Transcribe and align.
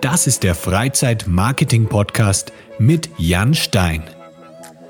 Das 0.00 0.26
ist 0.26 0.42
der 0.42 0.54
Freizeit-Marketing-Podcast 0.54 2.52
mit 2.78 3.10
Jan 3.18 3.54
Stein. 3.54 4.02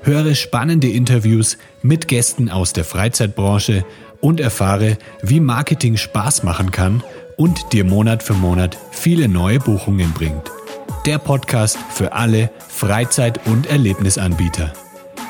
Höre 0.01 0.35
spannende 0.35 0.89
Interviews 0.89 1.57
mit 1.81 2.07
Gästen 2.07 2.49
aus 2.49 2.73
der 2.73 2.85
Freizeitbranche 2.85 3.85
und 4.21 4.39
erfahre, 4.39 4.97
wie 5.21 5.39
Marketing 5.39 5.97
Spaß 5.97 6.43
machen 6.43 6.71
kann 6.71 7.03
und 7.37 7.73
dir 7.73 7.83
Monat 7.83 8.23
für 8.23 8.33
Monat 8.33 8.77
viele 8.91 9.27
neue 9.27 9.59
Buchungen 9.59 10.13
bringt. 10.13 10.51
Der 11.05 11.17
Podcast 11.17 11.77
für 11.89 12.13
alle 12.13 12.51
Freizeit- 12.67 13.45
und 13.47 13.67
Erlebnisanbieter. 13.67 14.73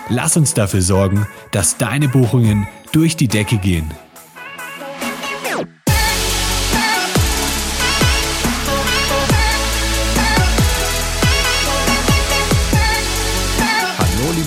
Lass 0.10 0.36
uns 0.36 0.54
dafür 0.54 0.82
sorgen, 0.82 1.28
dass 1.52 1.78
deine 1.78 2.10
Buchungen 2.10 2.68
durch 2.92 3.16
die 3.16 3.28
Decke 3.28 3.58
gehen. 3.58 3.92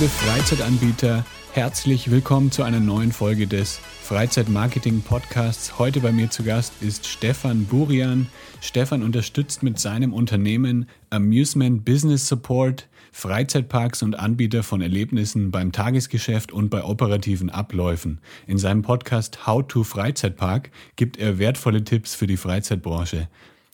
Liebe 0.03 0.15
Freizeitanbieter, 0.15 1.25
herzlich 1.53 2.11
willkommen 2.11 2.51
zu 2.51 2.65
einer 2.65 2.81
neuen 2.81 3.13
Folge 3.13 3.47
des 3.47 3.79
Freizeitmarketing 4.03 5.03
Podcasts. 5.03 5.79
Heute 5.79 6.01
bei 6.01 6.11
mir 6.11 6.29
zu 6.29 6.43
Gast 6.43 6.73
ist 6.81 7.07
Stefan 7.07 7.67
Burian. 7.67 8.27
Stefan 8.61 9.05
unterstützt 9.05 9.63
mit 9.63 9.79
seinem 9.79 10.13
Unternehmen 10.13 10.89
Amusement 11.11 11.85
Business 11.85 12.27
Support 12.27 12.89
Freizeitparks 13.13 14.03
und 14.03 14.19
Anbieter 14.19 14.65
von 14.65 14.81
Erlebnissen 14.81 15.53
beim 15.53 15.71
Tagesgeschäft 15.71 16.51
und 16.51 16.69
bei 16.69 16.83
operativen 16.83 17.49
Abläufen. 17.49 18.19
In 18.49 18.59
seinem 18.59 18.83
Podcast 18.83 19.47
How 19.47 19.65
to 19.65 19.85
Freizeitpark 19.85 20.73
gibt 20.97 21.17
er 21.17 21.39
wertvolle 21.39 21.85
Tipps 21.85 22.17
für 22.17 22.27
die 22.27 22.39
Freizeitbranche. 22.39 23.29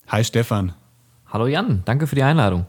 Hi 0.09 0.23
Stefan. 0.23 0.75
Hallo 1.29 1.47
Jan, 1.47 1.81
danke 1.87 2.07
für 2.07 2.17
die 2.17 2.23
Einladung. 2.23 2.67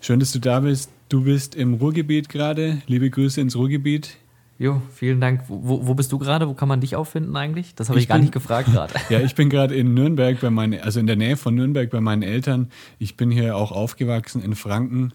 Schön, 0.00 0.20
dass 0.20 0.30
du 0.30 0.38
da 0.38 0.60
bist. 0.60 0.93
Du 1.08 1.24
bist 1.24 1.54
im 1.54 1.74
Ruhrgebiet 1.74 2.28
gerade. 2.28 2.82
Liebe 2.86 3.10
Grüße 3.10 3.40
ins 3.40 3.56
Ruhrgebiet. 3.56 4.16
Jo, 4.58 4.80
vielen 4.94 5.20
Dank. 5.20 5.42
Wo, 5.48 5.86
wo 5.86 5.94
bist 5.94 6.12
du 6.12 6.18
gerade? 6.18 6.48
Wo 6.48 6.54
kann 6.54 6.68
man 6.68 6.80
dich 6.80 6.94
auffinden 6.96 7.36
eigentlich? 7.36 7.74
Das 7.74 7.88
habe 7.88 7.98
ich, 7.98 8.04
ich, 8.04 8.08
gar 8.08 8.18
bin, 8.18 8.22
nicht 8.22 8.32
gefragt 8.32 8.72
gerade. 8.72 8.94
ja, 9.10 9.20
ich 9.20 9.34
bin 9.34 9.50
gerade 9.50 9.74
in 9.74 9.94
Nürnberg 9.94 10.40
bei 10.40 10.50
meinen, 10.50 10.80
also 10.80 11.00
in 11.00 11.06
der 11.06 11.16
Nähe 11.16 11.36
von 11.36 11.54
Nürnberg 11.54 11.90
bei 11.90 12.00
meinen 12.00 12.22
Eltern. 12.22 12.70
Ich 12.98 13.16
bin 13.16 13.30
hier 13.30 13.56
auch 13.56 13.72
aufgewachsen 13.72 14.42
in 14.42 14.54
Franken 14.54 15.12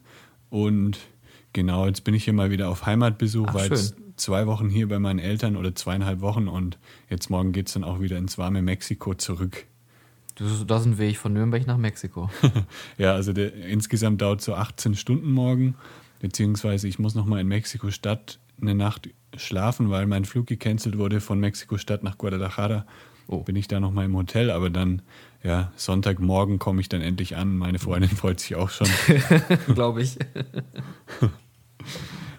und 0.49 0.99
genau, 1.53 1.87
jetzt 1.87 2.03
bin 2.03 2.13
ich 2.13 2.25
hier 2.25 2.33
mal 2.33 2.51
wieder 2.51 2.69
auf 2.69 2.85
Heimatbesuch, 2.85 3.53
weil 3.53 3.69
jetzt 3.69 3.95
zwei 4.17 4.45
Wochen 4.45 4.69
hier 4.69 4.89
bei 4.89 4.99
meinen 4.99 5.19
Eltern 5.19 5.55
oder 5.55 5.73
zweieinhalb 5.73 6.19
Wochen 6.19 6.49
und 6.49 6.77
jetzt 7.09 7.29
morgen 7.29 7.53
geht 7.53 7.67
es 7.67 7.73
dann 7.73 7.85
auch 7.85 8.01
wieder 8.01 8.17
ins 8.17 8.37
warme 8.37 8.61
Mexiko 8.61 9.13
zurück. 9.13 9.65
Das, 10.35 10.65
das 10.65 10.81
ist 10.81 10.87
ein 10.87 10.97
Weg 10.97 11.17
von 11.17 11.33
Nürnberg 11.33 11.65
nach 11.67 11.77
Mexiko. 11.77 12.29
ja, 12.97 13.13
also 13.13 13.33
der, 13.33 13.53
insgesamt 13.53 14.21
dauert 14.21 14.41
so 14.41 14.53
18 14.53 14.95
Stunden 14.95 15.31
morgen, 15.31 15.75
beziehungsweise 16.19 16.87
ich 16.87 16.99
muss 16.99 17.15
nochmal 17.15 17.41
in 17.41 17.47
Mexiko-Stadt 17.47 18.39
eine 18.61 18.75
Nacht 18.75 19.09
schlafen, 19.35 19.89
weil 19.89 20.07
mein 20.07 20.25
Flug 20.25 20.47
gecancelt 20.47 20.97
wurde 20.97 21.21
von 21.21 21.39
Mexiko-Stadt 21.39 22.03
nach 22.03 22.17
Guadalajara. 22.17 22.85
Oh. 23.27 23.43
Bin 23.43 23.55
ich 23.55 23.67
da 23.67 23.79
nochmal 23.79 24.05
im 24.05 24.15
Hotel, 24.15 24.49
aber 24.49 24.69
dann 24.69 25.03
ja, 25.43 25.71
Sonntagmorgen 25.75 26.59
komme 26.59 26.81
ich 26.81 26.89
dann 26.89 27.01
endlich 27.01 27.35
an. 27.35 27.57
Meine 27.57 27.79
Freundin 27.79 28.09
freut 28.15 28.39
sich 28.39 28.55
auch 28.55 28.69
schon. 28.69 28.87
Glaube 29.73 30.01
ich. 30.01 30.17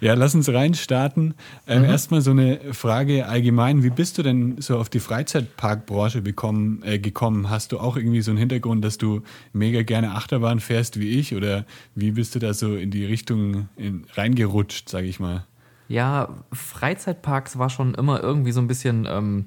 Ja, 0.00 0.14
lass 0.14 0.34
uns 0.34 0.48
reinstarten. 0.48 1.34
Ähm, 1.66 1.82
mhm. 1.82 1.88
Erstmal 1.88 2.22
so 2.22 2.30
eine 2.30 2.72
Frage 2.72 3.26
allgemein. 3.26 3.82
Wie 3.82 3.90
bist 3.90 4.16
du 4.16 4.22
denn 4.22 4.60
so 4.60 4.78
auf 4.78 4.88
die 4.88 5.00
Freizeitparkbranche 5.00 6.22
bekommen, 6.22 6.82
äh, 6.84 6.98
gekommen? 6.98 7.50
Hast 7.50 7.72
du 7.72 7.78
auch 7.78 7.96
irgendwie 7.96 8.22
so 8.22 8.30
einen 8.30 8.38
Hintergrund, 8.38 8.82
dass 8.82 8.96
du 8.96 9.22
mega 9.52 9.82
gerne 9.82 10.12
Achterbahn 10.12 10.60
fährst 10.60 10.98
wie 10.98 11.10
ich? 11.10 11.34
Oder 11.34 11.66
wie 11.94 12.12
bist 12.12 12.34
du 12.34 12.38
da 12.38 12.54
so 12.54 12.74
in 12.76 12.90
die 12.90 13.04
Richtung 13.04 13.68
in, 13.76 14.06
reingerutscht, 14.14 14.88
sage 14.88 15.06
ich 15.06 15.20
mal? 15.20 15.44
Ja, 15.88 16.28
Freizeitparks 16.52 17.58
war 17.58 17.68
schon 17.68 17.94
immer 17.94 18.22
irgendwie 18.22 18.52
so 18.52 18.60
ein 18.60 18.68
bisschen 18.68 19.06
ähm, 19.10 19.46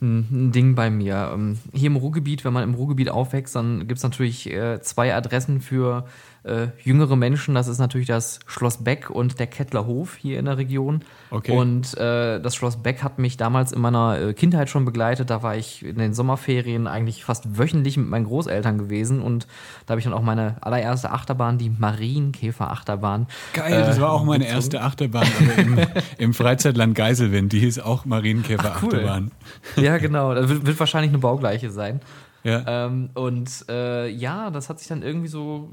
ein 0.00 0.52
Ding 0.52 0.74
bei 0.74 0.90
mir. 0.90 1.30
Ähm, 1.34 1.58
hier 1.72 1.88
im 1.88 1.96
Ruhrgebiet, 1.96 2.44
wenn 2.44 2.52
man 2.52 2.62
im 2.62 2.74
Ruhrgebiet 2.74 3.10
aufwächst, 3.10 3.54
dann 3.56 3.80
gibt 3.86 3.98
es 3.98 4.02
natürlich 4.02 4.50
äh, 4.50 4.80
zwei 4.80 5.14
Adressen 5.14 5.60
für 5.60 6.06
äh, 6.48 6.68
jüngere 6.82 7.16
Menschen. 7.16 7.54
Das 7.54 7.68
ist 7.68 7.78
natürlich 7.78 8.06
das 8.06 8.40
Schloss 8.46 8.82
Beck 8.82 9.10
und 9.10 9.38
der 9.38 9.46
Kettlerhof 9.46 10.16
hier 10.16 10.38
in 10.38 10.46
der 10.46 10.58
Region. 10.58 11.02
Okay. 11.30 11.52
Und 11.52 11.96
äh, 11.98 12.40
das 12.40 12.54
Schloss 12.54 12.82
Beck 12.82 13.02
hat 13.02 13.18
mich 13.18 13.36
damals 13.36 13.72
in 13.72 13.80
meiner 13.80 14.18
äh, 14.18 14.34
Kindheit 14.34 14.70
schon 14.70 14.84
begleitet. 14.84 15.30
Da 15.30 15.42
war 15.42 15.56
ich 15.56 15.84
in 15.84 15.98
den 15.98 16.14
Sommerferien 16.14 16.86
eigentlich 16.86 17.24
fast 17.24 17.58
wöchentlich 17.58 17.96
mit 17.96 18.08
meinen 18.08 18.24
Großeltern 18.24 18.78
gewesen. 18.78 19.20
Und 19.20 19.46
da 19.86 19.92
habe 19.92 20.00
ich 20.00 20.04
dann 20.04 20.14
auch 20.14 20.22
meine 20.22 20.56
allererste 20.60 21.10
Achterbahn, 21.10 21.58
die 21.58 21.70
Marienkäfer-Achterbahn. 21.70 23.26
Geil, 23.52 23.82
das 23.82 24.00
war 24.00 24.12
auch 24.12 24.24
meine 24.24 24.46
äh, 24.46 24.50
erste 24.50 24.80
Achterbahn 24.80 25.26
im, 25.56 25.78
im, 26.18 26.34
Freizeitland 26.34 26.94
Geiselwind. 26.94 27.52
Die 27.52 27.60
hieß 27.60 27.80
auch 27.80 28.04
Marienkäfer-Achterbahn. 28.04 29.30
Cool. 29.76 29.84
Ja, 29.84 29.98
genau. 29.98 30.34
Das 30.34 30.48
wird, 30.48 30.66
wird 30.66 30.80
wahrscheinlich 30.80 31.10
eine 31.10 31.18
baugleiche 31.18 31.70
sein. 31.70 32.00
Ja. 32.44 32.86
Ähm, 32.86 33.10
und 33.14 33.64
äh, 33.68 34.08
ja, 34.08 34.50
das 34.50 34.68
hat 34.68 34.78
sich 34.78 34.88
dann 34.88 35.02
irgendwie 35.02 35.28
so 35.28 35.70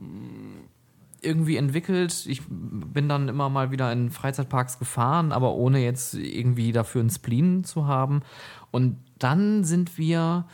irgendwie 1.21 1.57
entwickelt. 1.57 2.25
Ich 2.27 2.41
bin 2.47 3.09
dann 3.09 3.27
immer 3.27 3.49
mal 3.49 3.71
wieder 3.71 3.91
in 3.91 4.11
Freizeitparks 4.11 4.79
gefahren, 4.79 5.31
aber 5.31 5.55
ohne 5.55 5.83
jetzt 5.83 6.13
irgendwie 6.13 6.71
dafür 6.71 7.01
einen 7.01 7.09
Spleen 7.09 7.63
zu 7.63 7.87
haben. 7.87 8.21
Und 8.71 8.97
dann 9.17 9.63
sind 9.63 9.97
wir 9.97 10.45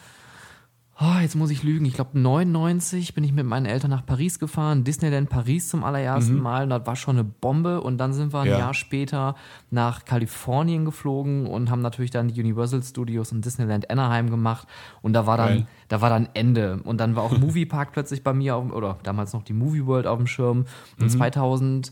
oh, 1.02 1.20
jetzt 1.20 1.36
muss 1.36 1.50
ich 1.50 1.64
lügen, 1.64 1.86
ich 1.86 1.94
glaube 1.94 2.20
99 2.20 3.16
bin 3.16 3.24
ich 3.24 3.34
mit 3.34 3.46
meinen 3.46 3.66
Eltern 3.66 3.90
nach 3.90 4.06
Paris 4.06 4.38
gefahren, 4.38 4.84
Disneyland 4.84 5.30
Paris 5.30 5.70
zum 5.70 5.84
allerersten 5.84 6.36
mhm. 6.36 6.42
Mal 6.42 6.64
und 6.64 6.70
das 6.70 6.86
war 6.86 6.96
schon 6.96 7.16
eine 7.16 7.24
Bombe 7.24 7.82
und 7.82 7.98
dann 7.98 8.14
sind 8.14 8.34
wir 8.34 8.42
ein 8.42 8.50
ja. 8.50 8.60
Jahr 8.60 8.74
später 8.74 9.36
nach 9.72 10.06
Kalifornien 10.06 10.86
geflogen 10.86 11.48
und 11.48 11.72
haben 11.72 11.82
natürlich 11.82 12.12
dann 12.12 12.28
die 12.28 12.40
Universal 12.40 12.84
Studios 12.84 13.32
und 13.32 13.44
Disneyland 13.44 13.90
Anaheim 13.90 14.30
gemacht 14.30 14.68
und 15.02 15.14
da 15.14 15.26
war 15.26 15.38
dann, 15.38 15.48
Geil. 15.48 15.68
da 15.88 16.02
war 16.02 16.10
dann 16.10 16.30
Ende 16.34 16.82
und 16.84 17.00
dann 17.00 17.16
war 17.16 17.24
auch 17.24 17.38
Moviepark 17.38 17.92
plötzlich 17.94 18.24
bei 18.24 18.34
mir 18.34 18.56
auf, 18.56 18.72
oder 18.72 19.00
damals 19.04 19.34
noch 19.34 19.44
die 19.44 19.54
Movie 19.54 19.86
World 19.86 20.06
auf 20.06 20.18
dem 20.18 20.28
Schirm 20.28 20.66
und 21.00 21.06
mhm. 21.06 21.10
2000 21.10 21.92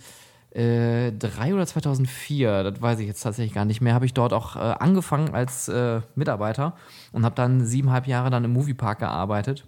äh, 0.52 1.12
drei 1.12 1.54
oder 1.54 1.68
2004, 1.68 2.64
das 2.64 2.82
weiß 2.82 3.00
ich 3.00 3.08
jetzt 3.08 3.22
tatsächlich 3.22 3.54
gar 3.54 3.66
nicht 3.66 3.82
mehr, 3.82 3.94
habe 3.94 4.06
ich 4.06 4.14
dort 4.14 4.34
auch 4.34 4.56
äh, 4.56 4.60
angefangen 4.60 5.34
als 5.34 5.68
äh, 5.68 6.02
Mitarbeiter 6.16 6.76
und 7.12 7.24
habe 7.24 7.36
dann 7.36 7.66
siebeneinhalb 7.66 8.08
Jahre 8.08 8.30
dann 8.32 8.44
im 8.44 8.54
Moviepark 8.54 9.00
gearbeitet. 9.00 9.68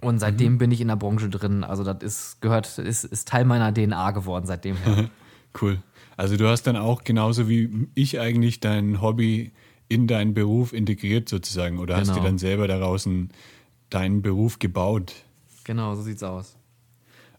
Und 0.00 0.18
seitdem 0.18 0.54
mhm. 0.54 0.58
bin 0.58 0.70
ich 0.70 0.80
in 0.80 0.88
der 0.88 0.96
Branche 0.96 1.28
drin. 1.28 1.62
Also 1.62 1.84
das 1.84 2.02
ist 2.02 2.40
gehört, 2.40 2.78
ist, 2.78 3.04
ist 3.04 3.28
Teil 3.28 3.44
meiner 3.44 3.72
DNA 3.72 4.12
geworden 4.12 4.46
seitdem. 4.46 4.76
cool. 5.62 5.78
Also 6.16 6.36
du 6.36 6.48
hast 6.48 6.62
dann 6.64 6.76
auch 6.76 7.04
genauso 7.04 7.48
wie 7.48 7.88
ich 7.94 8.18
eigentlich 8.18 8.60
dein 8.60 9.02
Hobby 9.02 9.52
in 9.88 10.06
deinen 10.06 10.32
Beruf 10.32 10.72
integriert 10.72 11.28
sozusagen 11.28 11.78
oder 11.78 11.96
genau. 11.96 12.08
hast 12.08 12.18
du 12.18 12.22
dann 12.22 12.38
selber 12.38 12.66
daraus 12.66 13.06
einen, 13.06 13.30
deinen 13.90 14.22
Beruf 14.22 14.58
gebaut? 14.58 15.12
Genau, 15.64 15.94
so 15.94 16.02
sieht's 16.02 16.22
aus. 16.22 16.56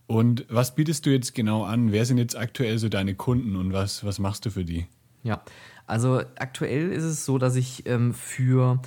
Und 0.08 0.46
was 0.50 0.76
bietest 0.76 1.06
du 1.06 1.12
jetzt 1.12 1.34
genau 1.34 1.64
an? 1.64 1.92
Wer 1.92 2.06
sind 2.06 2.18
jetzt 2.18 2.38
aktuell 2.38 2.78
so 2.78 2.90
deine 2.90 3.16
Kunden 3.16 3.56
und 3.56 3.74
was, 3.74 4.04
was 4.04 4.20
machst 4.20 4.46
du 4.46 4.50
für 4.50 4.66
die? 4.66 4.86
Ja, 5.24 5.42
also 5.88 6.22
aktuell 6.38 6.92
ist 6.92 7.04
es 7.04 7.26
so, 7.26 7.38
dass 7.38 7.56
ich 7.56 7.86
ähm, 7.88 8.14
für 8.14 8.82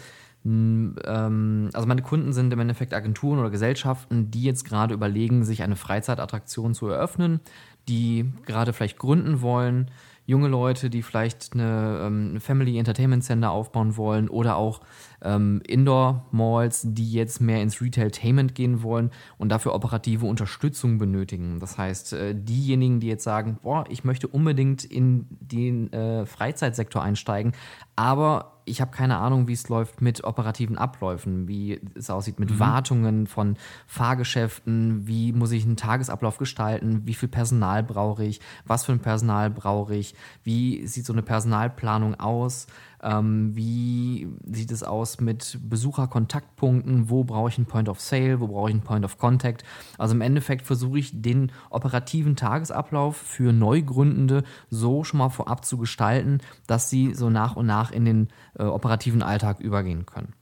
ähm, 0.47 1.71
also 1.73 1.89
meine 1.89 2.03
Kunden 2.03 2.33
sind 2.33 2.53
im 2.53 2.61
Endeffekt 2.61 2.95
Agenturen 2.95 3.39
oder 3.39 3.51
Gesellschaften, 3.51 4.31
die 4.31 4.43
jetzt 4.43 4.65
gerade 4.65 4.95
überlegen, 4.95 5.45
sich 5.45 5.63
eine 5.63 5.77
Freizeitattraktion 5.77 6.75
zu 6.75 6.87
eröffnen, 6.89 7.41
die 7.89 8.31
gerade 8.45 8.73
vielleicht 8.73 8.99
gründen 8.99 9.41
wollen, 9.41 9.91
junge 10.27 10.49
Leute, 10.49 10.91
die 10.91 11.03
vielleicht 11.03 11.55
eine, 11.55 12.01
ähm, 12.03 12.41
Family 12.41 12.79
Entertainment 12.79 13.25
Center 13.25 13.51
aufbauen 13.51 13.97
wollen 13.97 14.29
oder 14.29 14.57
auch 14.57 14.81
ähm, 15.23 15.63
Indoor-Malls, 15.67 16.83
die 16.91 17.13
jetzt 17.13 17.41
mehr 17.41 17.63
ins 17.63 17.81
Retailtainment 17.81 18.55
gehen 18.55 18.83
wollen 18.83 19.11
und 19.39 19.49
dafür 19.49 19.75
operative 19.75 20.27
Unterstützung 20.27 20.99
benötigen. 20.99 21.61
Das 21.61 21.79
heißt, 21.79 22.13
äh, 22.13 22.35
diejenigen, 22.35 23.01
die 23.01 23.07
jetzt 23.07 23.25
sagen, 23.25 23.59
boah, 23.63 23.85
ich 23.89 24.05
möchte 24.05 24.29
unbedingt 24.29 24.85
in 24.85 25.27
den 25.41 25.93
äh, 25.93 26.27
Freizeitsektor 26.27 27.03
einsteigen, 27.03 27.53
aber 27.95 28.57
ich 28.67 28.81
habe 28.81 28.91
keine 28.91 29.17
Ahnung, 29.19 29.47
wie 29.47 29.53
es 29.53 29.69
läuft 29.69 30.03
mit 30.03 30.25
operativen 30.25 30.77
Abläufen, 30.77 31.47
wie 31.47 31.81
es 31.95 32.11
aussieht 32.11 32.41
mit 32.41 32.51
mhm. 32.51 32.59
Wartungen 32.59 33.27
von 33.29 33.57
Fahrgeschäften, 33.87 35.07
wie 35.07 35.33
muss 35.33 35.53
ich 35.53 35.65
einen 35.65 35.77
Tagesablauf 35.77 36.37
gestalten, 36.37 37.03
wie 37.05 37.15
viel 37.15 37.29
Personal 37.29 37.85
brauche 37.85 38.25
ich, 38.25 38.41
was 38.67 38.85
für 38.85 38.93
ein 38.93 38.99
Personal 38.99 39.51
brauche 39.51 39.95
ich, 39.95 40.16
wie 40.45 40.87
sieht 40.87 41.07
so 41.07 41.13
eine 41.13 41.23
Personalplanung 41.23 42.15
aus, 42.15 42.67
ähm, 43.03 43.55
wie 43.55 44.29
sieht 44.51 44.73
es 44.73 44.83
aus 44.83 45.21
mit 45.21 45.59
Besucherkontaktpunkten? 45.63 47.09
Wo 47.09 47.25
brauche 47.25 47.51
ich 47.51 47.57
einen 47.57 47.67
Point 47.67 47.89
of 47.89 48.01
Sale? 48.01 48.41
Wo 48.41 48.49
brauche 48.49 48.71
ich 48.71 48.75
einen 48.75 48.83
Point 48.83 49.05
of 49.05 49.19
Contact? 49.19 49.65
Also 49.99 50.15
im 50.15 50.21
Endeffekt 50.21 50.67
versuche 50.67 50.99
ich 50.99 51.23
den 51.23 51.53
operativen 51.71 52.37
Tagesablauf 52.37 53.17
für 53.17 53.53
Neugründende 53.53 54.45
so 54.71 55.05
schon 55.05 55.19
mal 55.19 55.29
vorab 55.29 55.65
zu 55.65 55.77
gestalten, 55.79 56.41
dass 56.67 56.91
sie 56.91 57.15
so 57.15 57.31
nach 57.31 57.57
und 57.57 57.67
nach 57.67 57.93
in 57.93 58.05
den 58.05 58.29
äh, 58.59 58.65
operativen 58.65 59.23
Alltag 59.23 59.61
übergehen 59.61 60.07
können. 60.07 60.33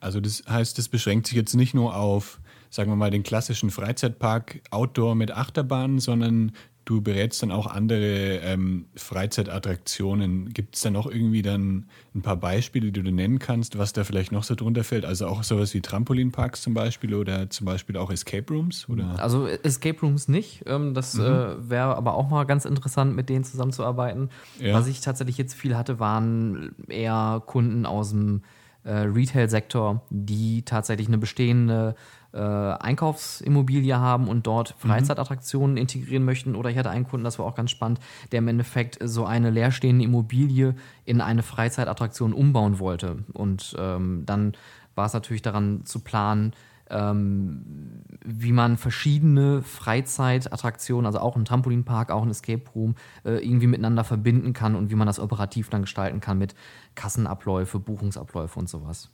Also 0.00 0.20
das 0.20 0.42
heißt, 0.48 0.78
das 0.78 0.88
beschränkt 0.88 1.26
sich 1.26 1.36
jetzt 1.36 1.54
nicht 1.54 1.74
nur 1.74 1.96
auf, 1.96 2.40
sagen 2.70 2.90
wir 2.90 2.96
mal, 2.96 3.10
den 3.10 3.22
klassischen 3.22 3.70
Freizeitpark 3.70 4.62
Outdoor 4.70 5.14
mit 5.14 5.30
Achterbahnen, 5.30 6.00
sondern 6.00 6.52
du 6.86 7.02
berätst 7.02 7.42
dann 7.42 7.50
auch 7.50 7.66
andere 7.66 8.38
ähm, 8.38 8.86
Freizeitattraktionen. 8.94 10.54
Gibt 10.54 10.76
es 10.76 10.82
da 10.82 10.90
noch 10.90 11.06
irgendwie 11.06 11.42
dann 11.42 11.86
ein 12.14 12.22
paar 12.22 12.36
Beispiele, 12.36 12.92
die 12.92 13.02
du 13.02 13.10
nennen 13.10 13.40
kannst, 13.40 13.76
was 13.76 13.92
da 13.92 14.04
vielleicht 14.04 14.30
noch 14.30 14.44
so 14.44 14.54
drunter 14.54 14.84
fällt? 14.84 15.04
Also 15.04 15.26
auch 15.26 15.42
sowas 15.42 15.74
wie 15.74 15.80
Trampolinparks 15.80 16.62
zum 16.62 16.74
Beispiel 16.74 17.14
oder 17.14 17.50
zum 17.50 17.66
Beispiel 17.66 17.96
auch 17.96 18.10
Escape 18.10 18.54
Rooms? 18.54 18.88
Oder? 18.88 19.18
Also 19.18 19.48
Escape 19.48 20.00
Rooms 20.00 20.28
nicht. 20.28 20.62
Ähm, 20.66 20.94
das 20.94 21.14
mhm. 21.14 21.24
äh, 21.24 21.70
wäre 21.70 21.96
aber 21.96 22.14
auch 22.14 22.30
mal 22.30 22.44
ganz 22.44 22.64
interessant, 22.64 23.16
mit 23.16 23.28
denen 23.28 23.44
zusammenzuarbeiten. 23.44 24.30
Ja. 24.60 24.74
Was 24.74 24.86
ich 24.86 25.00
tatsächlich 25.00 25.38
jetzt 25.38 25.54
viel 25.54 25.76
hatte, 25.76 25.98
waren 25.98 26.76
eher 26.88 27.42
Kunden 27.46 27.84
aus 27.84 28.10
dem 28.10 28.42
äh, 28.84 28.92
Retail-Sektor, 28.92 30.02
die 30.10 30.62
tatsächlich 30.62 31.08
eine 31.08 31.18
bestehende 31.18 31.96
äh, 32.36 32.38
Einkaufsimmobilie 32.38 33.98
haben 33.98 34.28
und 34.28 34.46
dort 34.46 34.74
mhm. 34.74 34.88
Freizeitattraktionen 34.88 35.76
integrieren 35.76 36.24
möchten. 36.24 36.54
Oder 36.54 36.70
ich 36.70 36.76
hatte 36.76 36.90
einen 36.90 37.06
Kunden, 37.06 37.24
das 37.24 37.38
war 37.38 37.46
auch 37.46 37.54
ganz 37.54 37.70
spannend, 37.70 37.98
der 38.30 38.38
im 38.38 38.48
Endeffekt 38.48 38.98
so 39.02 39.24
eine 39.24 39.50
leerstehende 39.50 40.04
Immobilie 40.04 40.74
in 41.04 41.20
eine 41.20 41.42
Freizeitattraktion 41.42 42.32
umbauen 42.32 42.78
wollte. 42.78 43.24
Und 43.32 43.74
ähm, 43.78 44.24
dann 44.26 44.52
war 44.94 45.06
es 45.06 45.14
natürlich 45.14 45.42
daran 45.42 45.84
zu 45.84 46.00
planen, 46.00 46.52
ähm, 46.88 48.02
wie 48.24 48.52
man 48.52 48.76
verschiedene 48.76 49.62
Freizeitattraktionen, 49.62 51.06
also 51.06 51.18
auch 51.18 51.36
ein 51.36 51.44
Trampolinpark, 51.44 52.10
auch 52.10 52.22
ein 52.22 52.30
Escape 52.30 52.62
Room, 52.74 52.94
äh, 53.24 53.44
irgendwie 53.44 53.66
miteinander 53.66 54.04
verbinden 54.04 54.52
kann 54.52 54.74
und 54.76 54.90
wie 54.90 54.94
man 54.94 55.06
das 55.06 55.18
operativ 55.18 55.68
dann 55.68 55.82
gestalten 55.82 56.20
kann 56.20 56.38
mit 56.38 56.54
Kassenabläufe, 56.94 57.80
Buchungsabläufe 57.80 58.58
und 58.58 58.68
sowas. 58.68 59.10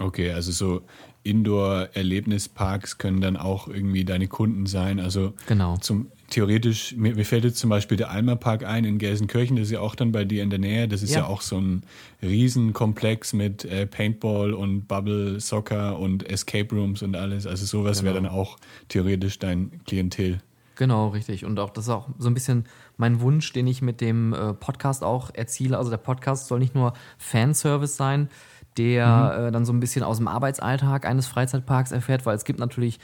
Okay, 0.00 0.32
also 0.32 0.50
so 0.50 0.82
Indoor-Erlebnisparks 1.24 2.96
können 2.96 3.20
dann 3.20 3.36
auch 3.36 3.68
irgendwie 3.68 4.04
deine 4.04 4.28
Kunden 4.28 4.64
sein. 4.66 4.98
Also 4.98 5.34
genau. 5.46 5.76
zum 5.76 6.10
theoretisch, 6.30 6.96
mir, 6.96 7.14
mir 7.14 7.26
fällt 7.26 7.44
jetzt 7.44 7.58
zum 7.58 7.68
Beispiel 7.68 7.98
der 7.98 8.10
Alma 8.10 8.36
Park 8.36 8.64
ein 8.64 8.84
in 8.84 8.98
Gelsenkirchen, 8.98 9.56
das 9.56 9.66
ist 9.66 9.72
ja 9.72 9.80
auch 9.80 9.94
dann 9.94 10.12
bei 10.12 10.24
dir 10.24 10.42
in 10.42 10.48
der 10.48 10.58
Nähe. 10.58 10.88
Das 10.88 11.02
ist 11.02 11.10
ja, 11.10 11.20
ja 11.20 11.26
auch 11.26 11.42
so 11.42 11.58
ein 11.58 11.82
Riesenkomplex 12.22 13.34
mit 13.34 13.64
äh, 13.66 13.86
Paintball 13.86 14.54
und 14.54 14.88
Bubble 14.88 15.38
Soccer 15.40 15.98
und 15.98 16.28
Escape 16.28 16.74
Rooms 16.74 17.02
und 17.02 17.14
alles. 17.14 17.46
Also 17.46 17.66
sowas 17.66 17.98
genau. 17.98 18.12
wäre 18.12 18.22
dann 18.22 18.32
auch 18.32 18.56
theoretisch 18.88 19.38
dein 19.38 19.84
Klientel. 19.84 20.40
Genau, 20.76 21.08
richtig. 21.08 21.44
Und 21.44 21.58
auch 21.58 21.68
das 21.68 21.84
ist 21.84 21.90
auch 21.90 22.08
so 22.18 22.30
ein 22.30 22.34
bisschen 22.34 22.64
mein 22.96 23.20
Wunsch, 23.20 23.52
den 23.52 23.66
ich 23.66 23.82
mit 23.82 24.00
dem 24.00 24.32
äh, 24.32 24.54
Podcast 24.54 25.04
auch 25.04 25.30
erziele. 25.34 25.76
Also 25.76 25.90
der 25.90 25.98
Podcast 25.98 26.46
soll 26.46 26.60
nicht 26.60 26.74
nur 26.74 26.94
Fanservice 27.18 27.96
sein, 27.96 28.30
der 28.80 29.36
mhm. 29.38 29.46
äh, 29.46 29.52
dann 29.52 29.64
so 29.64 29.72
ein 29.72 29.80
bisschen 29.80 30.02
aus 30.02 30.18
dem 30.18 30.28
Arbeitsalltag 30.28 31.06
eines 31.06 31.26
Freizeitparks 31.26 31.92
erfährt, 31.92 32.26
weil 32.26 32.36
es 32.36 32.44
gibt 32.44 32.58
natürlich 32.58 32.98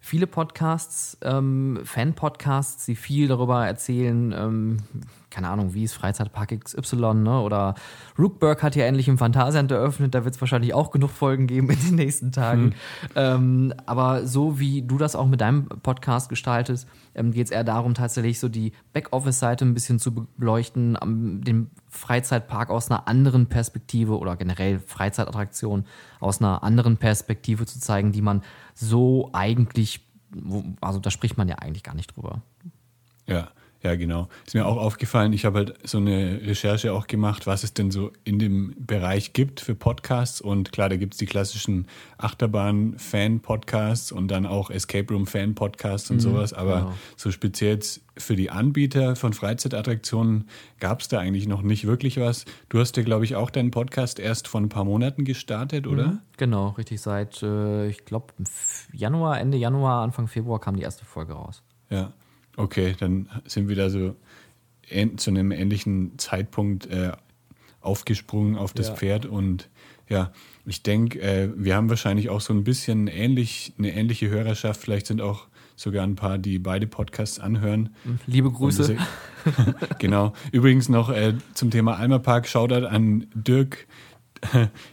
viele 0.00 0.26
Podcasts, 0.26 1.18
ähm, 1.22 1.80
Fan-Podcasts, 1.84 2.86
die 2.86 2.96
viel 2.96 3.28
darüber 3.28 3.66
erzählen, 3.66 4.32
ähm, 4.32 4.76
keine 5.36 5.50
Ahnung, 5.50 5.74
wie 5.74 5.84
ist 5.84 5.92
Freizeitpark 5.92 6.58
XY, 6.64 7.12
ne? 7.12 7.42
Oder 7.42 7.74
Rookburg 8.18 8.62
hat 8.62 8.74
ja 8.74 8.86
endlich 8.86 9.06
im 9.06 9.18
Phantasialand 9.18 9.70
eröffnet, 9.70 10.14
da 10.14 10.24
wird 10.24 10.34
es 10.34 10.40
wahrscheinlich 10.40 10.72
auch 10.72 10.90
genug 10.90 11.10
Folgen 11.10 11.46
geben 11.46 11.68
in 11.68 11.78
den 11.78 11.94
nächsten 11.96 12.32
Tagen. 12.32 12.62
Hm. 12.62 12.72
Ähm, 13.16 13.74
aber 13.84 14.26
so 14.26 14.58
wie 14.58 14.80
du 14.80 14.96
das 14.96 15.14
auch 15.14 15.26
mit 15.26 15.42
deinem 15.42 15.66
Podcast 15.66 16.30
gestaltest, 16.30 16.88
ähm, 17.14 17.32
geht 17.32 17.48
es 17.48 17.50
eher 17.50 17.64
darum, 17.64 17.92
tatsächlich 17.92 18.40
so 18.40 18.48
die 18.48 18.72
Backoffice-Seite 18.94 19.66
ein 19.66 19.74
bisschen 19.74 19.98
zu 19.98 20.26
beleuchten, 20.38 20.96
um, 20.96 21.44
den 21.44 21.70
Freizeitpark 21.90 22.70
aus 22.70 22.90
einer 22.90 23.06
anderen 23.06 23.44
Perspektive 23.44 24.18
oder 24.18 24.36
generell 24.36 24.78
Freizeitattraktion 24.78 25.84
aus 26.18 26.40
einer 26.40 26.62
anderen 26.62 26.96
Perspektive 26.96 27.66
zu 27.66 27.78
zeigen, 27.78 28.10
die 28.10 28.22
man 28.22 28.40
so 28.72 29.28
eigentlich, 29.34 30.00
also 30.80 30.98
da 30.98 31.10
spricht 31.10 31.36
man 31.36 31.46
ja 31.46 31.56
eigentlich 31.56 31.82
gar 31.82 31.94
nicht 31.94 32.16
drüber. 32.16 32.40
Ja, 33.26 33.48
ja, 33.82 33.94
genau. 33.94 34.28
Ist 34.46 34.54
mir 34.54 34.66
auch 34.66 34.78
aufgefallen, 34.78 35.32
ich 35.32 35.44
habe 35.44 35.58
halt 35.58 35.74
so 35.84 35.98
eine 35.98 36.40
Recherche 36.42 36.92
auch 36.92 37.06
gemacht, 37.06 37.46
was 37.46 37.62
es 37.62 37.74
denn 37.74 37.90
so 37.90 38.10
in 38.24 38.38
dem 38.38 38.74
Bereich 38.78 39.32
gibt 39.32 39.60
für 39.60 39.74
Podcasts. 39.74 40.40
Und 40.40 40.72
klar, 40.72 40.88
da 40.88 40.96
gibt 40.96 41.14
es 41.14 41.18
die 41.18 41.26
klassischen 41.26 41.86
Achterbahn-Fan-Podcasts 42.18 44.12
und 44.12 44.28
dann 44.28 44.46
auch 44.46 44.70
Escape 44.70 45.12
Room-Fan-Podcasts 45.12 46.10
und 46.10 46.16
mhm, 46.16 46.20
sowas. 46.20 46.52
Aber 46.52 46.80
genau. 46.80 46.94
so 47.16 47.30
speziell 47.30 47.78
für 48.16 48.34
die 48.34 48.50
Anbieter 48.50 49.14
von 49.14 49.32
Freizeitattraktionen 49.32 50.48
gab 50.80 51.00
es 51.00 51.08
da 51.08 51.18
eigentlich 51.18 51.46
noch 51.46 51.62
nicht 51.62 51.86
wirklich 51.86 52.18
was. 52.18 52.44
Du 52.68 52.80
hast 52.80 52.96
ja, 52.96 53.02
glaube 53.02 53.24
ich, 53.24 53.36
auch 53.36 53.50
deinen 53.50 53.70
Podcast 53.70 54.18
erst 54.18 54.48
vor 54.48 54.60
ein 54.60 54.68
paar 54.68 54.84
Monaten 54.84 55.24
gestartet, 55.24 55.86
oder? 55.86 56.06
Mhm, 56.08 56.20
genau, 56.38 56.68
richtig. 56.70 57.00
Seit, 57.00 57.42
äh, 57.42 57.88
ich 57.88 58.04
glaube, 58.04 58.32
Januar, 58.92 59.38
Ende 59.38 59.58
Januar, 59.58 60.02
Anfang 60.02 60.28
Februar 60.28 60.60
kam 60.60 60.76
die 60.76 60.82
erste 60.82 61.04
Folge 61.04 61.34
raus. 61.34 61.62
Ja. 61.90 62.12
Okay, 62.56 62.94
dann 62.98 63.28
sind 63.46 63.68
wir 63.68 63.76
da 63.76 63.90
so 63.90 64.16
zu 65.16 65.30
einem 65.30 65.50
ähnlichen 65.50 66.18
Zeitpunkt 66.18 66.86
äh, 66.86 67.12
aufgesprungen 67.80 68.56
auf 68.56 68.72
das 68.72 68.88
ja. 68.88 68.94
Pferd 68.94 69.26
und 69.26 69.68
ja, 70.08 70.32
ich 70.64 70.82
denke, 70.82 71.20
äh, 71.20 71.50
wir 71.56 71.74
haben 71.74 71.88
wahrscheinlich 71.88 72.28
auch 72.28 72.40
so 72.40 72.52
ein 72.52 72.64
bisschen 72.64 73.08
ähnlich, 73.08 73.72
eine 73.78 73.92
ähnliche 73.92 74.28
Hörerschaft. 74.28 74.80
Vielleicht 74.80 75.06
sind 75.06 75.20
auch 75.20 75.48
sogar 75.74 76.04
ein 76.04 76.14
paar, 76.14 76.38
die 76.38 76.58
beide 76.58 76.86
Podcasts 76.86 77.40
anhören. 77.40 77.90
Liebe 78.26 78.50
Grüße. 78.50 78.96
genau. 79.98 80.32
Übrigens 80.52 80.88
noch 80.88 81.10
äh, 81.10 81.34
zum 81.54 81.70
Thema 81.70 81.96
Alma 81.96 82.18
Park. 82.18 82.48
Shoutout 82.48 82.86
an 82.86 83.26
Dirk. 83.34 83.86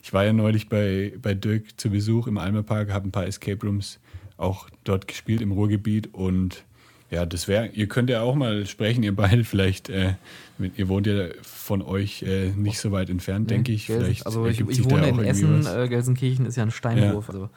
Ich 0.01 0.13
war 0.13 0.25
ja 0.25 0.33
neulich 0.33 0.69
bei, 0.69 1.13
bei 1.21 1.33
Dirk 1.35 1.79
zu 1.79 1.89
Besuch 1.89 2.27
im 2.27 2.37
Alma 2.37 2.63
Park, 2.63 2.91
habe 2.91 3.07
ein 3.07 3.11
paar 3.11 3.27
Escape 3.27 3.65
Rooms 3.65 3.99
auch 4.37 4.67
dort 4.83 5.07
gespielt 5.07 5.41
im 5.41 5.51
Ruhrgebiet 5.51 6.13
und 6.13 6.63
ja, 7.09 7.25
das 7.25 7.47
wäre, 7.47 7.67
ihr 7.67 7.87
könnt 7.87 8.09
ja 8.09 8.21
auch 8.21 8.35
mal 8.35 8.65
sprechen, 8.65 9.03
ihr 9.03 9.15
beide 9.15 9.43
vielleicht, 9.43 9.89
äh, 9.89 10.15
mit, 10.57 10.77
ihr 10.77 10.87
wohnt 10.87 11.07
ja 11.07 11.27
von 11.41 11.81
euch 11.81 12.23
äh, 12.23 12.49
nicht 12.49 12.79
so 12.79 12.91
weit 12.91 13.09
entfernt, 13.09 13.49
denke 13.51 13.71
ich. 13.71 13.87
Gelsen, 13.87 14.05
vielleicht 14.05 14.25
also 14.25 14.45
ich, 14.47 14.59
ich 14.61 14.89
wohne 14.89 15.07
in 15.07 15.19
Essen, 15.19 15.65
äh, 15.65 15.87
Gelsenkirchen 15.87 16.45
ist 16.45 16.55
ja 16.55 16.63
ein 16.63 16.71
Steinwurf. 16.71 17.27
Ja. 17.27 17.33
Also. 17.33 17.49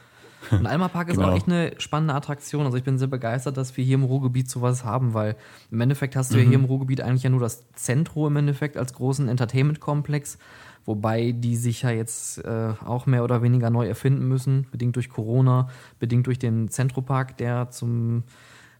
Und 0.50 0.66
Alma 0.66 0.88
Park 0.88 1.08
ist 1.08 1.16
genau. 1.16 1.30
auch 1.30 1.36
echt 1.36 1.48
eine 1.48 1.72
spannende 1.78 2.14
Attraktion. 2.14 2.64
Also 2.64 2.76
ich 2.76 2.84
bin 2.84 2.98
sehr 2.98 3.08
begeistert, 3.08 3.56
dass 3.56 3.76
wir 3.76 3.84
hier 3.84 3.94
im 3.94 4.04
Ruhrgebiet 4.04 4.48
sowas 4.48 4.84
haben, 4.84 5.14
weil 5.14 5.36
im 5.70 5.80
Endeffekt 5.80 6.16
hast 6.16 6.32
du 6.32 6.36
mhm. 6.36 6.42
ja 6.42 6.48
hier 6.48 6.58
im 6.58 6.64
Ruhrgebiet 6.66 7.00
eigentlich 7.00 7.24
ja 7.24 7.30
nur 7.30 7.40
das 7.40 7.64
Zentrum 7.72 8.28
im 8.28 8.36
Endeffekt 8.36 8.76
als 8.76 8.92
großen 8.92 9.28
Entertainment-Komplex, 9.28 10.38
wobei 10.84 11.32
die 11.32 11.56
sich 11.56 11.82
ja 11.82 11.90
jetzt 11.90 12.44
äh, 12.44 12.74
auch 12.84 13.06
mehr 13.06 13.24
oder 13.24 13.42
weniger 13.42 13.70
neu 13.70 13.86
erfinden 13.86 14.28
müssen, 14.28 14.66
bedingt 14.70 14.96
durch 14.96 15.08
Corona, 15.08 15.68
bedingt 15.98 16.26
durch 16.26 16.38
den 16.38 16.68
Zentropark, 16.68 17.36
der 17.38 17.70
zum 17.70 18.22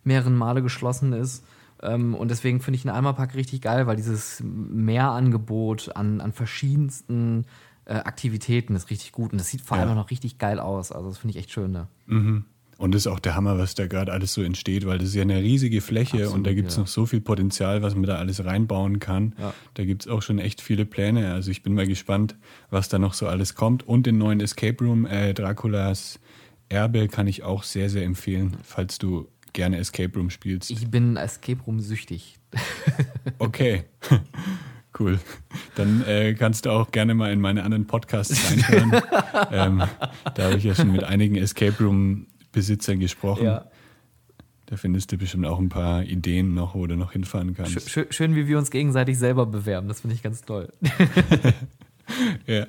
mehreren 0.06 0.36
Male 0.36 0.62
geschlossen 0.62 1.12
ist. 1.12 1.44
Ähm, 1.82 2.14
und 2.14 2.30
deswegen 2.30 2.60
finde 2.60 2.76
ich 2.76 2.82
den 2.82 2.90
Alma-Park 2.90 3.34
richtig 3.34 3.60
geil, 3.60 3.86
weil 3.86 3.96
dieses 3.96 4.42
Mehrangebot 4.42 5.94
an, 5.94 6.20
an 6.20 6.32
verschiedensten 6.32 7.44
äh, 7.84 7.94
Aktivitäten 7.94 8.75
ist 8.75 8.90
richtig 8.90 9.12
gut. 9.12 9.32
Und 9.32 9.38
das 9.38 9.48
sieht 9.48 9.60
vor 9.60 9.76
allem 9.76 9.90
ja. 9.90 9.94
noch 9.94 10.10
richtig 10.10 10.38
geil 10.38 10.58
aus. 10.58 10.92
Also 10.92 11.08
das 11.08 11.18
finde 11.18 11.36
ich 11.36 11.44
echt 11.44 11.52
schön. 11.52 11.72
Ne? 11.72 11.88
Mhm. 12.06 12.44
Und 12.78 12.94
das 12.94 13.02
ist 13.02 13.06
auch 13.06 13.20
der 13.20 13.34
Hammer, 13.34 13.58
was 13.58 13.75
da 13.75 13.86
gerade 13.86 14.12
alles 14.12 14.34
so 14.34 14.42
entsteht, 14.42 14.86
weil 14.86 14.98
das 14.98 15.08
ist 15.08 15.14
ja 15.14 15.22
eine 15.22 15.38
riesige 15.38 15.80
Fläche 15.80 16.18
Absolut, 16.18 16.34
und 16.34 16.44
da 16.44 16.52
gibt 16.52 16.68
es 16.68 16.76
ja. 16.76 16.82
noch 16.82 16.88
so 16.88 17.06
viel 17.06 17.22
Potenzial, 17.22 17.80
was 17.80 17.94
man 17.94 18.04
da 18.04 18.16
alles 18.16 18.44
reinbauen 18.44 18.98
kann. 18.98 19.34
Ja. 19.38 19.54
Da 19.75 19.84
gibt 19.84 20.02
es 20.02 20.08
auch 20.08 20.20
schon 20.20 20.38
echt 20.38 20.60
viele 20.60 20.84
Pläne. 20.84 21.32
Also 21.32 21.50
ich 21.50 21.62
bin 21.62 21.75
mal 21.75 21.86
gespannt, 21.86 22.36
was 22.68 22.90
da 22.90 22.98
noch 22.98 23.14
so 23.14 23.28
alles 23.28 23.54
kommt. 23.54 23.86
Und 23.88 24.04
den 24.04 24.18
neuen 24.18 24.40
Escape 24.40 24.84
Room, 24.84 25.06
äh, 25.06 25.32
Draculas 25.32 26.20
Erbe, 26.68 27.08
kann 27.08 27.26
ich 27.26 27.44
auch 27.44 27.62
sehr, 27.62 27.88
sehr 27.88 28.04
empfehlen, 28.04 28.56
falls 28.62 28.98
du 28.98 29.28
gerne 29.56 29.78
Escape 29.78 30.16
Room 30.16 30.30
spielst. 30.30 30.70
Ich 30.70 30.88
bin 30.88 31.16
Escape 31.16 31.60
Room 31.66 31.80
süchtig. 31.80 32.38
okay. 33.38 33.84
Cool. 34.98 35.20
Dann 35.75 36.02
äh, 36.06 36.32
kannst 36.32 36.64
du 36.64 36.70
auch 36.70 36.90
gerne 36.90 37.12
mal 37.12 37.30
in 37.30 37.38
meine 37.38 37.64
anderen 37.64 37.86
Podcasts 37.86 38.50
reinhören. 38.50 38.92
ähm, 39.52 39.82
da 40.34 40.44
habe 40.44 40.56
ich 40.56 40.64
ja 40.64 40.75
schon 40.75 40.90
mit 40.90 41.04
einigen 41.04 41.36
Escape 41.36 41.84
Room-Besitzern 41.84 42.98
gesprochen. 42.98 43.44
Ja. 43.44 43.66
Da 44.64 44.78
findest 44.78 45.12
du 45.12 45.18
bestimmt 45.18 45.44
auch 45.44 45.58
ein 45.58 45.68
paar 45.68 46.02
Ideen 46.02 46.54
noch, 46.54 46.75
wo 46.75 46.86
du 46.86 46.96
noch 46.96 47.12
hinfahren 47.12 47.52
kannst. 47.52 47.90
Schön, 47.90 48.06
schön 48.08 48.34
wie 48.36 48.48
wir 48.48 48.56
uns 48.56 48.70
gegenseitig 48.70 49.18
selber 49.18 49.44
bewerben. 49.44 49.86
Das 49.86 50.00
finde 50.00 50.16
ich 50.16 50.22
ganz 50.22 50.40
toll. 50.40 50.72
ja. 52.46 52.64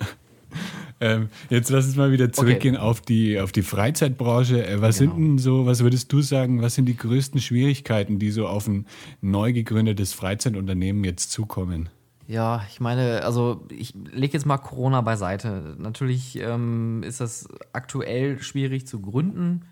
Ähm, 1.00 1.30
jetzt 1.50 1.70
lass 1.70 1.86
uns 1.86 1.96
mal 1.96 2.12
wieder 2.12 2.32
zurückgehen 2.32 2.75
okay. 2.75 2.84
auf, 2.84 3.01
die, 3.01 3.39
auf 3.39 3.51
die 3.51 3.62
Freizeitbranche. 3.62 4.66
Äh, 4.66 4.82
was 4.82 4.98
genau. 4.98 5.13
sind 5.13 5.24
denn 5.24 5.38
so, 5.38 5.66
was 5.66 5.82
würdest 5.82 6.12
du 6.12 6.22
sagen, 6.22 6.62
was 6.62 6.75
sind 6.75 6.86
die 6.86 6.98
größten 6.98 7.39
Schwierigkeiten, 7.39 8.20
die 8.20 8.32
so 8.32 8.48
auf 8.48 8.68
ein 8.68 8.86
neu 9.22 9.54
gegründetes 9.54 10.13
Freizeitunternehmen 10.13 11.04
jetzt 11.04 11.32
zukommen? 11.32 11.89
Ja, 12.27 12.66
ich 12.70 12.82
meine, 12.82 13.24
also 13.24 13.66
ich 13.70 13.94
lege 14.12 14.34
jetzt 14.34 14.46
mal 14.46 14.58
Corona 14.58 15.01
beiseite. 15.01 15.75
Natürlich 15.77 16.38
ähm, 16.39 17.01
ist 17.04 17.22
das 17.22 17.48
aktuell 17.72 18.42
schwierig 18.42 18.86
zu 18.86 19.00
gründen. 19.00 19.66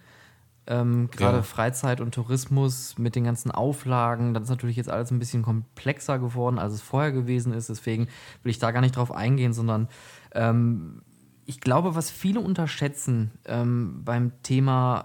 Ähm, 0.67 1.09
Gerade 1.11 1.37
ja. 1.37 1.43
Freizeit 1.43 2.01
und 2.01 2.15
Tourismus 2.15 2.97
mit 2.97 3.15
den 3.15 3.25
ganzen 3.25 3.51
Auflagen, 3.51 4.33
das 4.33 4.43
ist 4.43 4.49
natürlich 4.49 4.77
jetzt 4.77 4.89
alles 4.89 5.11
ein 5.11 5.19
bisschen 5.19 5.43
komplexer 5.43 6.17
geworden, 6.17 6.57
als 6.57 6.73
es 6.73 6.81
vorher 6.81 7.11
gewesen 7.11 7.53
ist. 7.53 7.69
Deswegen 7.69 8.07
will 8.41 8.49
ich 8.49 8.57
da 8.57 8.71
gar 8.71 8.81
nicht 8.81 8.95
drauf 8.95 9.11
eingehen, 9.11 9.53
sondern 9.53 9.89
ähm, 10.33 11.01
ich 11.45 11.61
glaube, 11.61 11.95
was 11.95 12.09
viele 12.09 12.39
unterschätzen 12.39 13.31
ähm, 13.45 14.01
beim 14.03 14.31
Thema, 14.41 15.03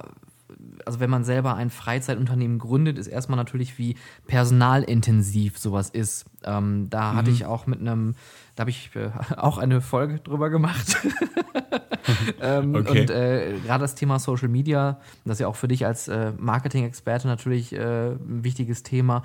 also 0.87 0.99
wenn 1.01 1.11
man 1.11 1.25
selber 1.25 1.55
ein 1.55 1.71
Freizeitunternehmen 1.71 2.59
gründet, 2.59 2.99
ist 2.99 3.09
erstmal 3.09 3.37
natürlich, 3.37 3.79
wie 3.79 3.97
personalintensiv 4.27 5.59
sowas 5.59 5.91
ist. 5.91 6.25
Ähm, 6.45 6.89
da 6.89 7.13
mhm. 7.13 7.17
hatte 7.17 7.31
ich 7.31 7.45
auch 7.45 7.67
mit 7.67 7.81
einem, 7.81 8.15
da 8.57 8.63
habe 8.63 8.71
ich 8.71 8.91
äh, 8.97 9.11
auch 9.37 9.59
eine 9.59 9.83
Folge 9.83 10.21
drüber 10.21 10.49
gemacht. 10.49 10.97
ähm, 12.41 12.75
okay. 12.75 13.03
Und 13.03 13.11
äh, 13.11 13.59
gerade 13.65 13.83
das 13.83 13.95
Thema 13.95 14.19
Social 14.19 14.49
Media, 14.49 14.99
das 15.25 15.35
ist 15.35 15.41
ja 15.41 15.49
auch 15.49 15.57
für 15.57 15.69
dich 15.69 15.85
als 15.85 16.09
äh, 16.09 16.33
Marketing-Experte 16.39 17.29
natürlich 17.29 17.75
äh, 17.75 18.13
ein 18.13 18.45
wichtiges 18.45 18.83
Thema 18.83 19.23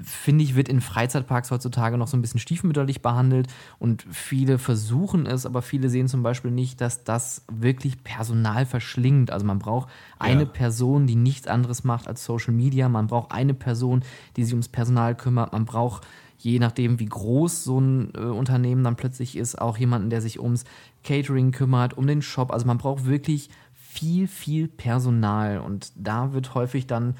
finde 0.00 0.44
ich, 0.44 0.54
wird 0.56 0.68
in 0.68 0.80
Freizeitparks 0.80 1.50
heutzutage 1.50 1.96
noch 1.96 2.08
so 2.08 2.16
ein 2.16 2.22
bisschen 2.22 2.40
stiefmütterlich 2.40 3.00
behandelt 3.00 3.48
und 3.78 4.06
viele 4.10 4.58
versuchen 4.58 5.26
es, 5.26 5.46
aber 5.46 5.62
viele 5.62 5.88
sehen 5.88 6.08
zum 6.08 6.22
Beispiel 6.22 6.50
nicht, 6.50 6.80
dass 6.80 7.04
das 7.04 7.44
wirklich 7.50 8.04
Personal 8.04 8.66
verschlingt. 8.66 9.30
Also 9.30 9.46
man 9.46 9.58
braucht 9.58 9.88
eine 10.18 10.42
ja. 10.42 10.48
Person, 10.48 11.06
die 11.06 11.16
nichts 11.16 11.46
anderes 11.46 11.84
macht 11.84 12.08
als 12.08 12.24
Social 12.24 12.52
Media, 12.52 12.88
man 12.88 13.06
braucht 13.06 13.32
eine 13.32 13.54
Person, 13.54 14.02
die 14.36 14.44
sich 14.44 14.52
ums 14.52 14.68
Personal 14.68 15.14
kümmert, 15.14 15.52
man 15.52 15.64
braucht 15.64 16.06
je 16.38 16.58
nachdem, 16.58 17.00
wie 17.00 17.06
groß 17.06 17.64
so 17.64 17.80
ein 17.80 18.12
äh, 18.14 18.18
Unternehmen 18.18 18.84
dann 18.84 18.96
plötzlich 18.96 19.36
ist, 19.36 19.58
auch 19.58 19.78
jemanden, 19.78 20.10
der 20.10 20.20
sich 20.20 20.38
ums 20.38 20.64
Catering 21.02 21.50
kümmert, 21.50 21.96
um 21.96 22.06
den 22.06 22.20
Shop. 22.20 22.52
Also 22.52 22.66
man 22.66 22.76
braucht 22.76 23.06
wirklich 23.06 23.48
viel, 23.72 24.28
viel 24.28 24.68
Personal 24.68 25.58
und 25.58 25.92
da 25.96 26.34
wird 26.34 26.54
häufig 26.54 26.86
dann 26.86 27.14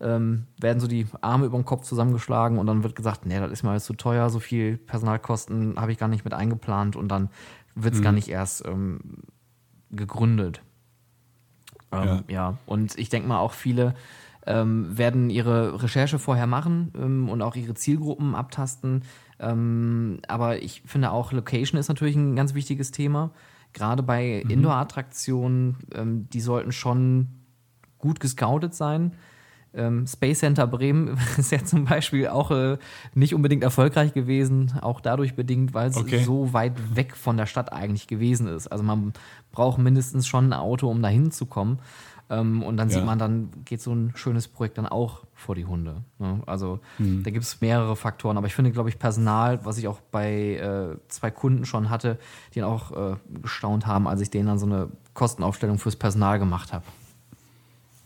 ähm, 0.00 0.46
werden 0.60 0.80
so 0.80 0.86
die 0.86 1.06
Arme 1.20 1.46
über 1.46 1.58
den 1.58 1.64
Kopf 1.64 1.84
zusammengeschlagen 1.84 2.58
und 2.58 2.66
dann 2.66 2.82
wird 2.82 2.94
gesagt, 2.94 3.26
nee, 3.26 3.38
das 3.38 3.50
ist 3.50 3.62
mir 3.62 3.70
alles 3.70 3.84
zu 3.84 3.94
teuer, 3.94 4.30
so 4.30 4.38
viel 4.38 4.76
Personalkosten 4.76 5.78
habe 5.78 5.92
ich 5.92 5.98
gar 5.98 6.08
nicht 6.08 6.24
mit 6.24 6.34
eingeplant 6.34 6.96
und 6.96 7.08
dann 7.08 7.30
wird 7.74 7.94
es 7.94 8.00
mhm. 8.00 8.04
gar 8.04 8.12
nicht 8.12 8.28
erst 8.28 8.64
ähm, 8.66 9.00
gegründet. 9.90 10.62
Ähm, 11.90 12.04
ja. 12.06 12.22
ja. 12.28 12.58
und 12.66 12.98
ich 12.98 13.08
denke 13.08 13.28
mal 13.28 13.38
auch 13.38 13.52
viele 13.52 13.94
ähm, 14.46 14.96
werden 14.96 15.30
ihre 15.30 15.82
Recherche 15.82 16.18
vorher 16.18 16.46
machen 16.46 16.92
ähm, 16.96 17.28
und 17.28 17.42
auch 17.42 17.56
ihre 17.56 17.74
Zielgruppen 17.74 18.34
abtasten. 18.34 19.02
Ähm, 19.40 20.20
aber 20.28 20.62
ich 20.62 20.82
finde 20.86 21.10
auch 21.10 21.32
Location 21.32 21.78
ist 21.78 21.88
natürlich 21.88 22.16
ein 22.16 22.36
ganz 22.36 22.54
wichtiges 22.54 22.90
Thema. 22.90 23.30
Gerade 23.72 24.02
bei 24.02 24.42
mhm. 24.44 24.50
Indoor-Attraktionen, 24.50 25.76
die 26.32 26.40
sollten 26.40 26.72
schon 26.72 27.28
gut 27.98 28.18
gescoutet 28.18 28.74
sein. 28.74 29.12
Ähm, 29.74 30.06
Space 30.06 30.40
Center 30.40 30.66
Bremen 30.66 31.18
ist 31.36 31.52
ja 31.52 31.62
zum 31.64 31.84
Beispiel 31.84 32.28
auch 32.28 32.50
äh, 32.50 32.78
nicht 33.14 33.34
unbedingt 33.34 33.62
erfolgreich 33.62 34.14
gewesen, 34.14 34.72
auch 34.80 35.00
dadurch 35.00 35.34
bedingt, 35.34 35.74
weil 35.74 35.90
es 35.90 35.96
okay. 35.96 36.22
so 36.22 36.52
weit 36.52 36.96
weg 36.96 37.16
von 37.16 37.36
der 37.36 37.46
Stadt 37.46 37.72
eigentlich 37.72 38.06
gewesen 38.06 38.46
ist. 38.48 38.68
Also 38.68 38.84
man 38.84 39.12
braucht 39.52 39.78
mindestens 39.78 40.26
schon 40.26 40.46
ein 40.46 40.52
Auto, 40.52 40.88
um 40.88 41.02
da 41.02 41.08
hinzukommen. 41.08 41.78
Ähm, 42.30 42.62
und 42.62 42.76
dann 42.76 42.88
ja. 42.88 42.96
sieht 42.96 43.04
man, 43.04 43.18
dann 43.18 43.50
geht 43.64 43.80
so 43.80 43.92
ein 43.92 44.12
schönes 44.14 44.48
Projekt 44.48 44.78
dann 44.78 44.86
auch 44.86 45.24
vor 45.34 45.54
die 45.54 45.64
Hunde. 45.64 46.02
Ne? 46.18 46.42
Also 46.46 46.80
mhm. 46.98 47.22
da 47.22 47.30
gibt 47.30 47.44
es 47.44 47.60
mehrere 47.60 47.96
Faktoren. 47.96 48.36
Aber 48.36 48.46
ich 48.46 48.54
finde, 48.54 48.70
glaube 48.70 48.88
ich, 48.88 48.98
Personal, 48.98 49.64
was 49.64 49.78
ich 49.78 49.88
auch 49.88 50.00
bei 50.00 50.56
äh, 50.56 50.96
zwei 51.08 51.30
Kunden 51.30 51.64
schon 51.64 51.90
hatte, 51.90 52.18
die 52.54 52.60
dann 52.60 52.68
auch 52.68 52.92
äh, 52.92 53.16
gestaunt 53.42 53.86
haben, 53.86 54.06
als 54.06 54.20
ich 54.20 54.30
denen 54.30 54.48
dann 54.48 54.58
so 54.58 54.66
eine 54.66 54.88
Kostenaufstellung 55.14 55.78
fürs 55.78 55.96
Personal 55.96 56.38
gemacht 56.38 56.72
habe. 56.72 56.84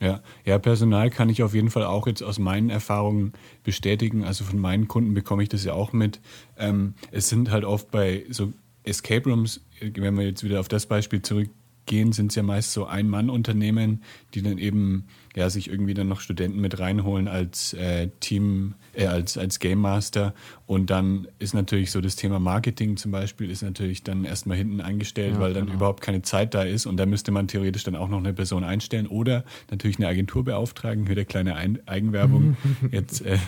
Ja, 0.03 0.21
ja, 0.45 0.59
Personal 0.59 1.11
kann 1.11 1.29
ich 1.29 1.45
auf 1.45 1.55
jeden 1.55 1.71
Fall 1.71 1.85
auch 1.85 2.09
jetzt 2.09 2.25
aus 2.25 2.41
meinen 2.41 2.71
Erfahrungen 2.71 3.35
bestätigen. 3.63 4.25
Also 4.25 4.43
von 4.43 4.59
meinen 4.59 4.89
Kunden 4.89 5.15
bekomme 5.15 5.45
ich 5.45 5.49
das 5.49 5.65
ja 5.65 5.75
auch 5.75 5.93
mit. 5.93 6.21
Ähm, 6.59 6.95
es 7.13 7.29
sind 7.29 7.53
halt 7.53 7.65
oft 7.65 7.93
bei 7.93 8.25
so 8.29 8.53
Escape 8.83 9.31
Rooms, 9.31 9.61
wenn 9.81 10.19
wir 10.19 10.27
jetzt 10.27 10.43
wieder 10.43 10.59
auf 10.59 10.67
das 10.67 10.87
Beispiel 10.87 11.23
zurück 11.23 11.51
gehen, 11.87 12.13
sind 12.13 12.31
es 12.31 12.37
ja 12.37 12.43
meist 12.43 12.73
so 12.73 12.87
Ein-Mann-Unternehmen, 12.87 14.03
die 14.35 14.43
dann 14.43 14.59
eben 14.59 15.07
ja, 15.35 15.49
sich 15.51 15.69
irgendwie 15.69 15.95
dann 15.95 16.09
noch 16.09 16.21
Studenten 16.21 16.61
mit 16.61 16.79
reinholen 16.79 17.27
als 17.27 17.73
äh, 17.75 18.09
Team, 18.21 18.75
äh, 18.93 19.07
als, 19.07 19.39
als 19.39 19.59
Game 19.59 19.81
Master. 19.81 20.35
Und 20.67 20.91
dann 20.91 21.27
ist 21.39 21.55
natürlich 21.55 21.91
so 21.91 22.01
das 22.01 22.17
Thema 22.17 22.39
Marketing 22.39 22.97
zum 22.97 23.13
Beispiel, 23.13 23.51
ist 23.51 23.63
natürlich 23.63 24.03
dann 24.03 24.25
erstmal 24.25 24.57
hinten 24.57 24.81
eingestellt, 24.81 25.35
ja, 25.35 25.41
weil 25.41 25.55
dann 25.55 25.67
genau. 25.67 25.77
überhaupt 25.77 26.03
keine 26.03 26.23
Zeit 26.23 26.55
da 26.55 26.63
ist. 26.63 26.87
Und 26.87 26.99
da 26.99 27.07
müsste 27.07 27.33
man 27.33 27.49
theoretisch 27.49 27.85
dann 27.85 27.97
auch 27.97 28.09
noch 28.09 28.19
eine 28.19 28.33
Person 28.33 28.65
einstellen 28.65 29.07
oder 29.07 29.45
natürlich 29.71 29.99
eine 29.99 30.09
Agentur 30.09 30.45
beauftragen, 30.45 31.09
wieder 31.09 31.25
kleine 31.25 31.57
Ein 31.57 31.81
Eigenwerbung 31.87 32.57
jetzt 32.91 33.23
äh, 33.23 33.39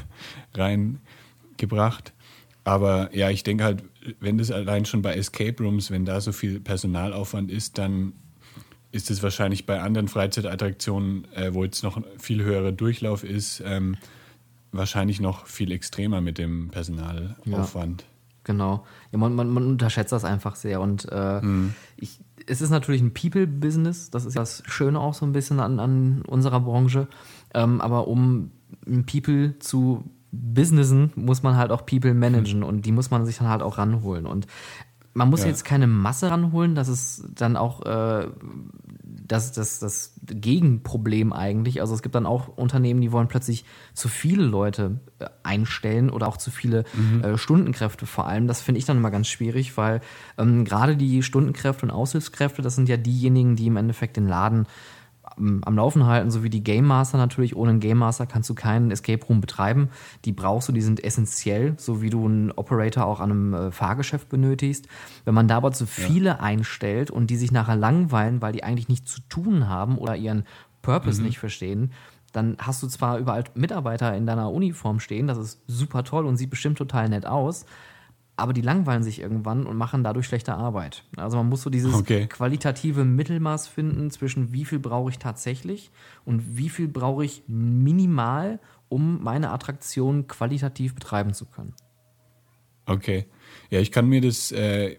reingebracht. 0.54 2.14
Aber 2.64 3.14
ja, 3.14 3.28
ich 3.28 3.42
denke 3.42 3.64
halt, 3.64 3.84
wenn 4.20 4.38
das 4.38 4.50
allein 4.50 4.86
schon 4.86 5.02
bei 5.02 5.14
Escape 5.14 5.62
Rooms, 5.62 5.90
wenn 5.90 6.06
da 6.06 6.20
so 6.22 6.32
viel 6.32 6.60
Personalaufwand 6.60 7.50
ist, 7.50 7.76
dann 7.76 8.14
ist 8.94 9.10
es 9.10 9.24
wahrscheinlich 9.24 9.66
bei 9.66 9.80
anderen 9.80 10.06
Freizeitattraktionen, 10.06 11.26
äh, 11.32 11.52
wo 11.52 11.64
jetzt 11.64 11.82
noch 11.82 12.00
viel 12.16 12.44
höherer 12.44 12.70
Durchlauf 12.70 13.24
ist, 13.24 13.60
ähm, 13.66 13.96
wahrscheinlich 14.70 15.20
noch 15.20 15.46
viel 15.46 15.72
extremer 15.72 16.20
mit 16.20 16.38
dem 16.38 16.68
Personalaufwand. 16.70 18.02
Ja, 18.02 18.08
genau. 18.44 18.86
Ja, 19.10 19.18
man, 19.18 19.34
man, 19.34 19.50
man, 19.50 19.66
unterschätzt 19.66 20.12
das 20.12 20.24
einfach 20.24 20.54
sehr. 20.54 20.80
Und 20.80 21.10
äh, 21.10 21.40
hm. 21.40 21.74
ich, 21.96 22.20
es 22.46 22.60
ist 22.60 22.70
natürlich 22.70 23.02
ein 23.02 23.12
People-Business. 23.12 24.10
Das 24.10 24.24
ist 24.24 24.36
das 24.36 24.62
Schöne 24.66 25.00
auch 25.00 25.14
so 25.14 25.26
ein 25.26 25.32
bisschen 25.32 25.58
an, 25.58 25.80
an 25.80 26.22
unserer 26.22 26.60
Branche. 26.60 27.08
Ähm, 27.52 27.80
aber 27.80 28.06
um 28.06 28.52
People 29.06 29.58
zu 29.58 30.04
businessen, 30.30 31.12
muss 31.16 31.42
man 31.42 31.56
halt 31.56 31.72
auch 31.72 31.84
People 31.84 32.14
managen 32.14 32.62
hm. 32.62 32.68
und 32.68 32.86
die 32.86 32.92
muss 32.92 33.10
man 33.10 33.26
sich 33.26 33.38
dann 33.38 33.48
halt 33.48 33.62
auch 33.62 33.76
ranholen. 33.76 34.26
Und 34.26 34.46
man 35.14 35.30
muss 35.30 35.42
ja. 35.42 35.46
jetzt 35.46 35.64
keine 35.64 35.86
Masse 35.86 36.30
ranholen, 36.30 36.74
das 36.74 36.88
ist 36.88 37.24
dann 37.34 37.56
auch 37.56 37.86
äh, 37.86 38.26
das, 39.34 39.50
das, 39.50 39.80
das 39.80 40.14
Gegenproblem 40.22 41.32
eigentlich. 41.32 41.80
Also 41.80 41.94
es 41.94 42.02
gibt 42.02 42.14
dann 42.14 42.24
auch 42.24 42.48
Unternehmen, 42.48 43.00
die 43.00 43.10
wollen 43.10 43.26
plötzlich 43.26 43.64
zu 43.92 44.08
viele 44.08 44.44
Leute 44.44 45.00
äh, 45.18 45.26
einstellen 45.42 46.10
oder 46.10 46.28
auch 46.28 46.36
zu 46.36 46.52
viele 46.52 46.84
mhm. 46.94 47.24
äh, 47.24 47.38
Stundenkräfte 47.38 48.06
vor 48.06 48.28
allem. 48.28 48.46
Das 48.46 48.60
finde 48.60 48.78
ich 48.78 48.84
dann 48.84 48.98
immer 48.98 49.10
ganz 49.10 49.26
schwierig, 49.26 49.76
weil 49.76 50.00
ähm, 50.38 50.64
gerade 50.64 50.96
die 50.96 51.22
Stundenkräfte 51.24 51.84
und 51.84 51.90
Aushilfskräfte, 51.90 52.62
das 52.62 52.76
sind 52.76 52.88
ja 52.88 52.96
diejenigen, 52.96 53.56
die 53.56 53.66
im 53.66 53.76
Endeffekt 53.76 54.16
den 54.16 54.28
Laden 54.28 54.66
am 55.36 55.76
Laufen 55.76 56.06
halten, 56.06 56.30
so 56.30 56.42
wie 56.42 56.50
die 56.50 56.62
Game 56.62 56.86
Master 56.86 57.18
natürlich. 57.18 57.56
Ohne 57.56 57.70
einen 57.70 57.80
Game 57.80 57.98
Master 57.98 58.26
kannst 58.26 58.48
du 58.50 58.54
keinen 58.54 58.90
Escape 58.90 59.24
Room 59.26 59.40
betreiben. 59.40 59.88
Die 60.24 60.32
brauchst 60.32 60.68
du, 60.68 60.72
die 60.72 60.80
sind 60.80 61.02
essentiell, 61.02 61.74
so 61.76 62.02
wie 62.02 62.10
du 62.10 62.24
einen 62.24 62.52
Operator 62.52 63.06
auch 63.06 63.20
an 63.20 63.30
einem 63.30 63.54
äh, 63.54 63.70
Fahrgeschäft 63.70 64.28
benötigst. 64.28 64.86
Wenn 65.24 65.34
man 65.34 65.48
da 65.48 65.56
aber 65.56 65.72
zu 65.72 65.86
viele 65.86 66.30
ja. 66.30 66.40
einstellt 66.40 67.10
und 67.10 67.28
die 67.28 67.36
sich 67.36 67.52
nachher 67.52 67.76
langweilen, 67.76 68.42
weil 68.42 68.52
die 68.52 68.64
eigentlich 68.64 68.88
nichts 68.88 69.12
zu 69.12 69.20
tun 69.28 69.68
haben 69.68 69.98
oder 69.98 70.16
ihren 70.16 70.44
Purpose 70.82 71.20
mhm. 71.20 71.26
nicht 71.26 71.38
verstehen, 71.38 71.92
dann 72.32 72.56
hast 72.58 72.82
du 72.82 72.88
zwar 72.88 73.18
überall 73.18 73.44
Mitarbeiter 73.54 74.16
in 74.16 74.26
deiner 74.26 74.50
Uniform 74.50 75.00
stehen, 75.00 75.26
das 75.26 75.38
ist 75.38 75.62
super 75.66 76.02
toll 76.02 76.26
und 76.26 76.36
sieht 76.36 76.50
bestimmt 76.50 76.78
total 76.78 77.08
nett 77.08 77.26
aus, 77.26 77.64
aber 78.36 78.52
die 78.52 78.60
langweilen 78.60 79.02
sich 79.02 79.20
irgendwann 79.20 79.66
und 79.66 79.76
machen 79.76 80.02
dadurch 80.02 80.26
schlechte 80.26 80.54
Arbeit. 80.54 81.04
Also 81.16 81.36
man 81.36 81.48
muss 81.48 81.62
so 81.62 81.70
dieses 81.70 81.94
okay. 81.94 82.26
qualitative 82.26 83.04
Mittelmaß 83.04 83.68
finden 83.68 84.10
zwischen 84.10 84.52
wie 84.52 84.64
viel 84.64 84.80
brauche 84.80 85.10
ich 85.10 85.18
tatsächlich 85.18 85.90
und 86.24 86.56
wie 86.56 86.68
viel 86.68 86.88
brauche 86.88 87.24
ich 87.24 87.44
minimal, 87.46 88.58
um 88.88 89.22
meine 89.22 89.50
Attraktion 89.50 90.26
qualitativ 90.26 90.94
betreiben 90.94 91.32
zu 91.32 91.46
können. 91.46 91.74
Okay. 92.86 93.26
Ja, 93.70 93.80
ich 93.80 93.92
kann 93.92 94.08
mir 94.08 94.20
das 94.20 94.52
äh, 94.52 94.96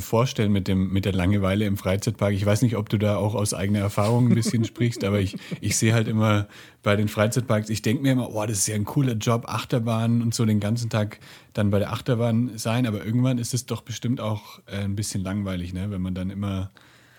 vorstellen 0.00 0.52
mit, 0.52 0.68
dem, 0.68 0.92
mit 0.92 1.04
der 1.04 1.12
Langeweile 1.12 1.66
im 1.66 1.76
Freizeitpark. 1.76 2.32
Ich 2.32 2.46
weiß 2.46 2.62
nicht, 2.62 2.76
ob 2.76 2.88
du 2.88 2.98
da 2.98 3.16
auch 3.16 3.34
aus 3.34 3.54
eigener 3.54 3.80
Erfahrung 3.80 4.28
ein 4.28 4.34
bisschen 4.34 4.64
sprichst, 4.66 5.04
aber 5.04 5.20
ich, 5.20 5.36
ich 5.60 5.76
sehe 5.76 5.94
halt 5.94 6.08
immer 6.08 6.48
bei 6.82 6.96
den 6.96 7.08
Freizeitparks, 7.08 7.68
ich 7.70 7.82
denke 7.82 8.02
mir 8.02 8.12
immer, 8.12 8.34
oh, 8.34 8.46
das 8.46 8.58
ist 8.58 8.66
ja 8.68 8.74
ein 8.74 8.84
cooler 8.84 9.14
Job, 9.14 9.44
Achterbahn 9.46 10.22
und 10.22 10.34
so 10.34 10.44
den 10.44 10.60
ganzen 10.60 10.90
Tag 10.90 11.18
dann 11.52 11.70
bei 11.70 11.78
der 11.78 11.92
Achterbahn 11.92 12.52
sein, 12.56 12.86
aber 12.86 13.04
irgendwann 13.04 13.38
ist 13.38 13.54
es 13.54 13.66
doch 13.66 13.82
bestimmt 13.82 14.20
auch 14.20 14.60
äh, 14.66 14.84
ein 14.84 14.96
bisschen 14.96 15.22
langweilig, 15.22 15.72
ne? 15.72 15.90
wenn 15.90 16.02
man 16.02 16.14
dann 16.14 16.30
immer 16.30 16.70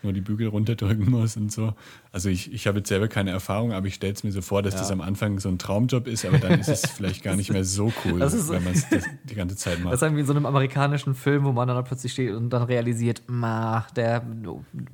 nur 0.04 0.14
die 0.14 0.22
Bügel 0.22 0.48
runterdrücken 0.48 1.10
muss 1.10 1.38
und 1.38 1.52
so. 1.52 1.74
Also 2.14 2.30
ich, 2.30 2.54
ich 2.54 2.68
habe 2.68 2.78
jetzt 2.78 2.90
selber 2.90 3.08
keine 3.08 3.32
Erfahrung, 3.32 3.74
aber 3.74 3.88
ich 3.88 3.96
stelle 3.96 4.14
es 4.14 4.24
mir 4.24 4.32
so 4.32 4.44
vor, 4.44 4.62
dass 4.62 4.76
ja. 4.76 4.82
das 4.82 4.92
am 4.92 5.02
Anfang 5.02 5.40
so 5.40 5.50
ein 5.50 5.58
Traumjob 5.58 6.06
ist, 6.06 6.24
aber 6.26 6.38
dann 6.38 6.60
ist 6.60 6.68
es 6.68 6.86
vielleicht 6.92 7.24
gar 7.24 7.36
nicht 7.36 7.52
mehr 7.52 7.66
so 7.66 7.92
cool, 8.06 8.22
ist, 8.22 8.50
wenn 8.52 8.64
man 8.64 8.74
es 8.74 8.86
die 9.24 9.34
ganze 9.34 9.56
Zeit 9.56 9.84
macht. 9.84 9.94
Das 9.94 10.04
ist 10.04 10.16
wie 10.16 10.20
in 10.20 10.26
so 10.28 10.34
einem 10.34 10.46
amerikanischen 10.46 11.16
Film, 11.16 11.44
wo 11.44 11.52
man 11.54 11.68
dann 11.68 11.84
plötzlich 11.84 12.12
steht 12.12 12.36
und 12.36 12.52
dann 12.52 12.62
realisiert, 12.62 13.24
ma, 13.26 13.88
der 13.96 14.22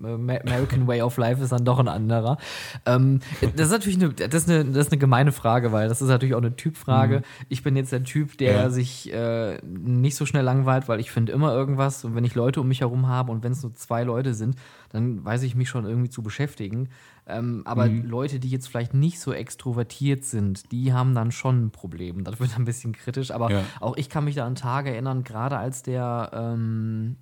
American 0.02 0.88
Way 0.88 1.02
of 1.02 1.18
Life 1.18 1.44
ist 1.44 1.52
dann 1.52 1.66
doch 1.66 1.80
ein 1.80 1.90
anderer. 1.90 2.38
Ähm, 2.86 3.20
das 3.58 3.66
ist 3.66 3.72
natürlich 3.72 4.02
eine, 4.02 4.14
das 4.14 4.44
ist 4.44 4.50
eine, 4.50 4.64
das 4.64 4.86
ist 4.86 4.94
eine 4.94 5.00
gemeine 5.00 5.34
Frage, 5.34 5.74
weil 5.74 5.90
das 5.90 6.02
ist 6.02 6.08
natürlich 6.08 6.36
auch 6.36 6.42
eine 6.42 6.56
Typfrage. 6.56 7.18
Mhm. 7.18 7.24
Ich 7.50 7.64
bin 7.64 7.76
jetzt 7.76 7.92
der 7.92 8.06
Typ, 8.06 8.38
der 8.38 8.54
ja. 8.54 8.70
sich 8.70 9.12
äh, 9.12 9.58
nicht 9.66 10.16
so 10.16 10.26
schnell 10.26 10.46
langweilt, 10.46 10.88
weil 10.88 11.02
ich 11.02 11.12
finde 11.12 11.34
immer 11.34 11.54
irgendwas 11.54 12.06
und 12.06 12.16
wenn 12.16 12.24
ich 12.24 12.34
Leute 12.34 12.62
um 12.62 12.70
mich 12.70 12.80
herum 12.80 13.10
habe 13.10 13.30
und 13.34 13.44
wenn 13.44 13.52
es 13.52 13.62
nur 13.62 13.76
zwei 13.76 14.04
Leute 14.04 14.34
sind, 14.34 14.56
dann 14.92 15.24
weiß 15.24 15.44
ich 15.44 15.56
mich 15.56 15.68
schon 15.68 15.86
irgendwie 15.86 16.10
zu 16.10 16.24
beschäftigen. 16.24 16.88
Ähm, 17.30 17.62
aber 17.66 17.88
mhm. 17.88 18.06
Leute, 18.06 18.40
die 18.40 18.50
jetzt 18.50 18.68
vielleicht 18.68 18.94
nicht 18.94 19.20
so 19.20 19.32
extrovertiert 19.32 20.26
sind, 20.26 20.72
die 20.72 20.94
haben 20.94 21.16
dann 21.16 21.32
schon 21.32 21.66
ein 21.66 21.72
Problem. 21.72 22.24
Das 22.24 22.40
wird 22.40 22.58
ein 22.58 22.66
bisschen 22.66 22.94
kritisch. 22.94 23.32
Aber 23.32 23.52
ja. 23.52 23.64
auch 23.80 23.96
ich 23.98 24.10
kann 24.10 24.26
mich 24.26 24.36
da 24.36 24.46
an 24.46 24.56
Tage 24.56 24.92
erinnern, 24.92 25.24
gerade 25.24 25.58
als 25.58 25.84
der 25.84 26.32
ähm, 26.34 27.16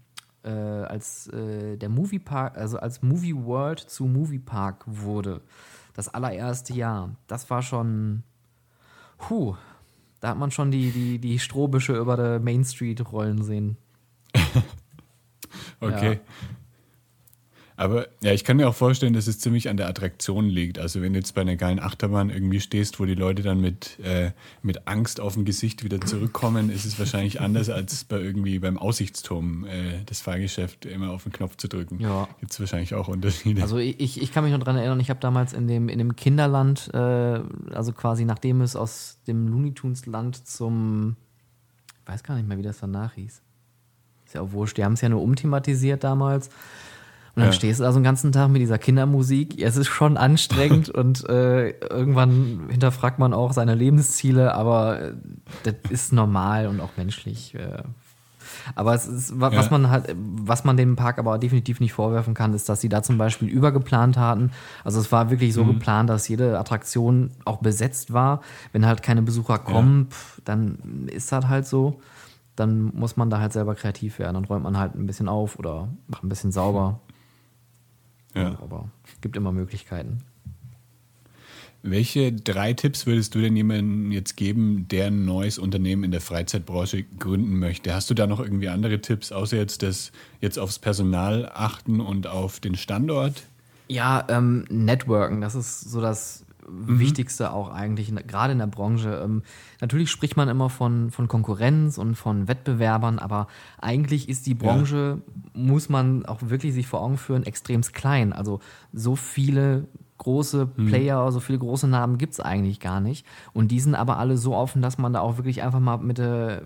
äh, 0.44 0.50
als 0.50 1.28
äh, 1.28 1.78
der 1.78 1.90
Movie 1.90 2.20
Park, 2.20 2.58
also 2.58 2.78
als 2.78 3.02
Movie 3.02 3.36
World 3.36 3.80
zu 3.80 4.06
Movie 4.06 4.40
Park 4.40 4.84
wurde, 4.86 5.42
das 5.94 6.14
allererste 6.14 6.74
Jahr, 6.74 7.16
das 7.28 7.50
war 7.50 7.62
schon, 7.62 8.24
huh, 9.30 9.56
da 10.20 10.30
hat 10.30 10.38
man 10.38 10.52
schon 10.52 10.72
die, 10.72 10.92
die, 10.92 11.20
die 11.20 11.40
Strohbüsche 11.40 11.96
über 11.98 12.16
der 12.16 12.40
Main 12.40 12.64
Street 12.64 13.12
rollen 13.12 13.44
sehen. 13.44 13.78
okay. 15.82 16.14
Ja. 16.14 16.20
Aber 17.80 18.08
ja, 18.22 18.34
ich 18.34 18.44
kann 18.44 18.58
mir 18.58 18.68
auch 18.68 18.74
vorstellen, 18.74 19.14
dass 19.14 19.28
es 19.28 19.38
ziemlich 19.38 19.70
an 19.70 19.78
der 19.78 19.88
Attraktion 19.88 20.50
liegt. 20.50 20.80
Also 20.80 21.00
wenn 21.04 21.14
du 21.14 21.20
jetzt 21.20 21.36
bei 21.36 21.42
einer 21.42 21.56
geilen 21.56 21.80
Achterbahn 21.80 22.32
irgendwie 22.32 22.60
stehst, 22.60 23.00
wo 23.00 23.06
die 23.06 23.14
Leute 23.14 23.44
dann 23.44 23.62
mit, 23.62 24.00
äh, 24.00 24.32
mit 24.64 24.88
Angst 24.88 25.22
auf 25.22 25.36
dem 25.36 25.46
Gesicht 25.46 25.84
wieder 25.84 26.02
zurückkommen, 26.02 26.72
ist 26.72 26.86
es 26.86 26.98
wahrscheinlich 26.98 27.40
anders 27.40 27.70
als 27.70 28.04
bei 28.04 28.20
irgendwie 28.20 28.58
beim 28.58 28.80
Aussichtsturm 28.80 29.66
äh, 29.66 30.04
das 30.08 30.22
Fahrgeschäft 30.22 30.88
immer 30.88 31.12
auf 31.12 31.22
den 31.22 31.32
Knopf 31.32 31.58
zu 31.58 31.68
drücken. 31.68 32.00
Ja. 32.00 32.28
Gibt 32.40 32.52
es 32.52 32.60
wahrscheinlich 32.60 32.96
auch 32.96 33.10
Unterschiede. 33.10 33.62
Also 33.62 33.78
ich, 33.78 34.20
ich 34.20 34.32
kann 34.32 34.44
mich 34.44 34.54
noch 34.54 34.60
daran 34.60 34.78
erinnern, 34.78 35.00
ich 35.00 35.12
habe 35.12 35.20
damals 35.20 35.54
in 35.54 35.68
dem, 35.68 35.88
in 35.88 36.00
dem 36.00 36.16
Kinderland, 36.16 36.90
äh, 36.96 36.98
also 36.98 37.94
quasi 37.94 38.26
nachdem 38.26 38.62
es 38.62 38.76
aus 38.76 39.20
dem 39.28 39.48
Looney 39.48 39.74
Tunes 39.74 40.08
Land 40.08 40.48
zum, 40.48 41.16
ich 42.02 42.12
weiß 42.12 42.24
gar 42.24 42.38
nicht 42.38 42.48
mehr, 42.48 42.58
wie 42.58 42.64
das 42.64 42.80
danach 42.80 43.14
hieß. 43.14 43.44
Ist 44.26 44.34
ja 44.34 44.42
auch 44.42 44.52
wurscht, 44.52 44.78
die 44.78 44.84
haben 44.84 44.94
es 44.94 45.02
ja 45.02 45.10
nur 45.10 45.22
umthematisiert 45.22 46.04
damals. 46.04 46.50
Und 47.38 47.42
dann 47.42 47.52
ja. 47.52 47.54
stehst 47.54 47.80
du 47.80 47.84
da 47.84 47.92
so 47.92 47.98
einen 47.98 48.04
ganzen 48.04 48.32
Tag 48.32 48.50
mit 48.50 48.64
dieser 48.64 48.80
Kindermusik. 48.80 49.62
Es 49.62 49.78
ist 49.78 49.86
schon 49.86 50.18
anstrengend 50.18 50.90
und 50.98 51.30
äh, 51.30 51.70
irgendwann 51.70 52.66
hinterfragt 52.72 53.20
man 53.20 53.32
auch 53.32 53.54
seine 53.54 53.76
Lebensziele, 53.76 54.56
aber 54.56 55.00
äh, 55.00 55.14
das 55.62 55.76
ist 55.92 56.14
normal 56.14 56.66
und 56.66 56.82
auch 56.82 56.98
menschlich. 56.98 57.54
Äh. 57.54 57.84
Aber 58.74 58.96
es 58.96 59.06
ist, 59.06 59.40
was 59.40 59.54
ja. 59.54 59.68
man 59.70 59.92
halt, 59.92 60.16
was 60.18 60.64
man 60.64 60.78
dem 60.78 60.96
Park 60.96 61.20
aber 61.20 61.38
definitiv 61.38 61.80
nicht 61.80 61.94
vorwerfen 61.94 62.34
kann, 62.34 62.56
ist, 62.56 62.70
dass 62.70 62.82
sie 62.82 62.90
da 62.90 63.04
zum 63.04 63.20
Beispiel 63.20 63.50
übergeplant 63.50 64.18
hatten. 64.18 64.50
Also 64.84 65.00
es 65.00 65.12
war 65.12 65.30
wirklich 65.30 65.54
so 65.54 65.64
mhm. 65.64 65.74
geplant, 65.74 66.10
dass 66.10 66.28
jede 66.28 66.58
Attraktion 66.58 67.30
auch 67.46 67.58
besetzt 67.58 68.14
war. 68.14 68.42
Wenn 68.72 68.88
halt 68.88 69.04
keine 69.04 69.22
Besucher 69.22 69.60
kommen, 69.60 70.08
ja. 70.10 70.16
pf, 70.16 70.42
dann 70.44 71.08
ist 71.08 71.32
das 71.32 71.48
halt 71.48 71.68
so. 71.68 72.02
Dann 72.56 72.86
muss 72.96 73.16
man 73.16 73.30
da 73.30 73.40
halt 73.40 73.54
selber 73.54 73.76
kreativ 73.76 74.18
werden. 74.18 74.34
Dann 74.34 74.46
räumt 74.46 74.64
man 74.64 74.80
halt 74.80 74.96
ein 74.96 75.06
bisschen 75.06 75.30
auf 75.30 75.60
oder 75.60 75.90
macht 76.08 76.24
ein 76.24 76.30
bisschen 76.30 76.52
sauber. 76.52 77.00
Ja. 78.36 78.58
Aber 78.62 78.90
es 79.06 79.22
gibt 79.22 79.38
immer 79.38 79.52
Möglichkeiten. 79.52 80.20
Welche 81.84 82.34
drei 82.34 82.74
Tipps 82.74 83.06
würdest 83.06 83.36
du 83.36 83.40
denn 83.40 83.56
jemandem 83.56 84.12
jetzt 84.12 84.36
geben, 84.36 84.88
der 84.90 85.08
ein 85.08 85.26
neues 85.26 85.58
Unternehmen 85.58 86.04
in 86.04 86.12
der 86.12 86.22
Freizeitbranche 86.22 87.04
gründen 87.04 87.60
möchte? 87.60 87.94
Hast 87.94 88.10
du 88.10 88.14
da 88.14 88.28
noch 88.28 88.40
irgendwie 88.40 88.68
andere 88.68 89.00
Tipps, 89.00 89.32
außer 89.32 89.58
jetzt 89.58 89.84
das 89.84 90.12
jetzt 90.42 90.58
aufs 90.58 90.80
Personal 90.80 91.50
achten 91.54 92.02
und 92.02 92.28
auf 92.28 92.60
den 92.60 92.76
Standort? 92.76 93.44
Ja, 93.88 94.26
ähm, 94.28 94.66
Networken, 94.70 95.40
das 95.40 95.56
ist 95.56 95.82
so 95.82 96.02
das 96.02 96.47
mhm. 96.70 97.00
Wichtigste 97.00 97.52
auch 97.52 97.70
eigentlich, 97.70 98.14
gerade 98.28 98.54
in 98.54 98.60
der 98.60 98.68
Branche. 98.68 99.22
Ähm, 99.24 99.44
natürlich 99.82 100.12
spricht 100.12 100.38
man 100.38 100.50
immer 100.50 100.70
von, 100.70 101.12
von 101.12 101.28
Konkurrenz 101.28 101.98
und 101.98 102.16
von 102.16 102.48
Wettbewerbern, 102.48 103.20
aber 103.20 103.48
eigentlich 103.80 104.30
ist 104.30 104.46
die 104.46 104.54
Branche, 104.54 105.20
ja. 105.26 105.62
muss 105.62 105.90
man 105.90 106.26
auch 106.26 106.40
wirklich 106.42 106.74
sich 106.74 106.88
vor 106.88 107.02
Augen 107.02 107.18
führen, 107.18 107.44
extremst 107.44 107.94
klein. 107.94 108.34
Also 108.34 108.60
so 108.94 109.16
viele 109.16 109.88
große 110.18 110.70
mhm. 110.76 110.88
Player, 110.88 111.26
mhm. 111.26 111.32
so 111.32 111.40
viele 111.40 111.60
große 111.60 111.88
Namen 111.88 112.18
gibt 112.18 112.34
es 112.34 112.40
eigentlich 112.40 112.80
gar 112.80 113.00
nicht. 113.00 113.26
Und 113.54 113.70
die 113.70 113.80
sind 113.80 113.96
aber 113.96 114.18
alle 114.18 114.38
so 114.38 114.56
offen, 114.56 114.82
dass 114.82 114.98
man 114.98 115.14
da 115.14 115.20
auch 115.20 115.38
wirklich 115.38 115.64
einfach 115.64 115.80
mal 115.80 115.98
mit 115.98 116.20
äh, 116.20 116.62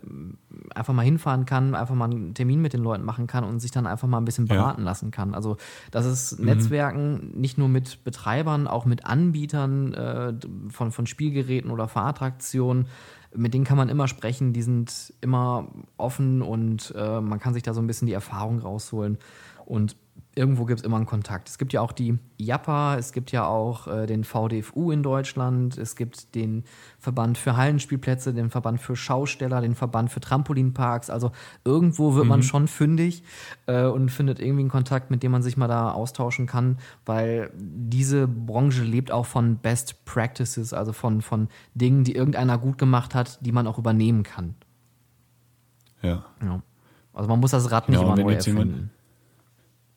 einfach 0.74 0.94
mal 0.94 1.04
hinfahren 1.04 1.46
kann, 1.46 1.76
einfach 1.76 1.96
mal 1.96 2.10
einen 2.10 2.34
Termin 2.34 2.62
mit 2.62 2.74
den 2.74 2.82
Leuten 2.82 3.04
machen 3.04 3.28
kann 3.28 3.44
und 3.44 3.60
sich 3.60 3.72
dann 3.72 3.88
einfach 3.88 4.08
mal 4.08 4.18
ein 4.18 4.26
bisschen 4.26 4.48
beraten 4.48 4.82
ja. 4.82 4.86
lassen 4.86 5.12
kann. 5.12 5.34
Also 5.34 5.58
das 5.92 6.06
ist 6.06 6.40
mhm. 6.40 6.46
Netzwerken 6.46 7.32
nicht 7.40 7.58
nur 7.58 7.68
mit 7.68 8.04
Betreibern, 8.04 8.68
auch 8.68 8.86
mit 8.86 9.06
Anbietern 9.06 9.94
äh, 9.94 10.34
von, 10.70 10.92
von 10.92 11.06
Spielgeräten 11.06 11.72
oder 11.72 11.88
Fahrattraktionen 11.88 12.88
mit 13.34 13.54
denen 13.54 13.64
kann 13.64 13.78
man 13.78 13.90
immer 13.90 14.08
sprechen, 14.08 14.54
die 14.54 14.62
sind 14.62 15.14
immer 15.22 15.68
offen 15.98 16.42
und 16.42 16.94
äh, 16.98 17.22
man 17.22 17.40
kann 17.40 17.54
sich 17.54 17.64
da 17.64 17.74
so 17.74 17.82
ein 17.82 17.88
bisschen 17.88 18.06
die 18.06 18.14
Erfahrung 18.14 18.60
rausholen. 18.60 19.18
Und 19.66 19.96
irgendwo 20.36 20.66
gibt 20.66 20.80
es 20.80 20.86
immer 20.86 20.96
einen 20.96 21.06
Kontakt. 21.06 21.50
Es 21.50 21.58
gibt 21.58 21.74
ja 21.74 21.82
auch 21.82 21.92
die 21.92 22.18
JAPA, 22.38 22.96
es 22.96 23.12
gibt 23.12 23.32
ja 23.32 23.46
auch 23.46 23.88
äh, 23.88 24.06
den 24.06 24.24
VDFU 24.24 24.92
in 24.92 25.04
Deutschland, 25.04 25.78
es 25.78 25.96
gibt 25.98 26.36
den 26.36 26.64
Verband 27.00 27.38
für 27.38 27.58
Hallenspielplätze, 27.58 28.34
den 28.34 28.50
Verband 28.50 28.80
für 28.80 28.96
Schausteller, 28.96 29.60
den 29.60 29.76
Verband 29.76 30.10
für 30.10 30.22
Trampolinparks. 30.22 31.10
Also 31.10 31.32
irgendwo 31.66 32.16
wird 32.16 32.26
mhm. 32.26 32.30
man 32.30 32.44
schon 32.44 32.68
fündig 32.70 33.24
äh, 33.66 33.84
und 33.84 34.10
findet 34.10 34.40
irgendwie 34.40 34.62
einen 34.62 34.70
Kontakt, 34.70 35.12
mit 35.12 35.22
dem 35.22 35.32
man 35.32 35.44
sich 35.44 35.58
mal 35.58 35.68
da 35.68 35.92
austauschen 35.92 36.48
kann, 36.48 36.78
weil 37.06 37.52
diese 37.58 38.28
Branche 38.28 38.84
lebt 38.84 39.12
auch 39.12 39.26
von 39.26 39.58
Best 39.58 40.06
Practices, 40.06 40.74
also 40.74 40.94
von, 40.94 41.22
von 41.22 41.50
Dingen, 41.76 42.06
die 42.06 42.16
irgendeiner 42.16 42.58
gut 42.58 42.78
gemacht 42.78 43.16
hat, 43.16 43.46
die 43.46 43.52
man 43.52 43.68
auch 43.68 43.78
übernehmen 43.78 44.24
kann. 44.24 44.56
Ja. 46.02 46.26
ja. 46.42 46.62
Also 47.14 47.30
man 47.30 47.42
muss 47.42 47.52
das 47.52 47.70
Rad 47.70 47.90
nicht 47.90 48.00
ja, 48.00 48.06
immer 48.06 48.16
neu 48.16 48.34
erfinden. 48.34 48.92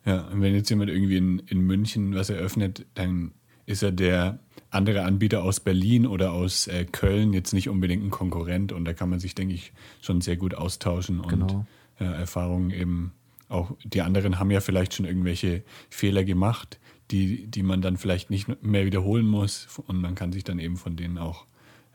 Ja, 0.05 0.27
und 0.27 0.41
wenn 0.41 0.53
jetzt 0.53 0.69
jemand 0.69 0.89
irgendwie 0.89 1.17
in, 1.17 1.39
in 1.39 1.61
München 1.61 2.13
was 2.15 2.29
eröffnet, 2.29 2.85
dann 2.93 3.31
ist 3.65 3.81
er 3.81 3.91
der 3.91 4.39
andere 4.69 5.03
Anbieter 5.03 5.43
aus 5.43 5.59
Berlin 5.59 6.05
oder 6.05 6.33
aus 6.33 6.67
äh, 6.67 6.85
Köln 6.85 7.33
jetzt 7.33 7.53
nicht 7.53 7.69
unbedingt 7.69 8.03
ein 8.03 8.11
Konkurrent 8.11 8.71
und 8.71 8.85
da 8.85 8.93
kann 8.93 9.09
man 9.09 9.19
sich, 9.19 9.33
denke 9.33 9.55
ich, 9.55 9.73
schon 10.01 10.21
sehr 10.21 10.37
gut 10.37 10.53
austauschen 10.53 11.19
und 11.19 11.29
genau. 11.29 11.65
äh, 11.99 12.03
Erfahrungen 12.03 12.71
eben 12.71 13.13
auch, 13.47 13.75
die 13.83 14.01
anderen 14.01 14.39
haben 14.39 14.51
ja 14.51 14.59
vielleicht 14.59 14.93
schon 14.93 15.05
irgendwelche 15.05 15.63
Fehler 15.89 16.23
gemacht, 16.23 16.79
die, 17.11 17.47
die 17.47 17.63
man 17.63 17.81
dann 17.81 17.97
vielleicht 17.97 18.29
nicht 18.29 18.63
mehr 18.63 18.85
wiederholen 18.85 19.27
muss 19.27 19.67
und 19.87 20.01
man 20.01 20.15
kann 20.15 20.31
sich 20.31 20.43
dann 20.43 20.59
eben 20.59 20.77
von 20.77 20.95
denen 20.95 21.17
auch 21.17 21.45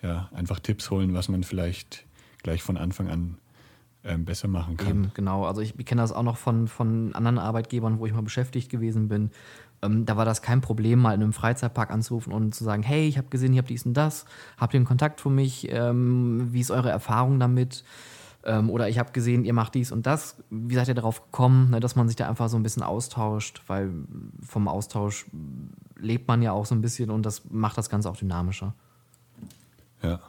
ja, 0.03 0.31
einfach 0.33 0.61
Tipps 0.61 0.91
holen, 0.91 1.13
was 1.15 1.29
man 1.29 1.45
vielleicht 1.45 2.07
gleich 2.43 2.63
von 2.63 2.77
Anfang 2.77 3.09
an 3.09 3.39
ähm, 4.05 4.25
besser 4.25 4.49
machen 4.49 4.77
kann. 4.77 4.89
Eben, 4.89 5.11
genau. 5.15 5.45
Also 5.45 5.61
ich 5.61 5.77
kenne 5.85 6.01
das 6.01 6.13
auch 6.13 6.23
noch 6.23 6.37
von, 6.37 6.69
von 6.69 7.15
anderen 7.15 7.39
Arbeitgebern, 7.39 7.99
wo 7.99 8.07
ich 8.07 8.13
mal 8.13 8.23
beschäftigt 8.23 8.71
gewesen 8.71 9.09
bin. 9.09 9.31
Ähm, 9.83 10.07
da 10.07 10.17
war 10.17 10.25
das 10.25 10.43
kein 10.43 10.61
Problem, 10.61 11.01
mal 11.01 11.15
in 11.15 11.23
einem 11.23 11.33
Freizeitpark 11.33 11.91
anzurufen 11.91 12.33
und 12.33 12.55
zu 12.55 12.65
sagen, 12.65 12.83
hey, 12.83 13.07
ich 13.07 13.19
habe 13.19 13.29
gesehen, 13.29 13.53
ihr 13.53 13.59
habt 13.59 13.71
dies 13.71 13.87
und 13.87 13.95
das, 13.95 14.25
habt 14.59 14.75
ihr 14.75 14.79
einen 14.79 14.87
Kontakt 14.87 15.21
für 15.21 15.31
mich? 15.31 15.71
Ähm, 15.71 16.49
wie 16.53 16.61
ist 16.61 16.71
eure 16.71 16.91
Erfahrung 16.91 17.39
damit? 17.39 17.85
Ähm, 18.43 18.71
oder 18.71 18.89
ich 18.89 18.99
habe 18.99 19.13
gesehen, 19.13 19.45
ihr 19.45 19.53
macht 19.53 19.75
dies 19.75 19.93
und 19.93 20.07
das. 20.07 20.43
Wie 20.49 20.75
seid 20.75 20.89
ihr 20.89 20.95
darauf 20.95 21.25
gekommen, 21.25 21.71
ne, 21.71 21.81
dass 21.81 21.95
man 21.95 22.09
sich 22.09 22.17
da 22.17 22.29
einfach 22.29 22.49
so 22.49 22.57
ein 22.57 22.63
bisschen 22.63 22.83
austauscht? 22.83 23.63
Weil 23.67 23.91
vom 24.43 24.67
Austausch 24.67 25.27
lebt 25.99 26.27
man 26.27 26.41
ja 26.41 26.53
auch 26.53 26.65
so 26.65 26.75
ein 26.75 26.81
bisschen 26.81 27.11
und 27.11 27.27
das 27.27 27.51
macht 27.51 27.77
das 27.77 27.91
Ganze 27.91 28.09
auch 28.09 28.17
dynamischer. 28.17 28.75
Ja. 30.03 30.21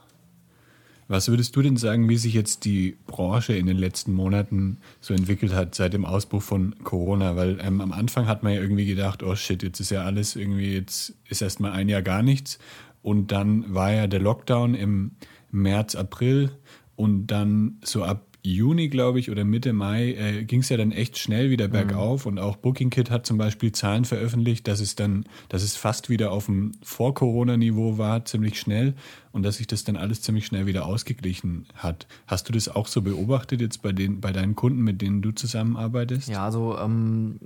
Was 1.11 1.27
würdest 1.27 1.53
du 1.57 1.61
denn 1.61 1.75
sagen, 1.75 2.07
wie 2.07 2.15
sich 2.15 2.33
jetzt 2.33 2.63
die 2.63 2.95
Branche 3.05 3.51
in 3.51 3.65
den 3.65 3.75
letzten 3.75 4.13
Monaten 4.13 4.77
so 5.01 5.13
entwickelt 5.13 5.53
hat 5.53 5.75
seit 5.75 5.91
dem 5.91 6.05
Ausbruch 6.05 6.41
von 6.41 6.73
Corona? 6.85 7.35
Weil 7.35 7.59
ähm, 7.61 7.81
am 7.81 7.91
Anfang 7.91 8.27
hat 8.27 8.43
man 8.43 8.53
ja 8.53 8.61
irgendwie 8.61 8.85
gedacht, 8.85 9.21
oh 9.21 9.35
shit, 9.35 9.61
jetzt 9.61 9.81
ist 9.81 9.91
ja 9.91 10.05
alles 10.05 10.37
irgendwie, 10.37 10.73
jetzt 10.73 11.13
ist 11.27 11.41
erstmal 11.41 11.73
ein 11.73 11.89
Jahr 11.89 12.01
gar 12.01 12.23
nichts. 12.23 12.59
Und 13.01 13.33
dann 13.33 13.73
war 13.73 13.91
ja 13.91 14.07
der 14.07 14.21
Lockdown 14.21 14.73
im 14.73 15.11
März, 15.51 15.95
April 15.95 16.51
und 16.95 17.27
dann 17.27 17.79
so 17.83 18.05
ab 18.05 18.25
Juni, 18.43 18.89
glaube 18.89 19.19
ich, 19.19 19.29
oder 19.29 19.45
Mitte 19.45 19.73
Mai 19.73 20.13
äh, 20.13 20.43
ging 20.43 20.61
es 20.61 20.69
ja 20.69 20.77
dann 20.77 20.91
echt 20.91 21.17
schnell 21.17 21.49
wieder 21.49 21.67
mhm. 21.67 21.73
bergauf 21.73 22.25
mhm. 22.25 22.31
und 22.31 22.39
auch 22.39 22.57
BookingKit 22.57 23.11
hat 23.11 23.25
zum 23.25 23.37
Beispiel 23.37 23.71
Zahlen 23.71 24.05
veröffentlicht, 24.05 24.67
dass 24.67 24.79
es 24.79 24.95
dann, 24.95 25.25
dass 25.49 25.63
es 25.63 25.75
fast 25.75 26.09
wieder 26.09 26.31
auf 26.31 26.47
dem 26.47 26.71
Vor-Corona-Niveau 26.83 27.97
war, 27.97 28.25
ziemlich 28.25 28.59
schnell 28.59 28.95
und 29.31 29.43
dass 29.43 29.57
sich 29.57 29.67
das 29.67 29.83
dann 29.83 29.95
alles 29.95 30.21
ziemlich 30.21 30.45
schnell 30.45 30.65
wieder 30.65 30.85
ausgeglichen 30.85 31.67
hat. 31.75 32.07
Hast 32.25 32.49
du 32.49 32.53
das 32.53 32.67
auch 32.67 32.87
so 32.87 33.01
beobachtet 33.01 33.61
jetzt 33.61 33.81
bei 33.81 33.91
den, 33.91 34.21
bei 34.21 34.31
deinen 34.31 34.55
Kunden, 34.55 34.81
mit 34.81 35.01
denen 35.01 35.21
du 35.21 35.31
zusammenarbeitest? 35.31 36.27
Ja, 36.27 36.45
also 36.45 36.77
ähm, 36.79 37.39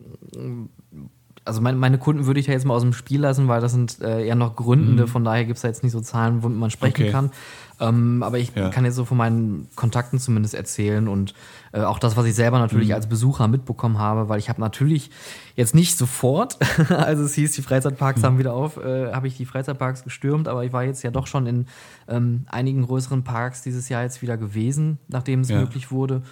also 1.46 1.62
meine, 1.62 1.78
meine 1.78 2.00
Kunden 2.00 2.26
würde 2.26 2.40
ich 2.40 2.48
ja 2.48 2.54
jetzt 2.54 2.66
mal 2.66 2.74
aus 2.74 2.82
dem 2.82 2.94
Spiel 2.94 3.22
lassen, 3.22 3.48
weil 3.48 3.62
das 3.62 3.72
sind 3.72 4.02
äh, 4.02 4.26
eher 4.26 4.36
noch 4.36 4.56
Gründende, 4.56 5.04
mhm. 5.04 5.08
von 5.08 5.24
daher 5.24 5.46
gibt 5.46 5.58
es 5.58 5.62
da 5.62 5.68
jetzt 5.68 5.84
nicht 5.84 5.92
so 5.92 6.02
Zahlen, 6.02 6.42
womit 6.42 6.58
man 6.58 6.72
sprechen 6.72 7.04
okay. 7.04 7.12
kann. 7.12 7.32
Ähm, 7.80 8.24
aber 8.24 8.40
ich 8.40 8.56
ja. 8.56 8.70
kann 8.70 8.84
jetzt 8.86 8.96
so 8.96 9.06
von 9.06 9.18
meinen 9.18 9.68
Kontakten 9.76 10.18
zumindest 10.18 10.56
erzählen 10.56 11.08
und 11.08 11.34
äh, 11.72 11.82
auch 11.82 12.00
das, 12.00 12.18
was 12.18 12.26
ich 12.26 12.34
selber 12.34 12.58
natürlich 12.58 12.90
mhm. 12.90 12.96
als 12.96 13.08
Besucher 13.08 13.48
mitbekommen 13.48 14.00
habe, 14.00 14.28
weil 14.28 14.40
ich 14.40 14.50
habe 14.50 14.60
natürlich 14.60 15.12
jetzt 15.56 15.76
nicht 15.76 15.98
sofort, 15.98 16.58
als 16.90 17.20
es 17.20 17.36
hieß, 17.36 17.52
die 17.52 17.62
Freizeitparks 17.62 18.22
mhm. 18.22 18.26
haben 18.26 18.40
wieder 18.40 18.54
auf, 18.54 18.78
äh, 18.78 19.12
habe 19.12 19.28
ich 19.28 19.38
die 19.38 19.46
Freizeitparks 19.46 20.04
gestürmt, 20.04 20.48
aber 20.48 20.64
ich 20.64 20.74
war 20.74 20.84
jetzt 20.84 21.04
ja 21.04 21.12
doch 21.12 21.28
schon 21.28 21.46
in 21.46 21.68
ähm, 22.08 22.46
einigen 22.48 22.84
größeren 22.84 23.24
Parks 23.24 23.62
dieses 23.62 23.88
Jahr 23.90 24.02
jetzt 24.02 24.22
wieder 24.22 24.38
gewesen, 24.38 24.98
nachdem 25.10 25.42
es 25.42 25.50
ja. 25.50 25.60
möglich 25.60 25.92
wurde. 25.92 26.24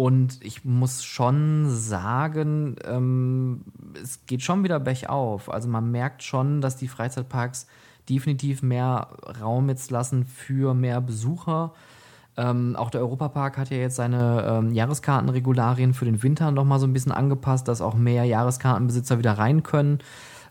Und 0.00 0.42
ich 0.42 0.64
muss 0.64 1.04
schon 1.04 1.68
sagen, 1.68 2.76
ähm, 2.86 3.60
es 4.02 4.24
geht 4.24 4.40
schon 4.40 4.64
wieder 4.64 4.80
bergauf. 4.80 5.52
Also 5.52 5.68
man 5.68 5.90
merkt 5.90 6.22
schon, 6.22 6.62
dass 6.62 6.76
die 6.76 6.88
Freizeitparks 6.88 7.66
definitiv 8.08 8.62
mehr 8.62 9.08
Raum 9.42 9.68
jetzt 9.68 9.90
lassen 9.90 10.24
für 10.24 10.72
mehr 10.72 11.02
Besucher. 11.02 11.74
Ähm, 12.38 12.76
auch 12.76 12.88
der 12.88 13.02
Europapark 13.02 13.58
hat 13.58 13.68
ja 13.68 13.76
jetzt 13.76 13.96
seine 13.96 14.42
ähm, 14.48 14.72
Jahreskartenregularien 14.72 15.92
für 15.92 16.06
den 16.06 16.22
Winter 16.22 16.50
nochmal 16.50 16.78
so 16.78 16.86
ein 16.86 16.94
bisschen 16.94 17.12
angepasst, 17.12 17.68
dass 17.68 17.82
auch 17.82 17.94
mehr 17.94 18.24
Jahreskartenbesitzer 18.24 19.18
wieder 19.18 19.32
rein 19.34 19.62
können. 19.62 19.98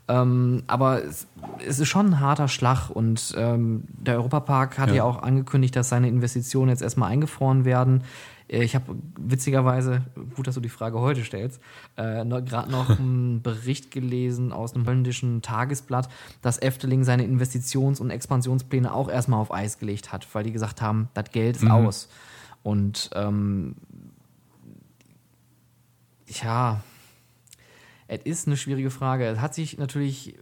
Ähm, 0.07 0.62
aber 0.67 1.03
es, 1.03 1.25
es, 1.67 1.79
ist 1.79 1.88
schon 1.88 2.05
ein 2.05 2.19
harter 2.19 2.49
Schlag 2.49 2.91
und 2.91 3.33
ähm, 3.35 3.85
der 3.88 4.17
Europapark 4.17 4.77
hat 4.77 4.89
ja. 4.89 4.97
ja 4.97 5.03
auch 5.05 5.23
angekündigt, 5.23 5.75
dass 5.75 5.89
seine 5.89 6.07
Investitionen 6.07 6.69
jetzt 6.69 6.83
erstmal 6.83 7.09
eingefroren 7.12 7.65
werden. 7.65 8.03
Äh, 8.49 8.63
ich 8.63 8.75
habe 8.75 8.95
witzigerweise, 9.17 10.03
gut, 10.35 10.47
dass 10.47 10.55
du 10.55 10.62
die 10.62 10.69
Frage 10.69 10.99
heute 10.99 11.23
stellst, 11.23 11.62
äh, 11.95 12.25
gerade 12.25 12.71
noch 12.71 12.89
einen 12.99 13.41
Bericht 13.41 13.91
gelesen 13.91 14.51
aus 14.51 14.73
einem 14.73 14.85
holländischen 14.85 15.41
Tagesblatt, 15.41 16.09
dass 16.41 16.62
Efteling 16.62 17.03
seine 17.03 17.23
Investitions- 17.23 18.01
und 18.01 18.09
Expansionspläne 18.09 18.93
auch 18.93 19.09
erstmal 19.09 19.39
auf 19.39 19.53
Eis 19.53 19.79
gelegt 19.79 20.12
hat, 20.12 20.27
weil 20.33 20.43
die 20.43 20.51
gesagt 20.51 20.81
haben, 20.81 21.09
das 21.13 21.31
Geld 21.31 21.57
ist 21.57 21.63
mhm. 21.63 21.71
aus. 21.71 22.09
Und 22.63 23.09
ähm, 23.13 23.75
ja, 26.27 26.81
es 28.07 28.21
ist 28.23 28.47
eine 28.47 28.57
schwierige 28.57 28.89
Frage. 28.89 29.25
Es 29.25 29.39
hat 29.39 29.53
sich 29.53 29.77
natürlich 29.77 30.35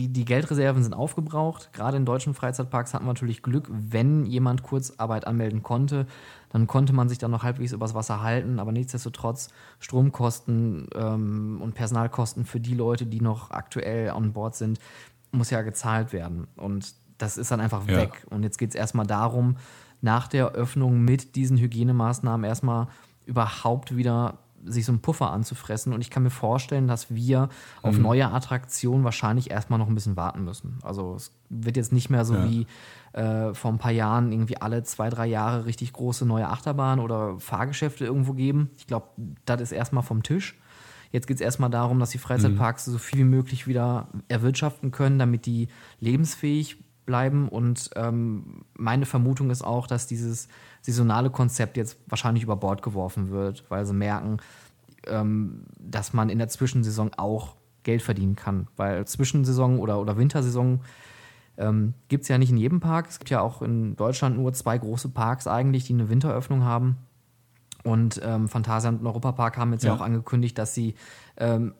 die, 0.00 0.08
die 0.08 0.24
Geldreserven 0.24 0.82
sind 0.82 0.94
aufgebraucht. 0.94 1.72
Gerade 1.72 1.96
in 1.96 2.06
deutschen 2.06 2.32
Freizeitparks 2.32 2.94
hat 2.94 3.02
man 3.02 3.08
natürlich 3.08 3.42
Glück, 3.42 3.68
wenn 3.70 4.24
jemand 4.24 4.62
Kurzarbeit 4.62 5.26
anmelden 5.26 5.62
konnte, 5.62 6.06
dann 6.48 6.66
konnte 6.66 6.92
man 6.92 7.08
sich 7.08 7.18
dann 7.18 7.30
noch 7.30 7.42
halbwegs 7.42 7.72
übers 7.72 7.94
Wasser 7.94 8.22
halten. 8.22 8.58
Aber 8.58 8.72
nichtsdestotrotz 8.72 9.50
Stromkosten 9.78 10.88
ähm, 10.94 11.60
und 11.62 11.74
Personalkosten 11.74 12.46
für 12.46 12.60
die 12.60 12.74
Leute, 12.74 13.06
die 13.06 13.20
noch 13.20 13.50
aktuell 13.50 14.10
an 14.10 14.32
Bord 14.32 14.56
sind, 14.56 14.78
muss 15.32 15.50
ja 15.50 15.62
gezahlt 15.62 16.12
werden. 16.12 16.46
Und 16.56 16.94
das 17.18 17.36
ist 17.36 17.50
dann 17.50 17.60
einfach 17.60 17.86
ja. 17.86 17.98
weg. 17.98 18.26
Und 18.30 18.42
jetzt 18.42 18.56
geht 18.56 18.70
es 18.70 18.74
erstmal 18.74 19.06
darum, 19.06 19.56
nach 20.00 20.28
der 20.28 20.52
Öffnung 20.52 21.04
mit 21.04 21.36
diesen 21.36 21.58
Hygienemaßnahmen 21.58 22.44
erstmal 22.44 22.88
überhaupt 23.26 23.94
wieder 23.94 24.38
sich 24.64 24.84
so 24.84 24.92
einen 24.92 25.00
Puffer 25.00 25.30
anzufressen. 25.30 25.92
Und 25.92 26.00
ich 26.00 26.10
kann 26.10 26.22
mir 26.22 26.30
vorstellen, 26.30 26.86
dass 26.86 27.14
wir 27.14 27.48
auf 27.82 27.96
mhm. 27.96 28.02
neue 28.02 28.30
Attraktionen 28.30 29.04
wahrscheinlich 29.04 29.50
erstmal 29.50 29.78
noch 29.78 29.88
ein 29.88 29.94
bisschen 29.94 30.16
warten 30.16 30.44
müssen. 30.44 30.78
Also 30.82 31.14
es 31.14 31.32
wird 31.48 31.76
jetzt 31.76 31.92
nicht 31.92 32.10
mehr 32.10 32.24
so 32.24 32.34
ja. 32.34 32.44
wie 32.48 32.66
äh, 33.12 33.54
vor 33.54 33.72
ein 33.72 33.78
paar 33.78 33.92
Jahren 33.92 34.32
irgendwie 34.32 34.60
alle 34.60 34.82
zwei, 34.84 35.10
drei 35.10 35.26
Jahre 35.26 35.66
richtig 35.66 35.92
große 35.92 36.26
neue 36.26 36.48
Achterbahnen 36.48 37.04
oder 37.04 37.38
Fahrgeschäfte 37.38 38.04
irgendwo 38.04 38.34
geben. 38.34 38.70
Ich 38.76 38.86
glaube, 38.86 39.08
das 39.44 39.60
ist 39.60 39.72
erstmal 39.72 40.02
vom 40.02 40.22
Tisch. 40.22 40.58
Jetzt 41.12 41.26
geht 41.26 41.36
es 41.36 41.40
erstmal 41.40 41.70
darum, 41.70 41.98
dass 41.98 42.10
die 42.10 42.18
Freizeitparks 42.18 42.86
mhm. 42.86 42.92
so 42.92 42.98
viel 42.98 43.20
wie 43.20 43.24
möglich 43.24 43.66
wieder 43.66 44.08
erwirtschaften 44.28 44.92
können, 44.92 45.18
damit 45.18 45.44
die 45.44 45.68
lebensfähig 45.98 46.78
bleiben. 47.04 47.48
Und 47.48 47.90
ähm, 47.96 48.64
meine 48.74 49.06
Vermutung 49.06 49.50
ist 49.50 49.62
auch, 49.62 49.88
dass 49.88 50.06
dieses 50.06 50.46
saisonale 50.80 51.30
Konzept 51.30 51.76
jetzt 51.76 51.98
wahrscheinlich 52.06 52.42
über 52.42 52.56
Bord 52.56 52.82
geworfen 52.82 53.30
wird, 53.30 53.64
weil 53.68 53.84
sie 53.84 53.94
merken, 53.94 54.38
ähm, 55.06 55.64
dass 55.78 56.12
man 56.12 56.30
in 56.30 56.38
der 56.38 56.48
Zwischensaison 56.48 57.12
auch 57.16 57.56
Geld 57.82 58.02
verdienen 58.02 58.36
kann. 58.36 58.68
Weil 58.76 59.06
Zwischensaison 59.06 59.78
oder, 59.78 60.00
oder 60.00 60.16
Wintersaison 60.16 60.80
ähm, 61.56 61.94
gibt 62.08 62.22
es 62.22 62.28
ja 62.28 62.38
nicht 62.38 62.50
in 62.50 62.56
jedem 62.56 62.80
Park. 62.80 63.08
Es 63.08 63.18
gibt 63.18 63.30
ja 63.30 63.40
auch 63.40 63.62
in 63.62 63.96
Deutschland 63.96 64.36
nur 64.36 64.52
zwei 64.52 64.78
große 64.78 65.10
Parks 65.10 65.46
eigentlich, 65.46 65.84
die 65.84 65.94
eine 65.94 66.08
Winteröffnung 66.08 66.64
haben. 66.64 66.96
Und 67.82 68.20
ähm, 68.22 68.48
Phantasialand 68.48 69.00
und 69.00 69.06
Europapark 69.06 69.56
haben 69.56 69.72
jetzt 69.72 69.84
ja. 69.84 69.90
ja 69.90 69.96
auch 69.96 70.02
angekündigt, 70.02 70.58
dass 70.58 70.74
sie 70.74 70.94
ähm, 71.36 71.74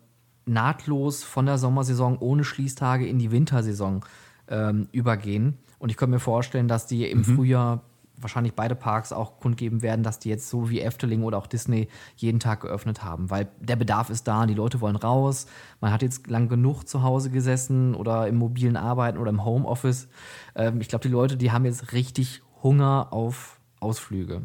nahtlos 0.46 1.22
von 1.22 1.46
der 1.46 1.58
Sommersaison 1.58 2.18
ohne 2.18 2.44
Schließtage 2.44 3.06
in 3.06 3.18
die 3.18 3.30
Wintersaison 3.30 4.04
ähm, 4.48 4.88
übergehen. 4.92 5.58
Und 5.78 5.90
ich 5.90 5.96
könnte 5.96 6.12
mir 6.12 6.20
vorstellen, 6.20 6.68
dass 6.68 6.86
die 6.86 7.10
im 7.10 7.18
mhm. 7.18 7.24
Frühjahr 7.24 7.82
wahrscheinlich 8.20 8.54
beide 8.54 8.74
Parks 8.74 9.12
auch 9.12 9.38
kundgeben 9.38 9.82
werden, 9.82 10.02
dass 10.02 10.18
die 10.18 10.28
jetzt 10.28 10.48
so 10.48 10.70
wie 10.70 10.80
Efteling 10.80 11.22
oder 11.22 11.38
auch 11.38 11.46
Disney 11.46 11.88
jeden 12.16 12.40
Tag 12.40 12.60
geöffnet 12.60 13.02
haben, 13.02 13.30
weil 13.30 13.48
der 13.60 13.76
Bedarf 13.76 14.10
ist 14.10 14.28
da, 14.28 14.46
die 14.46 14.54
Leute 14.54 14.80
wollen 14.80 14.96
raus. 14.96 15.46
Man 15.80 15.92
hat 15.92 16.02
jetzt 16.02 16.26
lang 16.28 16.48
genug 16.48 16.84
zu 16.84 17.02
Hause 17.02 17.30
gesessen 17.30 17.94
oder 17.94 18.28
im 18.28 18.36
mobilen 18.36 18.76
Arbeiten 18.76 19.18
oder 19.18 19.30
im 19.30 19.44
Homeoffice. 19.44 20.08
Ähm, 20.54 20.80
ich 20.80 20.88
glaube, 20.88 21.02
die 21.02 21.12
Leute, 21.12 21.36
die 21.36 21.52
haben 21.52 21.64
jetzt 21.64 21.92
richtig 21.92 22.42
Hunger 22.62 23.08
auf 23.12 23.60
Ausflüge. 23.80 24.42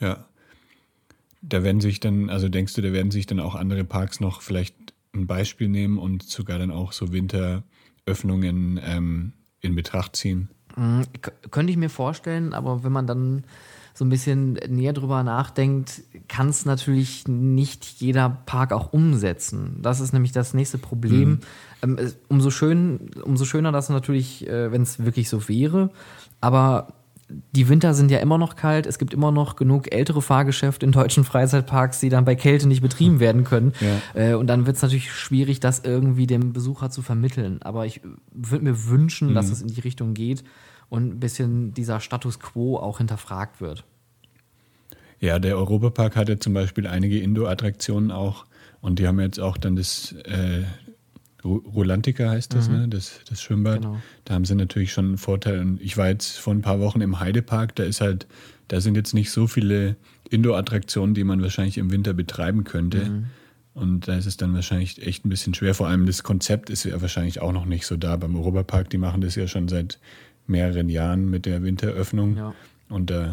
Ja. 0.00 0.26
Da 1.46 1.62
werden 1.62 1.82
sich 1.82 2.00
dann, 2.00 2.30
also 2.30 2.48
denkst 2.48 2.72
du, 2.72 2.80
da 2.80 2.92
werden 2.92 3.10
sich 3.10 3.26
dann 3.26 3.38
auch 3.38 3.54
andere 3.54 3.84
Parks 3.84 4.18
noch 4.18 4.40
vielleicht 4.40 4.94
ein 5.14 5.26
Beispiel 5.26 5.68
nehmen 5.68 5.98
und 5.98 6.22
sogar 6.22 6.58
dann 6.58 6.70
auch 6.70 6.92
so 6.92 7.12
Winteröffnungen 7.12 8.80
ähm, 8.82 9.32
in 9.60 9.74
Betracht 9.74 10.16
ziehen? 10.16 10.48
Mhm, 10.76 11.04
könnte 11.50 11.70
ich 11.70 11.76
mir 11.76 11.90
vorstellen, 11.90 12.52
aber 12.52 12.84
wenn 12.84 12.92
man 12.92 13.06
dann 13.06 13.44
so 13.96 14.04
ein 14.04 14.08
bisschen 14.08 14.54
näher 14.54 14.92
drüber 14.92 15.22
nachdenkt, 15.22 16.02
kann 16.26 16.48
es 16.48 16.64
natürlich 16.64 17.28
nicht 17.28 17.84
jeder 18.00 18.28
Park 18.28 18.72
auch 18.72 18.92
umsetzen. 18.92 19.78
Das 19.82 20.00
ist 20.00 20.12
nämlich 20.12 20.32
das 20.32 20.52
nächste 20.52 20.78
Problem. 20.78 21.40
Mhm. 21.82 21.98
Ähm, 21.98 22.12
umso, 22.28 22.50
schön, 22.50 23.10
umso 23.22 23.44
schöner 23.44 23.70
das 23.70 23.90
natürlich, 23.90 24.48
äh, 24.48 24.72
wenn 24.72 24.82
es 24.82 25.04
wirklich 25.04 25.28
so 25.28 25.48
wäre. 25.48 25.90
Aber 26.40 26.88
die 27.28 27.68
Winter 27.68 27.94
sind 27.94 28.10
ja 28.10 28.18
immer 28.18 28.38
noch 28.38 28.56
kalt. 28.56 28.86
Es 28.86 28.98
gibt 28.98 29.14
immer 29.14 29.32
noch 29.32 29.56
genug 29.56 29.92
ältere 29.92 30.20
Fahrgeschäfte 30.20 30.84
in 30.84 30.92
deutschen 30.92 31.24
Freizeitparks, 31.24 32.00
die 32.00 32.08
dann 32.08 32.24
bei 32.24 32.34
Kälte 32.34 32.68
nicht 32.68 32.82
betrieben 32.82 33.20
werden 33.20 33.44
können. 33.44 33.72
Ja. 33.80 34.30
Äh, 34.30 34.34
und 34.34 34.46
dann 34.46 34.66
wird 34.66 34.76
es 34.76 34.82
natürlich 34.82 35.12
schwierig, 35.12 35.60
das 35.60 35.80
irgendwie 35.80 36.26
dem 36.26 36.52
Besucher 36.52 36.90
zu 36.90 37.02
vermitteln. 37.02 37.62
Aber 37.62 37.86
ich 37.86 38.00
würde 38.32 38.64
mir 38.64 38.86
wünschen, 38.86 39.30
mhm. 39.30 39.34
dass 39.34 39.50
es 39.50 39.62
in 39.62 39.68
die 39.68 39.80
Richtung 39.80 40.14
geht 40.14 40.44
und 40.88 41.14
ein 41.14 41.20
bisschen 41.20 41.72
dieser 41.72 42.00
Status 42.00 42.40
quo 42.40 42.76
auch 42.76 42.98
hinterfragt 42.98 43.60
wird. 43.60 43.84
Ja, 45.20 45.38
der 45.38 45.56
Europapark 45.56 46.16
hatte 46.16 46.38
zum 46.38 46.52
Beispiel 46.52 46.86
einige 46.86 47.18
Indoor-Attraktionen 47.18 48.10
auch 48.10 48.44
und 48.80 48.98
die 48.98 49.06
haben 49.06 49.18
jetzt 49.20 49.40
auch 49.40 49.56
dann 49.56 49.76
das 49.76 50.12
äh, 50.24 50.64
Rolantica 51.44 52.30
heißt 52.30 52.54
das, 52.54 52.68
mhm. 52.68 52.76
ne? 52.76 52.88
das, 52.88 53.20
das 53.28 53.42
Schwimmbad. 53.42 53.82
Genau. 53.82 54.00
Da 54.24 54.34
haben 54.34 54.44
sie 54.44 54.54
natürlich 54.54 54.92
schon 54.92 55.06
einen 55.06 55.18
Vorteil. 55.18 55.60
Und 55.60 55.80
ich 55.80 55.96
war 55.96 56.08
jetzt 56.08 56.38
vor 56.38 56.54
ein 56.54 56.62
paar 56.62 56.80
Wochen 56.80 57.00
im 57.00 57.20
Heidepark, 57.20 57.74
da 57.74 57.84
ist 57.84 58.00
halt, 58.00 58.26
da 58.68 58.80
sind 58.80 58.96
jetzt 58.96 59.14
nicht 59.14 59.30
so 59.30 59.46
viele 59.46 59.96
Indoor-Attraktionen, 60.30 61.14
die 61.14 61.24
man 61.24 61.42
wahrscheinlich 61.42 61.78
im 61.78 61.90
Winter 61.90 62.14
betreiben 62.14 62.64
könnte. 62.64 63.04
Mhm. 63.04 63.24
Und 63.74 64.08
da 64.08 64.16
ist 64.16 64.26
es 64.26 64.36
dann 64.36 64.54
wahrscheinlich 64.54 65.04
echt 65.04 65.26
ein 65.26 65.28
bisschen 65.28 65.52
schwer. 65.52 65.74
Vor 65.74 65.88
allem 65.88 66.06
das 66.06 66.22
Konzept 66.22 66.70
ist 66.70 66.84
ja 66.84 67.00
wahrscheinlich 67.02 67.42
auch 67.42 67.52
noch 67.52 67.66
nicht 67.66 67.86
so 67.86 67.96
da. 67.96 68.16
Beim 68.16 68.36
Europapark, 68.36 68.88
die 68.88 68.98
machen 68.98 69.20
das 69.20 69.34
ja 69.34 69.48
schon 69.48 69.68
seit 69.68 69.98
mehreren 70.46 70.88
Jahren 70.88 71.28
mit 71.28 71.44
der 71.44 71.62
Winteröffnung. 71.62 72.36
Ja. 72.36 72.54
Und 72.88 73.10
äh, 73.10 73.32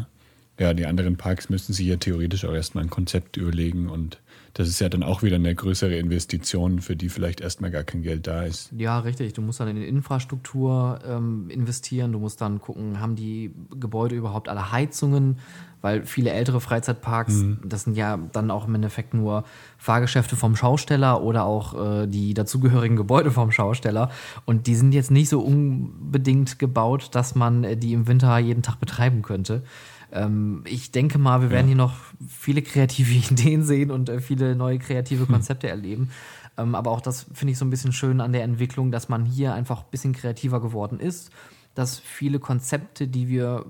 ja, 0.59 0.73
die 0.73 0.85
anderen 0.85 1.15
Parks 1.15 1.49
müssten 1.49 1.73
sich 1.73 1.85
ja 1.85 1.97
theoretisch 1.97 2.43
auch 2.45 2.53
erstmal 2.53 2.83
ein 2.83 2.89
Konzept 2.89 3.37
überlegen 3.37 3.87
und 3.89 4.19
das 4.53 4.67
ist 4.67 4.79
ja 4.79 4.89
dann 4.89 5.03
auch 5.03 5.23
wieder 5.23 5.37
eine 5.37 5.53
größere 5.53 5.95
Investition, 5.95 6.81
für 6.81 6.95
die 6.95 7.09
vielleicht 7.09 7.41
erstmal 7.41 7.71
gar 7.71 7.83
kein 7.83 8.01
Geld 8.01 8.27
da 8.27 8.43
ist. 8.43 8.71
Ja, 8.77 8.99
richtig. 8.99 9.33
Du 9.33 9.41
musst 9.41 9.59
dann 9.59 9.69
in 9.69 9.77
die 9.77 9.87
Infrastruktur 9.87 10.99
ähm, 11.07 11.49
investieren. 11.49 12.11
Du 12.11 12.19
musst 12.19 12.41
dann 12.41 12.59
gucken, 12.59 12.99
haben 12.99 13.15
die 13.15 13.53
Gebäude 13.79 14.15
überhaupt 14.15 14.49
alle 14.49 14.71
Heizungen? 14.71 15.37
Weil 15.81 16.05
viele 16.05 16.29
ältere 16.29 16.61
Freizeitparks, 16.61 17.33
mhm. 17.33 17.57
das 17.65 17.85
sind 17.85 17.97
ja 17.97 18.19
dann 18.33 18.51
auch 18.51 18.67
im 18.67 18.75
Endeffekt 18.75 19.15
nur 19.15 19.45
Fahrgeschäfte 19.79 20.35
vom 20.35 20.55
Schausteller 20.55 21.23
oder 21.23 21.45
auch 21.45 22.01
äh, 22.01 22.07
die 22.07 22.35
dazugehörigen 22.35 22.95
Gebäude 22.95 23.31
vom 23.31 23.51
Schausteller. 23.51 24.11
Und 24.45 24.67
die 24.67 24.75
sind 24.75 24.93
jetzt 24.93 25.09
nicht 25.09 25.29
so 25.29 25.41
unbedingt 25.41 26.59
gebaut, 26.59 27.09
dass 27.13 27.33
man 27.33 27.63
äh, 27.63 27.77
die 27.77 27.93
im 27.93 28.07
Winter 28.07 28.37
jeden 28.37 28.61
Tag 28.61 28.79
betreiben 28.79 29.23
könnte. 29.23 29.63
Ähm, 30.11 30.63
ich 30.65 30.91
denke 30.91 31.17
mal, 31.17 31.41
wir 31.41 31.49
werden 31.49 31.67
hier 31.67 31.75
noch 31.75 31.95
viele 32.27 32.61
kreative 32.61 33.13
Ideen 33.31 33.63
sehen 33.63 33.91
und 33.91 34.09
äh, 34.09 34.19
viele 34.19 34.55
neue 34.55 34.79
kreative 34.79 35.23
hm. 35.23 35.33
Konzepte 35.33 35.67
hm. 35.67 35.75
erleben. 35.75 36.09
Ähm, 36.57 36.75
aber 36.75 36.91
auch 36.91 37.01
das 37.01 37.25
finde 37.33 37.53
ich 37.53 37.57
so 37.57 37.65
ein 37.65 37.69
bisschen 37.69 37.93
schön 37.93 38.21
an 38.21 38.33
der 38.33 38.43
Entwicklung, 38.43 38.91
dass 38.91 39.09
man 39.09 39.25
hier 39.25 39.53
einfach 39.53 39.81
ein 39.81 39.91
bisschen 39.91 40.13
kreativer 40.13 40.61
geworden 40.61 40.99
ist, 40.99 41.31
dass 41.75 41.99
viele 41.99 42.39
Konzepte, 42.39 43.07
die 43.07 43.29
wir 43.29 43.65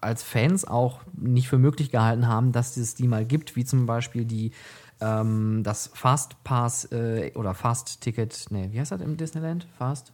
als 0.00 0.22
Fans 0.22 0.64
auch 0.64 1.00
nicht 1.16 1.48
für 1.48 1.58
möglich 1.58 1.90
gehalten 1.90 2.26
haben, 2.26 2.52
dass 2.52 2.76
es 2.76 2.94
die 2.94 3.06
mal 3.06 3.24
gibt, 3.24 3.54
wie 3.54 3.64
zum 3.64 3.86
Beispiel 3.86 4.24
die 4.24 4.52
ähm, 5.00 5.62
das 5.62 5.90
Fast 5.94 6.42
Pass 6.42 6.90
äh, 6.90 7.32
oder 7.34 7.54
Fast 7.54 8.00
Ticket, 8.00 8.46
nee, 8.50 8.68
wie 8.72 8.80
heißt 8.80 8.92
das 8.92 9.00
im 9.00 9.16
Disneyland? 9.16 9.66
Fast? 9.78 10.12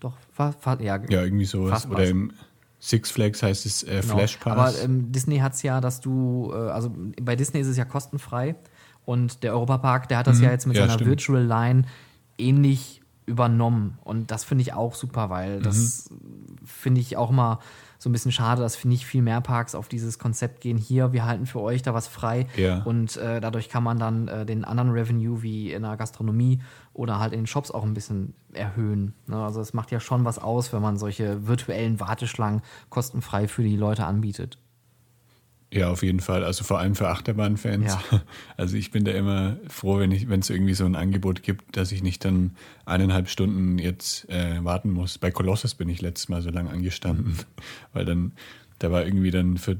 Doch, 0.00 0.16
Fast, 0.32 0.60
fast 0.60 0.80
ja. 0.80 0.96
Ja, 1.08 1.22
irgendwie 1.22 1.44
sowas. 1.44 1.88
Oder 1.88 2.06
im 2.06 2.32
Six 2.86 3.10
Flags 3.10 3.42
heißt 3.42 3.66
es 3.66 3.82
äh, 3.82 4.00
genau. 4.00 4.14
Flash 4.14 4.36
Pass. 4.36 4.52
Aber 4.52 4.84
ähm, 4.84 5.10
Disney 5.10 5.38
hat 5.38 5.54
es 5.54 5.62
ja, 5.62 5.80
dass 5.80 6.00
du, 6.00 6.52
äh, 6.52 6.56
also 6.70 6.94
bei 7.20 7.34
Disney 7.34 7.60
ist 7.60 7.66
es 7.66 7.76
ja 7.76 7.84
kostenfrei 7.84 8.54
und 9.04 9.42
der 9.42 9.54
Europapark, 9.54 10.08
der 10.08 10.18
hat 10.18 10.28
das 10.28 10.38
mhm. 10.38 10.44
ja 10.44 10.50
jetzt 10.52 10.66
mit 10.66 10.76
ja, 10.76 10.82
seiner 10.82 10.94
stimmt. 10.94 11.10
Virtual 11.10 11.44
Line 11.44 11.82
ähnlich 12.38 13.02
übernommen 13.26 13.98
und 14.04 14.30
das 14.30 14.44
finde 14.44 14.62
ich 14.62 14.72
auch 14.72 14.94
super, 14.94 15.30
weil 15.30 15.60
das 15.60 16.08
mhm. 16.10 16.66
finde 16.66 17.00
ich 17.00 17.16
auch 17.16 17.30
mal 17.30 17.58
so 17.98 18.08
ein 18.08 18.12
bisschen 18.12 18.32
schade, 18.32 18.62
dass 18.62 18.84
nicht 18.84 19.06
viel 19.06 19.22
mehr 19.22 19.40
Parks 19.40 19.74
auf 19.74 19.88
dieses 19.88 20.18
Konzept 20.18 20.60
gehen. 20.60 20.76
Hier, 20.76 21.12
wir 21.12 21.24
halten 21.24 21.46
für 21.46 21.60
euch 21.60 21.82
da 21.82 21.94
was 21.94 22.06
frei 22.06 22.46
Ja. 22.56 22.82
und 22.82 23.16
äh, 23.16 23.40
dadurch 23.40 23.68
kann 23.68 23.82
man 23.82 23.98
dann 23.98 24.28
äh, 24.28 24.46
den 24.46 24.64
anderen 24.64 24.90
Revenue 24.90 25.42
wie 25.42 25.72
in 25.72 25.82
der 25.82 25.96
Gastronomie 25.96 26.60
oder 26.92 27.18
halt 27.18 27.32
in 27.32 27.40
den 27.40 27.46
Shops 27.46 27.70
auch 27.70 27.82
ein 27.82 27.94
bisschen 27.94 28.34
erhöhen. 28.52 29.14
Ne? 29.26 29.42
Also 29.42 29.60
es 29.60 29.74
macht 29.74 29.90
ja 29.90 30.00
schon 30.00 30.24
was 30.24 30.38
aus, 30.38 30.72
wenn 30.72 30.82
man 30.82 30.96
solche 30.96 31.46
virtuellen 31.46 31.98
Warteschlangen 31.98 32.62
kostenfrei 32.90 33.48
für 33.48 33.62
die 33.62 33.76
Leute 33.76 34.04
anbietet. 34.04 34.58
Ja, 35.72 35.90
auf 35.90 36.02
jeden 36.02 36.20
Fall. 36.20 36.44
Also 36.44 36.64
vor 36.64 36.78
allem 36.78 36.94
für 36.94 37.08
Achterbahnfans. 37.08 37.96
Ja. 38.10 38.22
Also 38.56 38.76
ich 38.76 38.90
bin 38.90 39.04
da 39.04 39.12
immer 39.12 39.56
froh, 39.68 39.98
wenn 39.98 40.10
ich, 40.12 40.28
wenn 40.28 40.40
es 40.40 40.48
irgendwie 40.48 40.72
so 40.72 40.86
ein 40.86 40.96
Angebot 40.96 41.42
gibt, 41.42 41.76
dass 41.76 41.92
ich 41.92 42.02
nicht 42.02 42.24
dann 42.24 42.56
eineinhalb 42.86 43.28
Stunden 43.28 43.78
jetzt 43.78 44.28
äh, 44.30 44.64
warten 44.64 44.90
muss. 44.90 45.18
Bei 45.18 45.30
Colossus 45.30 45.74
bin 45.74 45.88
ich 45.88 46.00
letztes 46.00 46.28
Mal 46.30 46.40
so 46.40 46.50
lange 46.50 46.70
angestanden, 46.70 47.36
weil 47.92 48.04
dann, 48.06 48.32
da 48.78 48.90
war 48.90 49.04
irgendwie 49.04 49.30
dann 49.30 49.58
für 49.58 49.76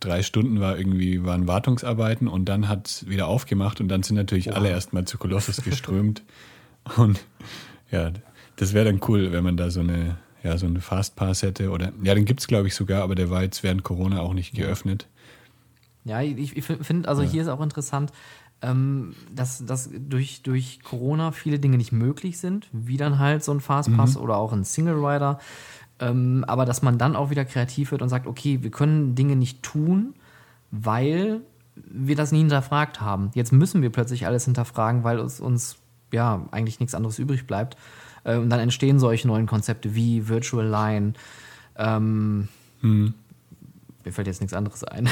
drei 0.00 0.22
Stunden 0.22 0.60
war 0.60 0.78
irgendwie, 0.78 1.24
waren 1.24 1.46
Wartungsarbeiten 1.46 2.26
und 2.26 2.46
dann 2.46 2.68
hat 2.68 2.88
es 2.88 3.08
wieder 3.08 3.28
aufgemacht 3.28 3.80
und 3.80 3.88
dann 3.88 4.02
sind 4.02 4.16
natürlich 4.16 4.54
alle 4.54 4.70
erstmal 4.70 5.04
zu 5.04 5.18
Colossus 5.18 5.62
geströmt. 5.62 6.22
und 6.96 7.20
ja, 7.90 8.10
das 8.56 8.72
wäre 8.72 8.86
dann 8.86 9.00
cool, 9.08 9.30
wenn 9.32 9.44
man 9.44 9.56
da 9.56 9.70
so 9.70 9.80
eine, 9.80 10.16
ja, 10.42 10.56
so 10.56 10.66
eine 10.66 10.80
Fastpass 10.80 11.42
hätte 11.42 11.70
oder, 11.70 11.92
ja, 12.02 12.14
den 12.14 12.24
gibt 12.24 12.40
es 12.40 12.46
glaube 12.46 12.68
ich 12.68 12.74
sogar, 12.74 13.02
aber 13.02 13.14
der 13.14 13.30
war 13.30 13.42
jetzt 13.42 13.62
während 13.62 13.82
Corona 13.82 14.20
auch 14.20 14.34
nicht 14.34 14.54
geöffnet. 14.54 15.06
Ja, 16.04 16.22
ich, 16.22 16.56
ich 16.56 16.64
finde, 16.64 17.08
also 17.08 17.22
hier 17.22 17.42
ist 17.42 17.48
auch 17.48 17.60
interessant, 17.60 18.12
ähm, 18.62 19.14
dass, 19.34 19.64
dass 19.64 19.90
durch, 19.92 20.42
durch 20.42 20.80
Corona 20.82 21.32
viele 21.32 21.58
Dinge 21.58 21.76
nicht 21.76 21.92
möglich 21.92 22.38
sind, 22.38 22.68
wie 22.72 22.96
dann 22.96 23.18
halt 23.18 23.44
so 23.44 23.52
ein 23.52 23.60
Fastpass 23.60 24.16
oder 24.16 24.36
auch 24.36 24.52
ein 24.52 24.64
Single 24.64 25.04
Rider. 25.04 25.38
Ähm, 25.98 26.44
aber 26.46 26.64
dass 26.64 26.82
man 26.82 26.98
dann 26.98 27.16
auch 27.16 27.30
wieder 27.30 27.44
kreativ 27.44 27.90
wird 27.90 28.02
und 28.02 28.08
sagt, 28.08 28.26
okay, 28.26 28.62
wir 28.62 28.70
können 28.70 29.14
Dinge 29.14 29.36
nicht 29.36 29.62
tun, 29.62 30.14
weil 30.70 31.42
wir 31.76 32.16
das 32.16 32.32
nie 32.32 32.38
hinterfragt 32.38 33.00
haben. 33.00 33.30
Jetzt 33.34 33.52
müssen 33.52 33.82
wir 33.82 33.90
plötzlich 33.90 34.26
alles 34.26 34.44
hinterfragen, 34.44 35.04
weil 35.04 35.18
uns, 35.18 35.40
uns 35.40 35.76
ja 36.12 36.46
eigentlich 36.50 36.80
nichts 36.80 36.94
anderes 36.94 37.18
übrig 37.18 37.46
bleibt. 37.46 37.76
Äh, 38.24 38.36
und 38.36 38.50
dann 38.50 38.60
entstehen 38.60 38.98
solche 38.98 39.28
neuen 39.28 39.46
Konzepte 39.46 39.94
wie 39.94 40.28
Virtual 40.28 40.66
Line. 40.66 41.12
Ähm, 41.76 42.48
Mir 42.82 44.12
fällt 44.12 44.26
jetzt 44.26 44.40
nichts 44.40 44.54
anderes 44.54 44.84
ein. 44.84 45.08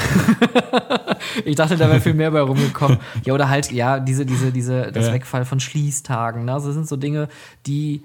ich 1.45 1.55
dachte, 1.55 1.77
da 1.77 1.89
wäre 1.89 2.01
viel 2.01 2.13
mehr 2.13 2.31
bei 2.31 2.41
rumgekommen. 2.41 2.97
Ja, 3.23 3.33
oder 3.33 3.49
halt, 3.49 3.71
ja, 3.71 3.99
diese, 3.99 4.25
diese, 4.25 4.51
diese, 4.51 4.91
das 4.91 5.07
Ja. 5.07 5.13
Wegfall 5.13 5.45
von 5.45 5.59
Schließtagen. 5.59 6.45
Ne? 6.45 6.53
Also 6.53 6.67
das 6.67 6.75
sind 6.75 6.87
so 6.87 6.95
Dinge, 6.97 7.27
die, 7.65 8.03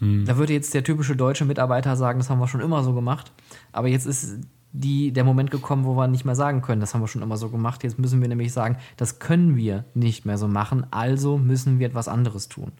da 0.00 0.36
würde 0.36 0.52
jetzt 0.52 0.74
der 0.74 0.84
typische 0.84 1.16
deutsche 1.16 1.44
Mitarbeiter 1.44 1.96
sagen, 1.96 2.20
das 2.20 2.30
haben 2.30 2.38
wir 2.38 2.46
schon 2.46 2.60
immer 2.60 2.84
so 2.84 2.92
gemacht. 2.92 3.32
Aber 3.72 3.88
jetzt 3.88 4.06
ist 4.06 4.38
die, 4.72 5.12
der 5.12 5.24
Moment 5.24 5.50
gekommen, 5.50 5.84
wo 5.84 5.96
wir 5.96 6.06
nicht 6.06 6.24
mehr 6.24 6.36
sagen 6.36 6.62
können, 6.62 6.80
das 6.80 6.94
haben 6.94 7.00
wir 7.00 7.08
schon 7.08 7.22
immer 7.22 7.36
so 7.36 7.48
gemacht. 7.48 7.82
Jetzt 7.82 7.98
müssen 7.98 8.20
wir 8.20 8.28
nämlich 8.28 8.52
sagen, 8.52 8.76
das 8.96 9.18
können 9.18 9.56
wir 9.56 9.84
nicht 9.94 10.24
mehr 10.24 10.38
so 10.38 10.46
machen, 10.46 10.86
also 10.92 11.36
müssen 11.38 11.78
wir 11.80 11.86
etwas 11.88 12.06
anderes 12.06 12.48
tun. 12.48 12.70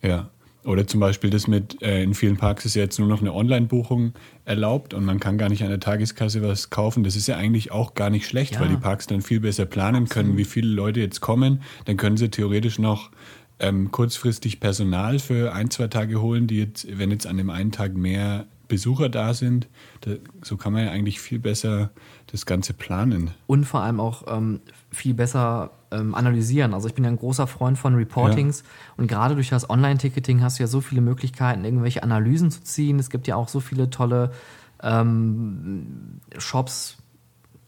Ja. 0.00 0.30
Oder 0.66 0.86
zum 0.86 1.00
Beispiel 1.00 1.30
das 1.30 1.46
mit, 1.46 1.80
äh, 1.82 2.02
in 2.02 2.14
vielen 2.14 2.36
Parks 2.36 2.64
ist 2.64 2.74
ja 2.74 2.82
jetzt 2.82 2.98
nur 2.98 3.08
noch 3.08 3.20
eine 3.20 3.32
Online-Buchung 3.32 4.12
erlaubt 4.44 4.94
und 4.94 5.04
man 5.04 5.20
kann 5.20 5.38
gar 5.38 5.48
nicht 5.48 5.62
an 5.62 5.68
der 5.70 5.80
Tageskasse 5.80 6.42
was 6.42 6.70
kaufen. 6.70 7.04
Das 7.04 7.14
ist 7.16 7.28
ja 7.28 7.36
eigentlich 7.36 7.70
auch 7.72 7.94
gar 7.94 8.10
nicht 8.10 8.26
schlecht, 8.26 8.54
Ja. 8.54 8.60
weil 8.60 8.68
die 8.68 8.76
Parks 8.76 9.06
dann 9.06 9.22
viel 9.22 9.40
besser 9.40 9.64
planen 9.64 10.08
können, 10.08 10.36
wie 10.36 10.44
viele 10.44 10.68
Leute 10.68 11.00
jetzt 11.00 11.20
kommen. 11.20 11.62
Dann 11.84 11.96
können 11.96 12.16
sie 12.16 12.28
theoretisch 12.30 12.78
noch 12.78 13.10
ähm, 13.58 13.90
kurzfristig 13.90 14.60
Personal 14.60 15.18
für 15.18 15.54
ein, 15.54 15.70
zwei 15.70 15.86
Tage 15.88 16.20
holen, 16.20 16.46
die 16.46 16.58
jetzt, 16.58 16.86
wenn 16.98 17.10
jetzt 17.10 17.26
an 17.26 17.36
dem 17.38 17.48
einen 17.48 17.72
Tag 17.72 17.94
mehr 17.96 18.46
Besucher 18.68 19.08
da 19.08 19.34
sind, 19.34 19.68
da, 20.02 20.12
so 20.42 20.56
kann 20.56 20.72
man 20.72 20.84
ja 20.84 20.90
eigentlich 20.90 21.20
viel 21.20 21.38
besser 21.38 21.90
das 22.26 22.46
Ganze 22.46 22.72
planen. 22.72 23.30
und 23.46 23.64
vor 23.64 23.80
allem 23.80 24.00
auch 24.00 24.24
ähm, 24.28 24.60
viel 24.90 25.14
besser 25.14 25.70
ähm, 25.90 26.14
analysieren. 26.14 26.74
Also 26.74 26.88
ich 26.88 26.94
bin 26.94 27.04
ja 27.04 27.10
ein 27.10 27.18
großer 27.18 27.46
Freund 27.46 27.78
von 27.78 27.94
Reportings 27.94 28.64
und 28.96 29.06
gerade 29.06 29.34
durch 29.34 29.48
das 29.48 29.68
Online-Ticketing 29.68 30.42
hast 30.42 30.58
du 30.58 30.62
ja 30.62 30.66
so 30.66 30.80
viele 30.80 31.00
Möglichkeiten, 31.00 31.64
irgendwelche 31.64 32.02
Analysen 32.02 32.50
zu 32.50 32.62
ziehen. 32.62 32.98
Es 32.98 33.10
gibt 33.10 33.26
ja 33.26 33.36
auch 33.36 33.48
so 33.48 33.60
viele 33.60 33.90
tolle 33.90 34.32
ähm, 34.82 36.20
Shops. 36.38 36.98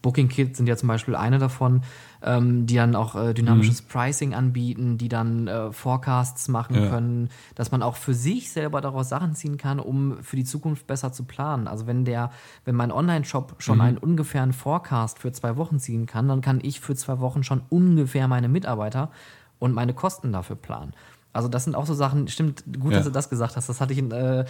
Booking 0.01 0.29
Kit 0.29 0.55
sind 0.55 0.67
ja 0.67 0.77
zum 0.77 0.87
Beispiel 0.87 1.15
eine 1.15 1.39
davon, 1.39 1.83
ähm, 2.21 2.65
die 2.65 2.75
dann 2.75 2.95
auch 2.95 3.15
äh, 3.15 3.33
dynamisches 3.33 3.81
Pricing 3.81 4.33
anbieten, 4.33 4.97
die 4.97 5.07
dann 5.09 5.47
äh, 5.47 5.71
Forecasts 5.71 6.47
machen 6.49 6.75
Ja. 6.75 6.89
können, 6.89 7.29
dass 7.55 7.71
man 7.71 7.81
auch 7.81 7.95
für 7.95 8.13
sich 8.13 8.51
selber 8.51 8.81
daraus 8.81 9.09
Sachen 9.09 9.35
ziehen 9.35 9.57
kann, 9.57 9.79
um 9.79 10.21
für 10.21 10.35
die 10.35 10.43
Zukunft 10.43 10.85
besser 10.87 11.11
zu 11.13 11.23
planen. 11.23 11.67
Also 11.67 11.87
wenn 11.87 12.03
der, 12.05 12.31
wenn 12.65 12.75
mein 12.75 12.91
Online-Shop 12.91 13.55
schon 13.59 13.79
einen 13.81 13.97
ungefähren 13.97 14.53
Forecast 14.53 15.19
für 15.19 15.31
zwei 15.31 15.55
Wochen 15.57 15.79
ziehen 15.79 16.05
kann, 16.05 16.27
dann 16.27 16.41
kann 16.41 16.59
ich 16.61 16.79
für 16.81 16.95
zwei 16.95 17.19
Wochen 17.19 17.43
schon 17.43 17.61
ungefähr 17.69 18.27
meine 18.27 18.49
Mitarbeiter 18.49 19.11
und 19.59 19.73
meine 19.73 19.93
Kosten 19.93 20.31
dafür 20.33 20.55
planen. 20.55 20.93
Also 21.31 21.47
das 21.47 21.63
sind 21.63 21.75
auch 21.75 21.85
so 21.85 21.93
Sachen, 21.93 22.27
stimmt, 22.27 22.63
gut, 22.79 22.91
Ja. 22.91 22.97
dass 22.97 23.05
du 23.05 23.11
das 23.11 23.29
gesagt 23.29 23.55
hast. 23.55 23.69
Das 23.69 23.79
hatte 23.81 23.93
ich 23.93 23.99
in, 23.99 24.11
äh, 24.11 24.45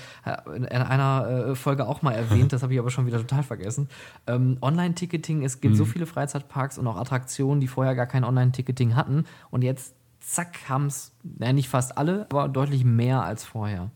in 0.56 0.66
einer 0.66 1.50
äh, 1.50 1.56
Folge 1.56 1.86
auch 1.88 2.02
mal 2.02 2.14
erwähnt, 2.14 2.54
das 2.54 2.64
habe 2.64 2.74
ich 2.74 2.80
aber 2.80 2.90
schon 2.90 3.06
wieder 3.06 3.18
total 3.18 3.44
vergessen. 3.44 3.90
Ähm, 4.28 4.58
Online-Ticketing, 4.62 5.44
es 5.44 5.60
gibt 5.60 5.76
so 5.76 5.84
viele 5.86 6.06
Freizeitparks 6.06 6.78
und 6.78 6.88
auch 6.88 6.96
Attraktionen, 6.98 7.60
die 7.60 7.68
vorher 7.68 7.96
gar 7.96 8.06
kein 8.08 8.24
Online-Ticketing 8.24 8.96
hatten 8.96 9.26
und 9.52 9.64
jetzt, 9.64 9.94
zack, 10.22 10.70
haben 10.70 10.86
es, 10.86 11.12
naja, 11.24 11.54
nicht 11.54 11.68
fast 11.70 11.98
alle, 11.98 12.28
aber 12.30 12.48
deutlich 12.48 12.86
mehr 12.86 13.24
als 13.24 13.44
vorher. 13.44 13.92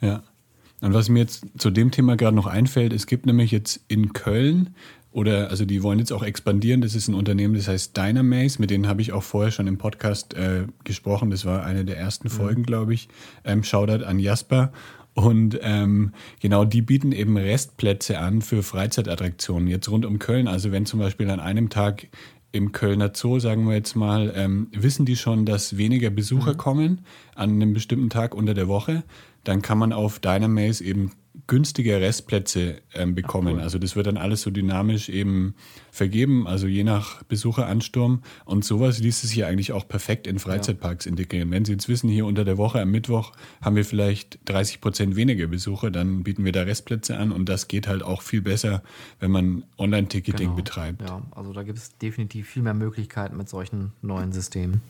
Ja. 0.00 0.22
Und 0.82 0.94
was 0.94 1.10
mir 1.10 1.20
jetzt 1.20 1.44
zu 1.58 1.70
dem 1.70 1.90
Thema 1.90 2.16
gerade 2.16 2.34
noch 2.34 2.46
einfällt, 2.46 2.92
es 2.94 3.06
gibt 3.06 3.26
nämlich 3.26 3.50
jetzt 3.50 3.80
in 3.88 4.14
Köln 4.14 4.74
oder 5.12 5.50
also 5.50 5.64
die 5.64 5.82
wollen 5.82 5.98
jetzt 5.98 6.12
auch 6.12 6.22
expandieren. 6.22 6.80
Das 6.80 6.94
ist 6.94 7.08
ein 7.08 7.14
Unternehmen, 7.14 7.54
das 7.54 7.66
heißt 7.66 7.96
Dynamaze. 7.96 8.60
Mit 8.60 8.70
denen 8.70 8.86
habe 8.86 9.02
ich 9.02 9.12
auch 9.12 9.24
vorher 9.24 9.50
schon 9.50 9.66
im 9.66 9.76
Podcast 9.76 10.34
äh, 10.34 10.66
gesprochen. 10.84 11.30
Das 11.30 11.44
war 11.44 11.64
eine 11.64 11.84
der 11.84 11.98
ersten 11.98 12.28
Folgen, 12.28 12.62
glaube 12.62 12.94
ich. 12.94 13.08
Ähm, 13.44 13.64
Shoutout 13.64 14.04
an 14.04 14.20
Jasper. 14.20 14.72
Und 15.14 15.58
ähm, 15.62 16.12
genau, 16.40 16.64
die 16.64 16.82
bieten 16.82 17.10
eben 17.10 17.36
Restplätze 17.36 18.20
an 18.20 18.40
für 18.42 18.62
Freizeitattraktionen 18.62 19.66
jetzt 19.66 19.90
rund 19.90 20.06
um 20.06 20.20
Köln. 20.20 20.46
Also 20.46 20.70
wenn 20.70 20.86
zum 20.86 21.00
Beispiel 21.00 21.28
an 21.30 21.40
einem 21.40 21.68
Tag 21.68 22.06
im 22.52 22.72
Kölner 22.72 23.12
Zoo, 23.14 23.38
sagen 23.38 23.66
wir 23.66 23.74
jetzt 23.74 23.96
mal, 23.96 24.32
ähm, 24.36 24.68
wissen 24.72 25.06
die 25.06 25.16
schon, 25.16 25.44
dass 25.44 25.76
weniger 25.76 26.10
Besucher 26.10 26.54
kommen 26.54 27.00
an 27.34 27.50
einem 27.50 27.74
bestimmten 27.74 28.10
Tag 28.10 28.34
unter 28.34 28.54
der 28.54 28.68
Woche, 28.68 29.02
dann 29.44 29.62
kann 29.62 29.78
man 29.78 29.92
auf 29.92 30.18
Dynamaze 30.18 30.84
eben 30.84 31.12
günstige 31.50 32.00
Restplätze 32.00 32.80
ähm, 32.94 33.16
bekommen. 33.16 33.58
Also 33.58 33.80
das 33.80 33.96
wird 33.96 34.06
dann 34.06 34.16
alles 34.16 34.42
so 34.42 34.52
dynamisch 34.52 35.08
eben 35.08 35.56
vergeben, 35.90 36.46
also 36.46 36.68
je 36.68 36.84
nach 36.84 37.24
Besucheransturm. 37.24 38.22
Und 38.44 38.64
sowas 38.64 39.00
ließ 39.00 39.24
es 39.24 39.30
sich 39.30 39.44
eigentlich 39.44 39.72
auch 39.72 39.88
perfekt 39.88 40.28
in 40.28 40.38
Freizeitparks 40.38 41.06
integrieren. 41.06 41.50
Wenn 41.50 41.64
Sie 41.64 41.72
jetzt 41.72 41.88
wissen, 41.88 42.08
hier 42.08 42.24
unter 42.24 42.44
der 42.44 42.56
Woche 42.56 42.80
am 42.80 42.92
Mittwoch 42.92 43.32
haben 43.60 43.74
wir 43.74 43.84
vielleicht 43.84 44.38
30 44.44 44.80
Prozent 44.80 45.16
weniger 45.16 45.48
Besucher, 45.48 45.90
dann 45.90 46.22
bieten 46.22 46.44
wir 46.44 46.52
da 46.52 46.62
Restplätze 46.62 47.18
an 47.18 47.32
und 47.32 47.48
das 47.48 47.66
geht 47.66 47.88
halt 47.88 48.04
auch 48.04 48.22
viel 48.22 48.42
besser, 48.42 48.84
wenn 49.18 49.32
man 49.32 49.64
Online-Ticketing 49.76 50.50
Genau. 50.50 50.54
betreibt. 50.56 51.02
Ja, 51.02 51.20
also 51.32 51.52
da 51.52 51.64
gibt 51.64 51.78
es 51.78 51.98
definitiv 51.98 52.48
viel 52.48 52.62
mehr 52.62 52.74
Möglichkeiten 52.74 53.36
mit 53.36 53.48
solchen 53.48 53.92
neuen 54.02 54.30
Systemen. 54.32 54.82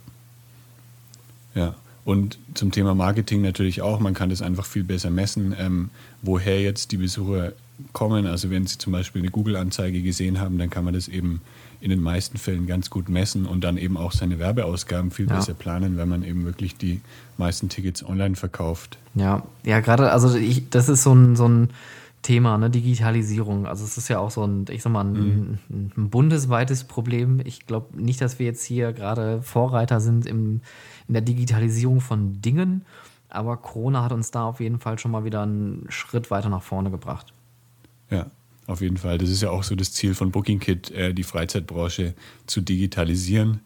Ja, 1.55 1.75
und 2.05 2.39
zum 2.55 2.73
Thema 2.73 2.95
Marketing 2.95 3.43
natürlich 3.43 3.83
auch. 3.83 4.01
Man 4.01 4.15
kann 4.15 4.31
das 4.31 4.43
einfach 4.43 4.65
viel 4.67 4.85
besser 4.85 5.11
messen, 5.11 5.55
ähm, 5.59 5.91
woher 6.23 6.61
jetzt 6.61 6.93
die 6.93 6.97
Besucher 6.97 7.53
kommen. 7.93 8.27
Also 8.27 8.51
wenn 8.51 8.67
Sie 8.67 8.79
zum 8.79 8.93
Beispiel 8.93 9.23
eine 9.23 9.31
Google-Anzeige 9.31 10.03
gesehen 10.03 10.41
haben, 10.41 10.59
dann 10.59 10.71
kann 10.71 10.85
man 10.85 10.95
das 10.95 11.09
eben 11.09 11.41
in 11.81 11.89
den 11.91 12.03
meisten 12.03 12.37
Fällen 12.37 12.67
ganz 12.67 12.91
gut 12.91 13.09
messen 13.09 13.47
und 13.47 13.63
dann 13.65 13.79
eben 13.79 13.97
auch 13.97 14.13
seine 14.13 14.39
Werbeausgaben 14.39 15.11
viel 15.11 15.27
Ja. 15.29 15.37
besser 15.37 15.55
planen, 15.55 15.97
wenn 15.97 16.09
man 16.09 16.23
eben 16.25 16.45
wirklich 16.45 16.77
die 16.77 17.01
meisten 17.39 17.71
Tickets 17.71 18.05
online 18.05 18.37
verkauft. 18.37 18.99
Ja, 19.15 19.45
ja, 19.65 19.81
gerade, 19.81 20.11
also 20.13 20.37
ich, 20.37 20.69
das 20.69 20.89
ist 20.91 21.03
so 21.03 21.15
ein, 21.15 21.37
so 21.37 21.49
ein 21.49 21.71
Thema, 22.23 22.59
ne, 22.59 22.69
Digitalisierung. 22.69 23.67
Also 23.67 23.85
es 23.85 23.97
ist 23.97 24.09
ja 24.09 24.19
auch 24.19 24.31
so 24.31 24.45
ein, 24.45 24.67
ich 24.71 24.83
sag 24.83 24.93
mal, 24.93 25.05
ein, 25.05 25.59
ein, 25.71 25.93
ein 25.97 26.11
bundesweites 26.11 26.85
Problem. 26.85 27.41
Ich 27.45 27.67
glaube 27.67 28.01
nicht, 28.01 28.21
dass 28.21 28.39
wir 28.39 28.47
jetzt 28.47 28.65
hier 28.65 28.93
gerade 28.93 29.43
Vorreiter 29.43 30.01
sind 30.01 30.27
im, 30.27 30.61
in 31.09 31.15
der 31.15 31.23
Digitalisierung 31.23 32.01
von 32.01 32.43
Dingen, 32.43 32.85
aber 33.31 33.57
Corona 33.57 34.03
hat 34.05 34.13
uns 34.13 34.31
da 34.31 34.45
auf 34.45 34.61
jeden 34.61 34.79
Fall 34.81 34.99
schon 34.99 35.13
mal 35.13 35.25
wieder 35.25 35.43
einen 35.43 35.87
Schritt 35.89 36.31
weiter 36.31 36.49
nach 36.49 36.63
vorne 36.63 36.91
gebracht. 36.91 37.33
Ja, 38.11 38.27
auf 38.67 38.81
jeden 38.81 38.97
Fall. 38.97 39.19
Das 39.19 39.31
ist 39.31 39.41
ja 39.41 39.51
auch 39.51 39.63
so 39.63 39.75
das 39.75 39.93
Ziel 39.93 40.15
von 40.15 40.31
BookingKit, 40.31 40.91
äh, 40.91 41.15
die 41.15 41.23
Freizeitbranche 41.23 42.15
zu 42.47 42.61
digitalisieren. 42.61 43.61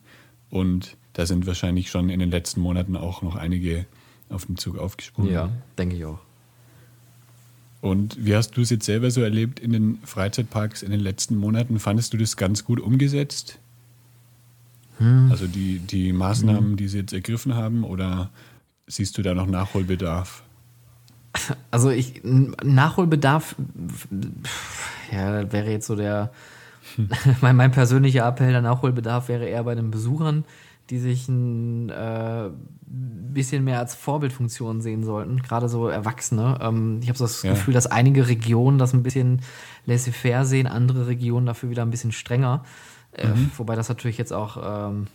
Und 0.51 0.97
da 1.15 1.27
sind 1.27 1.47
wahrscheinlich 1.47 1.91
schon 1.91 2.09
in 2.09 2.21
den 2.21 2.31
letzten 2.31 2.61
Monaten 2.61 2.97
auch 2.97 3.23
noch 3.23 3.35
einige 3.35 3.87
auf 4.29 4.47
den 4.47 4.57
Zug 4.57 4.79
aufgesprungen. 4.79 5.33
denke 5.77 5.97
ich 5.97 6.05
auch. 6.05 6.21
Und 7.85 8.17
wie 8.25 8.35
hast 8.35 8.57
du 8.57 8.63
es 8.63 8.71
jetzt 8.71 8.87
selber 8.87 9.11
so 9.11 9.21
erlebt 9.21 9.61
in 9.61 9.71
den 9.71 9.99
Freizeitparks 10.05 10.83
in 10.83 10.91
den 10.91 11.01
letzten 11.01 11.37
Monaten? 11.37 11.79
Fandest 11.79 12.15
du 12.15 12.17
das 12.17 12.39
ganz 12.39 12.65
gut 12.65 12.81
umgesetzt? 12.81 13.59
Also 15.29 15.47
die, 15.47 15.81
die 15.81 16.15
Maßnahmen, 16.15 16.77
die 16.77 16.89
sie 16.89 17.01
jetzt 17.01 17.13
ergriffen 17.13 17.55
haben, 17.55 17.85
oder 17.85 18.31
siehst 18.87 19.19
du 19.19 19.23
da 19.23 19.35
noch 19.35 19.47
Nachholbedarf? 19.47 20.45
Also 21.71 21.91
ich 21.91 22.23
Nachholbedarf 22.25 23.55
ja, 25.13 25.53
wäre 25.53 25.71
jetzt 25.71 25.87
so 25.87 25.95
der 25.95 26.33
mein, 27.43 27.55
mein 27.55 27.71
persönlicher 27.71 28.27
Appell, 28.27 28.53
der 28.53 28.63
Nachholbedarf 28.63 29.29
wäre 29.29 29.45
eher 29.45 29.65
bei 29.65 29.75
den 29.75 29.91
Besuchern, 29.91 30.45
die 30.91 30.99
sich 30.99 31.29
ein 31.29 31.89
äh, 31.89 32.51
bisschen 32.87 33.65
mehr 33.65 33.79
als 33.79 33.95
Vorbildfunktion 33.95 34.81
sehen 34.81 35.05
sollten, 35.05 35.43
gerade 35.43 35.69
so 35.69 35.89
Erwachsene. 35.89 36.59
Ähm, 36.61 37.01
ich 37.03 37.09
habe 37.09 37.19
so 37.19 37.25
das 37.25 37.43
ja. 37.43 37.53
Gefühl, 37.53 37.75
dass 37.75 37.87
einige 37.87 38.29
Regionen 38.29 38.79
das 38.79 38.93
ein 38.93 39.03
bisschen 39.03 39.41
laissez-faire 39.87 40.45
sehen, 40.45 40.67
andere 40.67 41.07
Regionen 41.07 41.47
dafür 41.47 41.71
wieder 41.71 41.83
ein 41.83 41.91
bisschen 41.91 42.13
strenger. 42.13 42.65
Äh, 43.13 43.29
mhm. 43.29 43.51
Wobei 43.57 43.77
das 43.77 43.89
natürlich 43.89 44.19
jetzt 44.19 44.33
auch 44.33 44.59
ähm, 44.91 45.07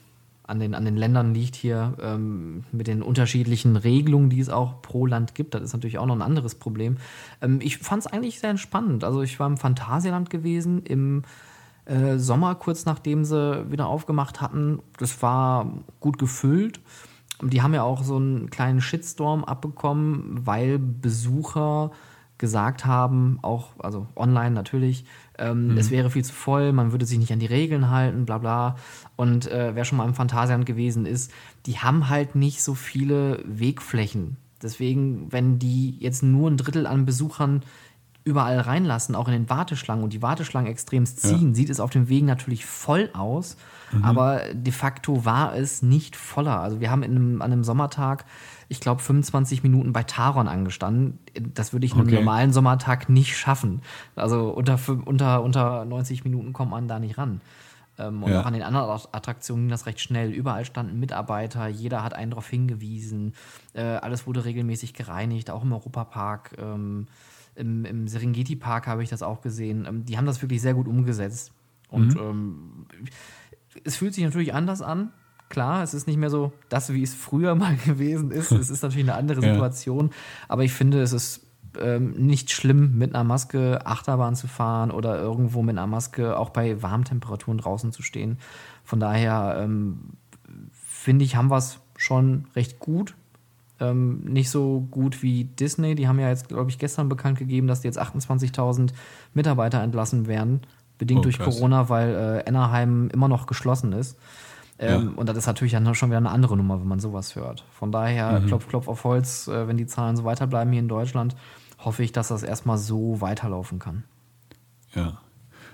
an, 0.49 0.59
den, 0.59 0.73
an 0.73 0.85
den 0.85 0.97
Ländern 0.97 1.35
liegt 1.35 1.55
hier 1.55 1.93
ähm, 2.01 2.63
mit 2.71 2.87
den 2.87 3.03
unterschiedlichen 3.03 3.75
Regelungen, 3.75 4.31
die 4.31 4.39
es 4.39 4.49
auch 4.49 4.81
pro 4.81 5.05
Land 5.05 5.35
gibt. 5.35 5.53
Das 5.53 5.61
ist 5.61 5.73
natürlich 5.73 5.99
auch 5.99 6.07
noch 6.07 6.15
ein 6.15 6.23
anderes 6.23 6.55
Problem. 6.55 6.97
Ähm, 7.41 7.59
ich 7.61 7.77
fand 7.77 8.05
es 8.05 8.11
eigentlich 8.11 8.39
sehr 8.39 8.49
entspannend. 8.49 9.03
Also 9.03 9.21
ich 9.21 9.39
war 9.39 9.45
im 9.45 9.57
Phantasialand 9.57 10.31
gewesen, 10.31 10.81
im 10.83 11.21
äh, 11.89 12.17
Sommer, 12.17 12.55
kurz 12.55 12.85
nachdem 12.85 13.25
sie 13.25 13.71
wieder 13.71 13.87
aufgemacht 13.87 14.41
hatten. 14.41 14.79
Das 14.97 15.21
war 15.21 15.73
gut 15.99 16.19
gefüllt. 16.19 16.79
Die 17.41 17.61
haben 17.61 17.73
ja 17.73 17.83
auch 17.83 18.03
so 18.03 18.17
einen 18.17 18.49
kleinen 18.49 18.81
Shitstorm 18.81 19.43
abbekommen, 19.43 20.45
weil 20.45 20.77
Besucher 20.77 21.91
gesagt 22.37 22.85
haben, 22.85 23.39
auch, 23.41 23.71
also 23.79 24.07
online 24.15 24.51
natürlich, 24.51 25.05
ähm, 25.37 25.69
mhm. 25.69 25.77
es 25.77 25.91
wäre 25.91 26.09
viel 26.09 26.23
zu 26.23 26.33
voll, 26.33 26.71
man 26.71 26.91
würde 26.91 27.05
sich 27.05 27.19
nicht 27.19 27.33
an 27.33 27.39
die 27.39 27.45
Regeln 27.45 27.89
halten, 27.89 28.25
bla 28.25 28.37
bla. 28.37 28.75
Und 29.15 29.51
äh, 29.51 29.75
wer 29.75 29.83
schon 29.83 29.97
mal 29.97 30.07
im 30.07 30.13
Phantasialand 30.13 30.65
gewesen 30.65 31.05
ist, 31.05 31.31
die 31.65 31.79
haben 31.79 32.09
halt 32.09 32.35
nicht 32.35 32.63
so 32.63 32.75
viele 32.75 33.43
Wegflächen. 33.45 34.37
Deswegen, 34.61 35.31
wenn 35.31 35.59
die 35.59 35.97
jetzt 35.99 36.23
nur 36.23 36.49
ein 36.49 36.57
Drittel 36.57 36.87
an 36.87 37.05
Besuchern 37.05 37.61
überall 38.29 38.59
reinlassen, 38.59 39.15
auch 39.15 39.27
in 39.27 39.33
den 39.33 39.49
Warteschlangen 39.49 40.03
und 40.03 40.13
die 40.13 40.21
Warteschlangen 40.21 40.71
extrem 40.71 41.05
ziehen, 41.05 41.49
ja. 41.49 41.55
sieht 41.55 41.69
es 41.69 41.79
auf 41.79 41.89
dem 41.89 42.07
Weg 42.09 42.23
natürlich 42.23 42.65
voll 42.65 43.09
aus, 43.13 43.57
mhm. 43.91 44.03
aber 44.03 44.41
de 44.53 44.71
facto 44.71 45.25
war 45.25 45.55
es 45.55 45.81
nicht 45.81 46.15
voller. 46.15 46.59
Also 46.59 46.79
wir 46.79 46.91
haben 46.91 47.03
in 47.03 47.15
einem, 47.15 47.41
an 47.41 47.51
einem 47.51 47.63
Sommertag, 47.63 48.25
ich 48.67 48.79
glaube, 48.79 49.01
25 49.01 49.63
Minuten 49.63 49.91
bei 49.93 50.03
Taron 50.03 50.47
angestanden. 50.47 51.17
Das 51.55 51.73
würde 51.73 51.87
ich 51.87 51.93
okay. 51.93 52.01
einem 52.01 52.13
normalen 52.13 52.53
Sommertag 52.53 53.09
nicht 53.09 53.35
schaffen. 53.35 53.81
Also 54.15 54.49
unter, 54.49 54.79
unter, 55.05 55.41
unter 55.41 55.85
90 55.85 56.23
Minuten 56.23 56.53
kommt 56.53 56.69
man 56.71 56.87
da 56.87 56.99
nicht 56.99 57.17
ran. 57.17 57.41
Ähm, 57.97 58.23
und 58.23 58.31
ja. 58.31 58.41
auch 58.41 58.45
an 58.45 58.53
den 58.53 58.63
anderen 58.63 59.01
Attraktionen 59.11 59.63
ging 59.63 59.71
das 59.71 59.85
recht 59.85 59.99
schnell. 59.99 60.31
Überall 60.31 60.65
standen 60.65 60.99
Mitarbeiter, 60.99 61.67
jeder 61.67 62.03
hat 62.03 62.13
einen 62.13 62.31
darauf 62.31 62.47
hingewiesen. 62.47 63.33
Äh, 63.73 63.81
alles 63.81 64.27
wurde 64.27 64.45
regelmäßig 64.45 64.93
gereinigt, 64.93 65.49
auch 65.49 65.63
im 65.63 65.73
Europapark. 65.73 66.55
Ähm, 66.59 67.07
im, 67.59 67.85
im 67.85 68.07
Serengeti 68.07 68.55
Park 68.55 68.87
habe 68.87 69.03
ich 69.03 69.09
das 69.09 69.21
auch 69.21 69.41
gesehen. 69.41 69.85
Ähm, 69.87 70.05
die 70.05 70.17
haben 70.17 70.25
das 70.25 70.41
wirklich 70.41 70.61
sehr 70.61 70.73
gut 70.73 70.87
umgesetzt. 70.87 71.51
Und 71.89 72.15
mhm. 72.15 72.21
ähm, 72.21 72.85
es 73.83 73.97
fühlt 73.97 74.13
sich 74.13 74.23
natürlich 74.23 74.53
anders 74.53 74.81
an. 74.81 75.11
Klar, 75.49 75.83
es 75.83 75.93
ist 75.93 76.07
nicht 76.07 76.17
mehr 76.17 76.29
so 76.29 76.53
das, 76.69 76.93
wie 76.93 77.03
es 77.03 77.13
früher 77.13 77.55
mal 77.55 77.75
gewesen 77.75 78.31
ist. 78.31 78.51
Es 78.51 78.69
ist 78.69 78.81
natürlich 78.81 79.09
eine 79.09 79.17
andere 79.17 79.41
Situation. 79.51 80.07
Ja. 80.07 80.13
Aber 80.47 80.63
ich 80.63 80.73
finde, 80.73 81.01
es 81.01 81.13
ist 81.13 81.45
ähm, 81.79 82.11
nicht 82.11 82.51
schlimm, 82.51 82.97
mit 82.97 83.13
einer 83.13 83.23
Maske 83.23 83.85
Achterbahn 83.85 84.35
zu 84.35 84.47
fahren 84.47 84.91
oder 84.91 85.19
irgendwo 85.19 85.61
mit 85.61 85.77
einer 85.77 85.87
Maske 85.87 86.37
auch 86.37 86.49
bei 86.49 86.81
warmen 86.81 87.03
Temperaturen 87.03 87.57
draußen 87.57 87.91
zu 87.91 88.01
stehen. 88.01 88.39
Von 88.83 88.99
daher 88.99 89.57
ähm, 89.59 89.99
finde 90.73 91.25
ich, 91.25 91.35
haben 91.35 91.51
wir 91.51 91.57
es 91.57 91.79
schon 91.95 92.47
recht 92.55 92.79
gut 92.79 93.15
ähm, 93.79 94.21
nicht 94.23 94.49
so 94.49 94.87
gut 94.91 95.23
wie 95.23 95.45
Disney. 95.45 95.95
Die 95.95 96.07
haben 96.07 96.19
ja 96.19 96.29
jetzt, 96.29 96.49
glaube 96.49 96.69
ich, 96.69 96.79
gestern 96.79 97.09
bekannt 97.09 97.37
gegeben, 97.37 97.67
dass 97.67 97.81
die 97.81 97.87
jetzt 97.87 97.99
28.000 97.99 98.91
Mitarbeiter 99.33 99.81
entlassen 99.81 100.27
werden, 100.27 100.61
bedingt 100.97 101.19
oh, 101.19 101.23
durch 101.23 101.39
Corona, 101.39 101.89
weil 101.89 102.43
äh, 102.45 102.49
Anaheim 102.49 103.09
immer 103.13 103.27
noch 103.27 103.47
geschlossen 103.47 103.93
ist. 103.93 104.17
Ähm, 104.79 105.11
ja. 105.11 105.13
Und 105.17 105.27
das 105.27 105.37
ist 105.37 105.47
natürlich 105.47 105.73
dann 105.73 105.93
schon 105.95 106.09
wieder 106.09 106.17
eine 106.17 106.31
andere 106.31 106.55
Nummer, 106.55 106.79
wenn 106.79 106.87
man 106.87 106.99
sowas 106.99 107.35
hört. 107.35 107.65
Von 107.71 107.91
daher, 107.91 108.39
mhm. 108.39 108.47
klopf, 108.47 108.67
klopf 108.67 108.87
auf 108.87 109.03
Holz, 109.03 109.47
äh, 109.47 109.67
wenn 109.67 109.77
die 109.77 109.87
Zahlen 109.87 110.15
so 110.15 110.23
weiterbleiben 110.23 110.71
hier 110.71 110.81
in 110.81 110.87
Deutschland, 110.87 111.35
hoffe 111.77 112.03
ich, 112.03 112.11
dass 112.11 112.29
das 112.29 112.43
erstmal 112.43 112.77
so 112.77 113.21
weiterlaufen 113.21 113.79
kann. 113.79 114.03
Ja. 114.95 115.19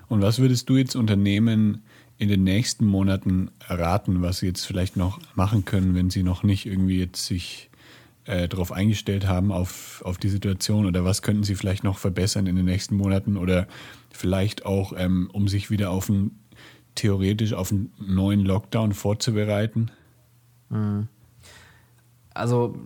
Und 0.07 0.21
was 0.21 0.39
würdest 0.39 0.69
du 0.69 0.77
jetzt 0.77 0.95
Unternehmen 0.95 1.83
in 2.17 2.29
den 2.29 2.43
nächsten 2.43 2.85
Monaten 2.85 3.51
raten, 3.67 4.21
was 4.21 4.39
sie 4.39 4.47
jetzt 4.47 4.65
vielleicht 4.65 4.97
noch 4.97 5.19
machen 5.35 5.65
können, 5.65 5.95
wenn 5.95 6.09
sie 6.09 6.23
noch 6.23 6.43
nicht 6.43 6.65
irgendwie 6.65 6.99
jetzt 6.99 7.25
sich 7.25 7.69
äh, 8.25 8.47
darauf 8.47 8.71
eingestellt 8.71 9.27
haben, 9.27 9.51
auf, 9.51 10.01
auf 10.05 10.17
die 10.17 10.29
Situation? 10.29 10.85
Oder 10.85 11.05
was 11.05 11.21
könnten 11.21 11.43
Sie 11.43 11.55
vielleicht 11.55 11.83
noch 11.83 11.97
verbessern 11.97 12.47
in 12.47 12.55
den 12.55 12.65
nächsten 12.65 12.95
Monaten? 12.95 13.37
Oder 13.37 13.67
vielleicht 14.11 14.65
auch, 14.65 14.93
ähm, 14.97 15.29
um 15.33 15.47
sich 15.47 15.69
wieder 15.69 15.91
auf 15.91 16.09
einen, 16.09 16.39
theoretisch 16.95 17.53
auf 17.53 17.71
einen 17.71 17.93
neuen 17.99 18.41
Lockdown 18.41 18.93
vorzubereiten? 18.93 19.91
Mhm. 20.69 21.07
Also 22.33 22.77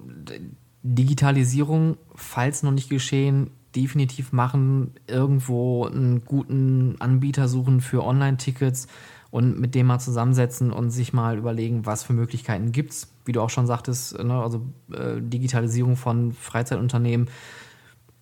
Digitalisierung, 0.84 1.98
falls 2.16 2.64
noch 2.64 2.72
nicht 2.72 2.90
geschehen, 2.90 3.52
definitiv 3.76 4.32
machen, 4.32 4.94
irgendwo 5.08 5.86
einen 5.86 6.26
guten 6.26 6.96
Anbieter 7.00 7.48
suchen 7.48 7.82
für 7.82 8.04
Online-Tickets 8.04 8.88
und 9.32 9.60
mit 9.60 9.76
dem 9.76 9.88
mal 9.88 10.00
zusammensetzen 10.00 10.72
und 10.72 10.90
sich 10.90 11.14
mal 11.14 11.38
überlegen, 11.38 11.86
was 11.86 12.04
für 12.04 12.14
Möglichkeiten 12.14 12.72
gibt 12.72 12.92
es. 12.92 13.08
Wie 13.30 13.32
du 13.32 13.42
auch 13.42 13.52
schon 13.52 13.68
sagtest, 13.68 14.18
ne, 14.18 14.42
also 14.42 14.66
äh, 14.92 15.22
Digitalisierung 15.22 15.96
von 15.96 16.34
Freizeitunternehmen 16.34 17.30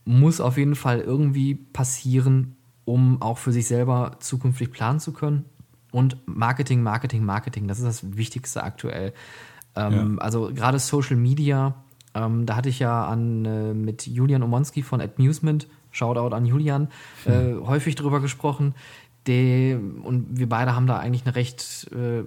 muss 0.03 0.41
auf 0.41 0.57
jeden 0.57 0.75
Fall 0.75 0.99
irgendwie 0.99 1.55
passieren, 1.55 2.57
um 2.83 3.21
auch 3.21 3.37
für 3.37 3.53
sich 3.53 3.67
selber 3.67 4.17
zukünftig 4.19 4.71
planen 4.71 4.99
zu 4.99 5.13
können. 5.13 5.45
Und 5.93 6.17
Marketing, 6.25 6.83
Marketing, 6.83 7.23
Marketing, 7.23 7.69
das 7.69 7.79
ist 7.79 7.85
das 7.85 8.17
Wichtigste 8.17 8.63
aktuell. 8.63 9.13
Ähm, 9.77 10.17
ja. 10.17 10.23
Also 10.23 10.51
gerade 10.53 10.77
Social 10.77 11.15
Media, 11.15 11.85
ähm, 12.13 12.45
da 12.45 12.57
hatte 12.57 12.67
ich 12.67 12.79
ja 12.79 13.07
an, 13.07 13.45
äh, 13.45 13.73
mit 13.73 14.07
Julian 14.07 14.43
Omonski 14.43 14.83
von 14.83 14.99
Amusement, 14.99 15.69
Shoutout 15.91 16.35
an 16.35 16.45
Julian, 16.45 16.89
hm. 17.23 17.33
äh, 17.33 17.65
häufig 17.65 17.95
drüber 17.95 18.19
gesprochen 18.19 18.75
der, 19.27 19.77
und 19.77 20.27
wir 20.31 20.49
beide 20.49 20.75
haben 20.75 20.87
da 20.87 20.97
eigentlich 20.97 21.25
eine 21.25 21.35
recht 21.35 21.89
äh, 21.91 22.23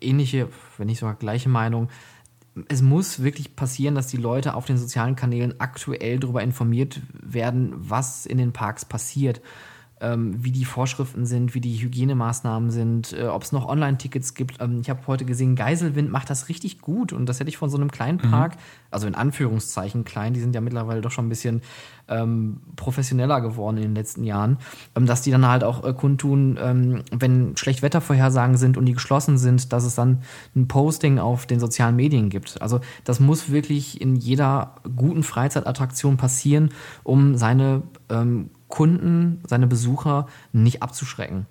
ähnliche, 0.00 0.48
wenn 0.78 0.86
nicht 0.86 1.00
sogar 1.00 1.14
gleiche 1.14 1.48
Meinung. 1.48 1.88
Es 2.68 2.82
muss 2.82 3.22
wirklich 3.22 3.56
passieren, 3.56 3.94
dass 3.94 4.06
die 4.06 4.16
Leute 4.16 4.54
auf 4.54 4.66
den 4.66 4.78
sozialen 4.78 5.16
Kanälen 5.16 5.60
aktuell 5.60 6.20
darüber 6.20 6.42
informiert 6.42 7.00
werden, 7.12 7.72
was 7.74 8.26
in 8.26 8.38
den 8.38 8.52
Parks 8.52 8.84
passiert 8.84 9.40
wie 10.12 10.52
die 10.52 10.64
Vorschriften 10.64 11.24
sind, 11.26 11.54
wie 11.54 11.60
die 11.60 11.76
Hygienemaßnahmen 11.76 12.70
sind, 12.70 13.12
äh, 13.12 13.26
ob 13.26 13.42
es 13.42 13.52
noch 13.52 13.66
Online-Tickets 13.66 14.34
gibt. 14.34 14.60
Ähm, 14.60 14.80
ich 14.80 14.90
habe 14.90 15.00
heute 15.06 15.24
gesehen, 15.24 15.56
Geiselwind 15.56 16.10
macht 16.10 16.30
das 16.30 16.48
richtig 16.48 16.80
gut 16.80 17.12
und 17.12 17.26
das 17.26 17.40
hätte 17.40 17.48
ich 17.48 17.56
von 17.56 17.70
so 17.70 17.76
einem 17.76 17.90
kleinen 17.90 18.20
mhm. 18.22 18.30
Park, 18.30 18.56
mhm. 18.56 18.60
also 18.90 19.06
in 19.06 19.14
Anführungszeichen 19.14 20.04
klein, 20.04 20.34
die 20.34 20.40
sind 20.40 20.54
ja 20.54 20.60
mittlerweile 20.60 21.00
doch 21.00 21.10
schon 21.10 21.26
ein 21.26 21.30
bisschen 21.30 21.62
ähm, 22.08 22.60
professioneller 22.76 23.40
geworden 23.40 23.76
in 23.78 23.84
den 23.84 23.94
letzten 23.94 24.24
Jahren, 24.24 24.58
ähm, 24.94 25.06
dass 25.06 25.22
die 25.22 25.30
dann 25.30 25.46
halt 25.46 25.64
auch 25.64 25.84
äh, 25.84 25.92
kundtun, 25.94 26.58
ähm, 26.60 27.02
wenn 27.10 27.56
Schlechtwettervorhersagen 27.56 28.56
sind 28.56 28.76
und 28.76 28.86
die 28.86 28.92
geschlossen 28.92 29.38
sind, 29.38 29.72
dass 29.72 29.84
es 29.84 29.94
dann 29.94 30.22
ein 30.54 30.68
Posting 30.68 31.18
auf 31.18 31.46
den 31.46 31.60
sozialen 31.60 31.96
Medien 31.96 32.28
gibt. 32.28 32.60
Also 32.60 32.80
das 33.04 33.20
muss 33.20 33.50
wirklich 33.50 34.00
in 34.00 34.16
jeder 34.16 34.74
guten 34.96 35.22
Freizeitattraktion 35.22 36.16
passieren, 36.16 36.70
um 37.02 37.36
seine 37.36 37.82
ähm, 38.10 38.50
Kunden, 38.74 39.40
seine 39.46 39.68
Besucher 39.68 40.26
nicht 40.52 40.82
abzuschrecken 40.82 41.46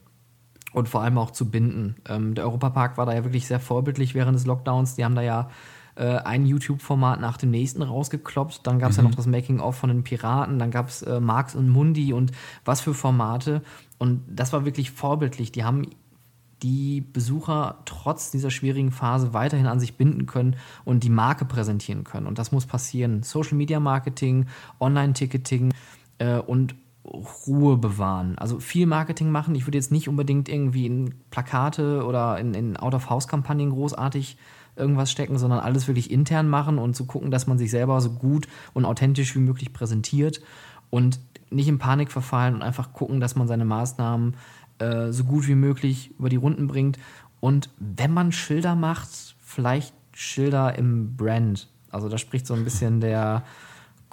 und 0.73 0.89
vor 0.89 1.03
allem 1.03 1.17
auch 1.17 1.31
zu 1.31 1.49
binden. 1.49 1.95
Ähm, 2.05 2.35
der 2.35 2.43
Europapark 2.43 2.97
war 2.97 3.05
da 3.05 3.13
ja 3.13 3.23
wirklich 3.23 3.47
sehr 3.47 3.61
vorbildlich 3.61 4.13
während 4.13 4.35
des 4.35 4.45
Lockdowns. 4.45 4.95
Die 4.95 5.05
haben 5.05 5.15
da 5.15 5.21
ja 5.21 5.49
äh, 5.95 6.17
ein 6.17 6.45
YouTube-Format 6.45 7.21
nach 7.21 7.37
dem 7.37 7.49
nächsten 7.49 7.81
rausgekloppt. 7.81 8.67
Dann 8.67 8.77
gab 8.77 8.91
es 8.91 8.97
mhm. 8.97 9.03
ja 9.05 9.09
noch 9.09 9.15
das 9.15 9.25
Making-of 9.25 9.73
von 9.73 9.87
den 9.87 10.03
Piraten. 10.03 10.59
Dann 10.59 10.69
gab 10.69 10.89
es 10.89 11.01
äh, 11.01 11.21
Marx 11.21 11.55
und 11.55 11.69
Mundi 11.69 12.11
und 12.11 12.33
was 12.65 12.81
für 12.81 12.93
Formate. 12.93 13.61
Und 13.99 14.21
das 14.27 14.51
war 14.51 14.65
wirklich 14.65 14.91
vorbildlich. 14.91 15.53
Die 15.53 15.63
haben 15.63 15.87
die 16.61 16.99
Besucher 16.99 17.77
trotz 17.85 18.31
dieser 18.31 18.51
schwierigen 18.51 18.91
Phase 18.91 19.33
weiterhin 19.33 19.67
an 19.67 19.79
sich 19.79 19.95
binden 19.95 20.25
können 20.25 20.57
und 20.83 21.05
die 21.05 21.09
Marke 21.09 21.45
präsentieren 21.45 22.03
können. 22.03 22.27
Und 22.27 22.37
das 22.37 22.51
muss 22.51 22.65
passieren. 22.65 23.23
Social 23.23 23.55
Media 23.55 23.79
Marketing, 23.79 24.47
Online-Ticketing 24.81 25.73
äh, 26.17 26.39
und 26.39 26.75
Ruhe 27.05 27.77
bewahren. 27.77 28.37
Also 28.37 28.59
viel 28.59 28.85
Marketing 28.85 29.29
machen. 29.29 29.55
Ich 29.55 29.67
würde 29.67 29.77
jetzt 29.77 29.91
nicht 29.91 30.07
unbedingt 30.07 30.47
irgendwie 30.47 30.85
in 30.85 31.15
Plakate 31.31 32.05
oder 32.05 32.39
in, 32.39 32.53
in 32.53 32.77
Out-of-House-Kampagnen 32.77 33.71
großartig 33.71 34.37
irgendwas 34.75 35.11
stecken, 35.11 35.37
sondern 35.37 35.59
alles 35.59 35.87
wirklich 35.87 36.09
intern 36.09 36.49
machen 36.49 36.79
und 36.79 36.95
zu 36.95 37.05
gucken, 37.05 37.29
dass 37.29 37.45
man 37.45 37.57
sich 37.57 37.69
selber 37.69 37.99
so 38.01 38.11
gut 38.11 38.47
und 38.73 38.85
authentisch 38.85 39.35
wie 39.35 39.39
möglich 39.39 39.73
präsentiert 39.73 40.41
und 40.89 41.19
nicht 41.49 41.67
in 41.67 41.77
Panik 41.77 42.11
verfallen 42.11 42.55
und 42.55 42.61
einfach 42.61 42.93
gucken, 42.93 43.19
dass 43.19 43.35
man 43.35 43.47
seine 43.47 43.65
Maßnahmen 43.65 44.35
äh, 44.79 45.11
so 45.11 45.25
gut 45.25 45.47
wie 45.47 45.55
möglich 45.55 46.11
über 46.17 46.29
die 46.29 46.37
Runden 46.37 46.67
bringt. 46.67 46.97
Und 47.39 47.69
wenn 47.77 48.11
man 48.11 48.31
Schilder 48.31 48.75
macht, 48.75 49.35
vielleicht 49.41 49.93
Schilder 50.13 50.77
im 50.77 51.15
Brand. 51.15 51.67
Also 51.91 52.09
da 52.09 52.17
spricht 52.17 52.47
so 52.47 52.53
ein 52.53 52.63
bisschen 52.63 53.01
der 53.01 53.43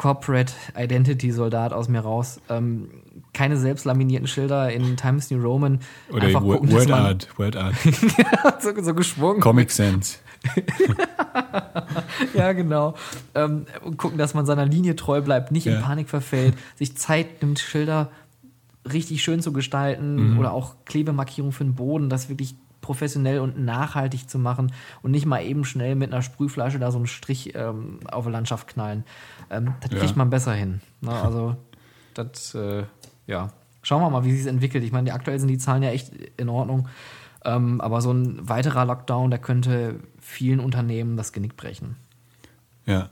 Corporate 0.01 0.55
Identity 0.75 1.31
Soldat 1.31 1.75
aus 1.75 1.91
mir 1.91 2.01
raus. 2.01 2.41
Ähm, 2.49 2.89
keine 3.35 3.59
selbst 3.59 3.85
laminierten 3.85 4.27
Schilder 4.27 4.73
in 4.73 4.97
Times 4.97 5.31
New 5.31 5.43
Roman. 5.43 5.81
Oder 6.11 6.29
Einfach 6.29 6.41
gucken, 6.41 6.73
Word 6.73 6.91
Art. 6.91 7.29
Word 7.37 7.55
Art. 7.55 7.75
so, 8.61 8.71
so 8.83 8.95
geschwungen. 8.95 9.43
Comic 9.43 9.71
Sense. 9.71 10.17
ja, 12.35 12.55
genau. 12.55 12.95
Ähm, 13.35 13.67
und 13.85 13.99
gucken, 13.99 14.17
dass 14.17 14.33
man 14.33 14.47
seiner 14.47 14.65
Linie 14.65 14.97
treu 14.97 15.21
bleibt, 15.21 15.53
nicht 15.53 15.67
ja. 15.67 15.77
in 15.77 15.83
Panik 15.83 16.09
verfällt, 16.09 16.55
sich 16.77 16.97
Zeit 16.97 17.43
nimmt, 17.43 17.59
Schilder 17.59 18.11
richtig 18.91 19.23
schön 19.23 19.43
zu 19.43 19.53
gestalten 19.53 20.31
mhm. 20.31 20.39
oder 20.39 20.55
auch 20.55 20.77
Klebemarkierung 20.87 21.53
für 21.53 21.65
den 21.65 21.75
Boden, 21.75 22.09
das 22.09 22.31
wirklich 22.31 22.55
professionell 22.81 23.41
und 23.41 23.59
nachhaltig 23.59 24.29
zu 24.29 24.39
machen 24.39 24.73
und 25.03 25.11
nicht 25.11 25.27
mal 25.27 25.43
eben 25.43 25.65
schnell 25.65 25.95
mit 25.95 26.13
einer 26.13 26.23
Sprühflasche 26.23 26.79
da 26.79 26.91
so 26.91 26.99
einen 26.99 27.07
Strich 27.07 27.55
ähm, 27.55 28.01
auf 28.11 28.27
die 28.27 28.33
Landschaft 28.33 28.69
knallen. 28.69 29.05
Ähm, 29.51 29.75
das 29.81 29.91
kriegt 29.91 30.11
ja. 30.11 30.17
man 30.17 30.31
besser 30.31 30.53
hin. 30.53 30.81
Ne? 31.01 31.11
Also, 31.23 31.57
das, 32.15 32.55
äh, 32.55 32.85
ja. 33.27 33.53
Schauen 33.83 34.03
wir 34.03 34.11
mal, 34.11 34.25
wie 34.25 34.33
sich 34.33 34.41
es 34.41 34.47
entwickelt. 34.47 34.85
Ich 34.85 34.93
meine, 34.93 35.13
aktuell 35.13 35.39
sind 35.39 35.49
die 35.49 35.59
Zahlen 35.59 35.83
ja 35.83 35.91
echt 35.91 36.13
in 36.37 36.49
Ordnung. 36.49 36.89
Ähm, 37.45 37.81
aber 37.81 38.01
so 38.03 38.13
ein 38.13 38.49
weiterer 38.49 38.85
Lockdown, 38.85 39.31
der 39.31 39.39
könnte 39.39 40.01
vielen 40.19 40.61
Unternehmen 40.61 41.17
das 41.17 41.33
Genick 41.33 41.57
brechen. 41.57 41.97
Ja, 42.85 43.11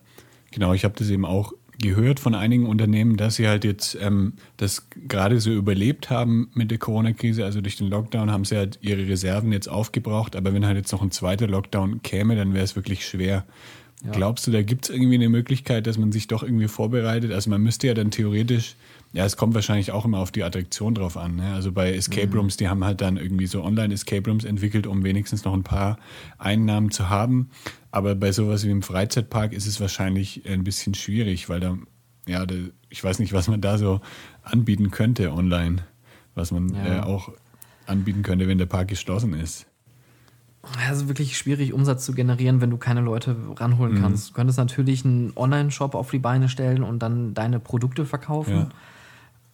genau. 0.51 0.75
Ich 0.75 0.85
habe 0.85 0.95
das 0.99 1.09
eben 1.09 1.25
auch 1.25 1.53
gehört 1.81 2.19
von 2.19 2.35
einigen 2.35 2.67
Unternehmen, 2.67 3.17
dass 3.17 3.37
sie 3.37 3.49
halt 3.49 3.65
jetzt 3.65 3.97
ähm, 4.01 4.35
das 4.57 4.89
gerade 5.07 5.41
so 5.41 5.51
überlebt 5.51 6.11
haben 6.11 6.51
mit 6.55 6.71
der 6.71 6.79
Corona-Krise. 6.79 7.45
Also 7.45 7.61
durch 7.61 7.77
den 7.77 7.89
Lockdown 7.89 8.31
haben 8.31 8.45
sie 8.45 8.57
halt 8.57 8.79
ihre 8.83 9.07
Reserven 9.07 9.53
jetzt 9.53 9.69
aufgebraucht. 9.69 10.35
Aber 10.35 10.53
wenn 10.53 10.67
halt 10.67 10.77
jetzt 10.77 10.93
noch 10.93 11.03
ein 11.03 11.13
zweiter 11.13 11.47
Lockdown 11.47 12.03
käme, 12.03 12.35
dann 12.35 12.53
wäre 12.53 12.65
es 12.65 12.75
wirklich 12.75 13.07
schwer. 13.07 13.45
Ja. 14.05 14.13
Glaubst 14.13 14.47
du, 14.47 14.51
da 14.51 14.63
gibt 14.63 14.85
es 14.85 14.91
irgendwie 14.91 15.17
eine 15.17 15.29
Möglichkeit, 15.29 15.87
dass 15.87 15.99
man 15.99 16.13
sich 16.13 16.27
doch 16.27 16.43
irgendwie 16.43 16.69
vorbereitet? 16.69 17.33
Also 17.33 17.51
man 17.51 17.63
müsste 17.63 17.87
ja 17.89 17.95
dann 17.95 18.11
theoretisch 18.11 18.75
ja, 19.13 19.25
es 19.25 19.37
kommt 19.37 19.55
wahrscheinlich 19.55 19.91
auch 19.91 20.05
immer 20.05 20.19
auf 20.19 20.31
die 20.31 20.45
Attraktion 20.45 20.95
drauf 20.95 21.17
an. 21.17 21.37
Ne? 21.37 21.55
Also 21.55 21.73
bei 21.73 21.95
Escape 21.95 22.27
mhm. 22.27 22.35
Rooms, 22.35 22.57
die 22.59 22.69
haben 22.69 22.85
halt 22.85 23.01
dann 23.01 23.17
irgendwie 23.17 23.47
so 23.47 23.65
Online-Escape 23.65 24.29
Rooms 24.29 24.45
entwickelt, 24.45 24.87
um 24.87 25.03
wenigstens 25.03 25.45
noch 25.45 25.55
ein 25.55 25.63
paar 25.63 25.99
Einnahmen 26.37 26.91
zu 26.91 27.09
haben. 27.09 27.51
Aber 27.91 28.15
bei 28.15 28.33
sowas 28.33 28.65
wie 28.65 28.71
im 28.71 28.83
Freizeitpark 28.83 29.53
ist 29.53 29.67
es 29.67 29.81
wahrscheinlich 29.81 30.47
ein 30.47 30.63
bisschen 30.63 30.95
schwierig, 30.95 31.49
weil 31.49 31.61
da, 31.61 31.79
ja, 32.27 32.45
da, 32.45 32.55
ich 32.91 33.03
weiß 33.03 33.19
nicht, 33.19 33.33
was 33.33 33.49
man 33.49 33.63
da 33.63 33.79
so 33.79 34.03
anbieten 34.43 34.91
könnte 34.91 35.33
online, 35.33 35.87
was 36.35 36.53
man 36.53 36.75
ja. 36.75 36.99
äh, 36.99 37.01
auch 37.01 37.33
anbieten 37.87 38.23
könnte, 38.23 38.47
wenn 38.47 38.59
der 38.59 38.67
Park 38.67 38.89
geschlossen 38.89 39.33
ist. 39.33 39.67
Es 40.91 40.99
ist 40.99 41.09
wirklich 41.09 41.39
schwierig, 41.39 41.73
Umsatz 41.73 42.05
zu 42.05 42.13
generieren, 42.13 42.61
wenn 42.61 42.69
du 42.69 42.77
keine 42.77 43.01
Leute 43.01 43.35
ranholen 43.57 43.95
mhm. 43.95 44.03
kannst. 44.03 44.31
Du 44.31 44.33
könntest 44.35 44.59
natürlich 44.59 45.03
einen 45.05 45.33
Online-Shop 45.35 45.95
auf 45.95 46.11
die 46.11 46.19
Beine 46.19 46.51
stellen 46.51 46.83
und 46.83 46.99
dann 46.99 47.33
deine 47.33 47.59
Produkte 47.59 48.05
verkaufen. 48.05 48.55
Ja. 48.55 48.69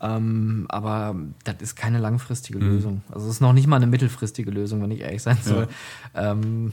Ähm, 0.05 0.66
aber 0.68 1.16
das 1.44 1.57
ist 1.61 1.76
keine 1.76 1.98
langfristige 1.98 2.59
mhm. 2.59 2.66
Lösung. 2.66 3.02
Also 3.11 3.26
es 3.26 3.34
ist 3.34 3.40
noch 3.40 3.55
nicht 3.55 3.66
mal 3.66 3.76
eine 3.76 3.86
mittelfristige 3.86 4.50
Lösung, 4.50 4.82
wenn 4.82 4.90
ich 4.90 5.00
ehrlich 5.00 5.22
sein 5.22 5.38
soll. 5.42 5.66
Ja. 6.14 6.32
Ähm, 6.32 6.72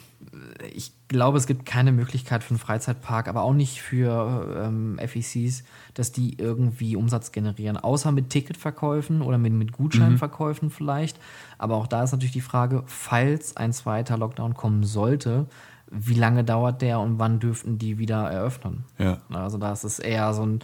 ich 0.74 0.92
glaube, 1.08 1.38
es 1.38 1.48
gibt 1.48 1.66
keine 1.66 1.94
Möglichkeit 1.94 2.44
für 2.44 2.52
einen 2.52 2.60
Freizeitpark, 2.60 3.30
aber 3.30 3.44
auch 3.44 3.54
nicht 3.54 3.82
für 3.82 4.64
ähm, 4.66 5.00
FECs, 5.00 5.64
dass 5.94 6.12
die 6.12 6.38
irgendwie 6.40 6.98
Umsatz 6.98 7.32
generieren. 7.32 7.78
Außer 7.78 8.12
mit 8.12 8.32
Ticketverkäufen 8.32 9.22
oder 9.22 9.38
mit, 9.38 9.54
mit 9.54 9.72
Gutscheinverkäufen 9.72 10.68
mhm. 10.68 10.72
vielleicht. 10.72 11.18
Aber 11.58 11.76
auch 11.76 11.88
da 11.88 12.04
ist 12.04 12.12
natürlich 12.12 12.34
die 12.34 12.42
Frage, 12.42 12.84
falls 12.86 13.56
ein 13.56 13.72
zweiter 13.72 14.18
Lockdown 14.18 14.56
kommen 14.56 14.84
sollte, 14.84 15.48
wie 15.90 16.16
lange 16.16 16.44
dauert 16.44 16.82
der 16.82 17.00
und 17.00 17.20
wann 17.20 17.40
dürften 17.40 17.78
die 17.78 17.98
wieder 17.98 18.30
eröffnen? 18.30 18.86
Ja. 18.98 19.20
Also 19.30 19.58
da 19.58 19.72
ist 19.74 19.84
es 19.84 20.00
eher 20.00 20.34
so 20.34 20.44
ein 20.44 20.60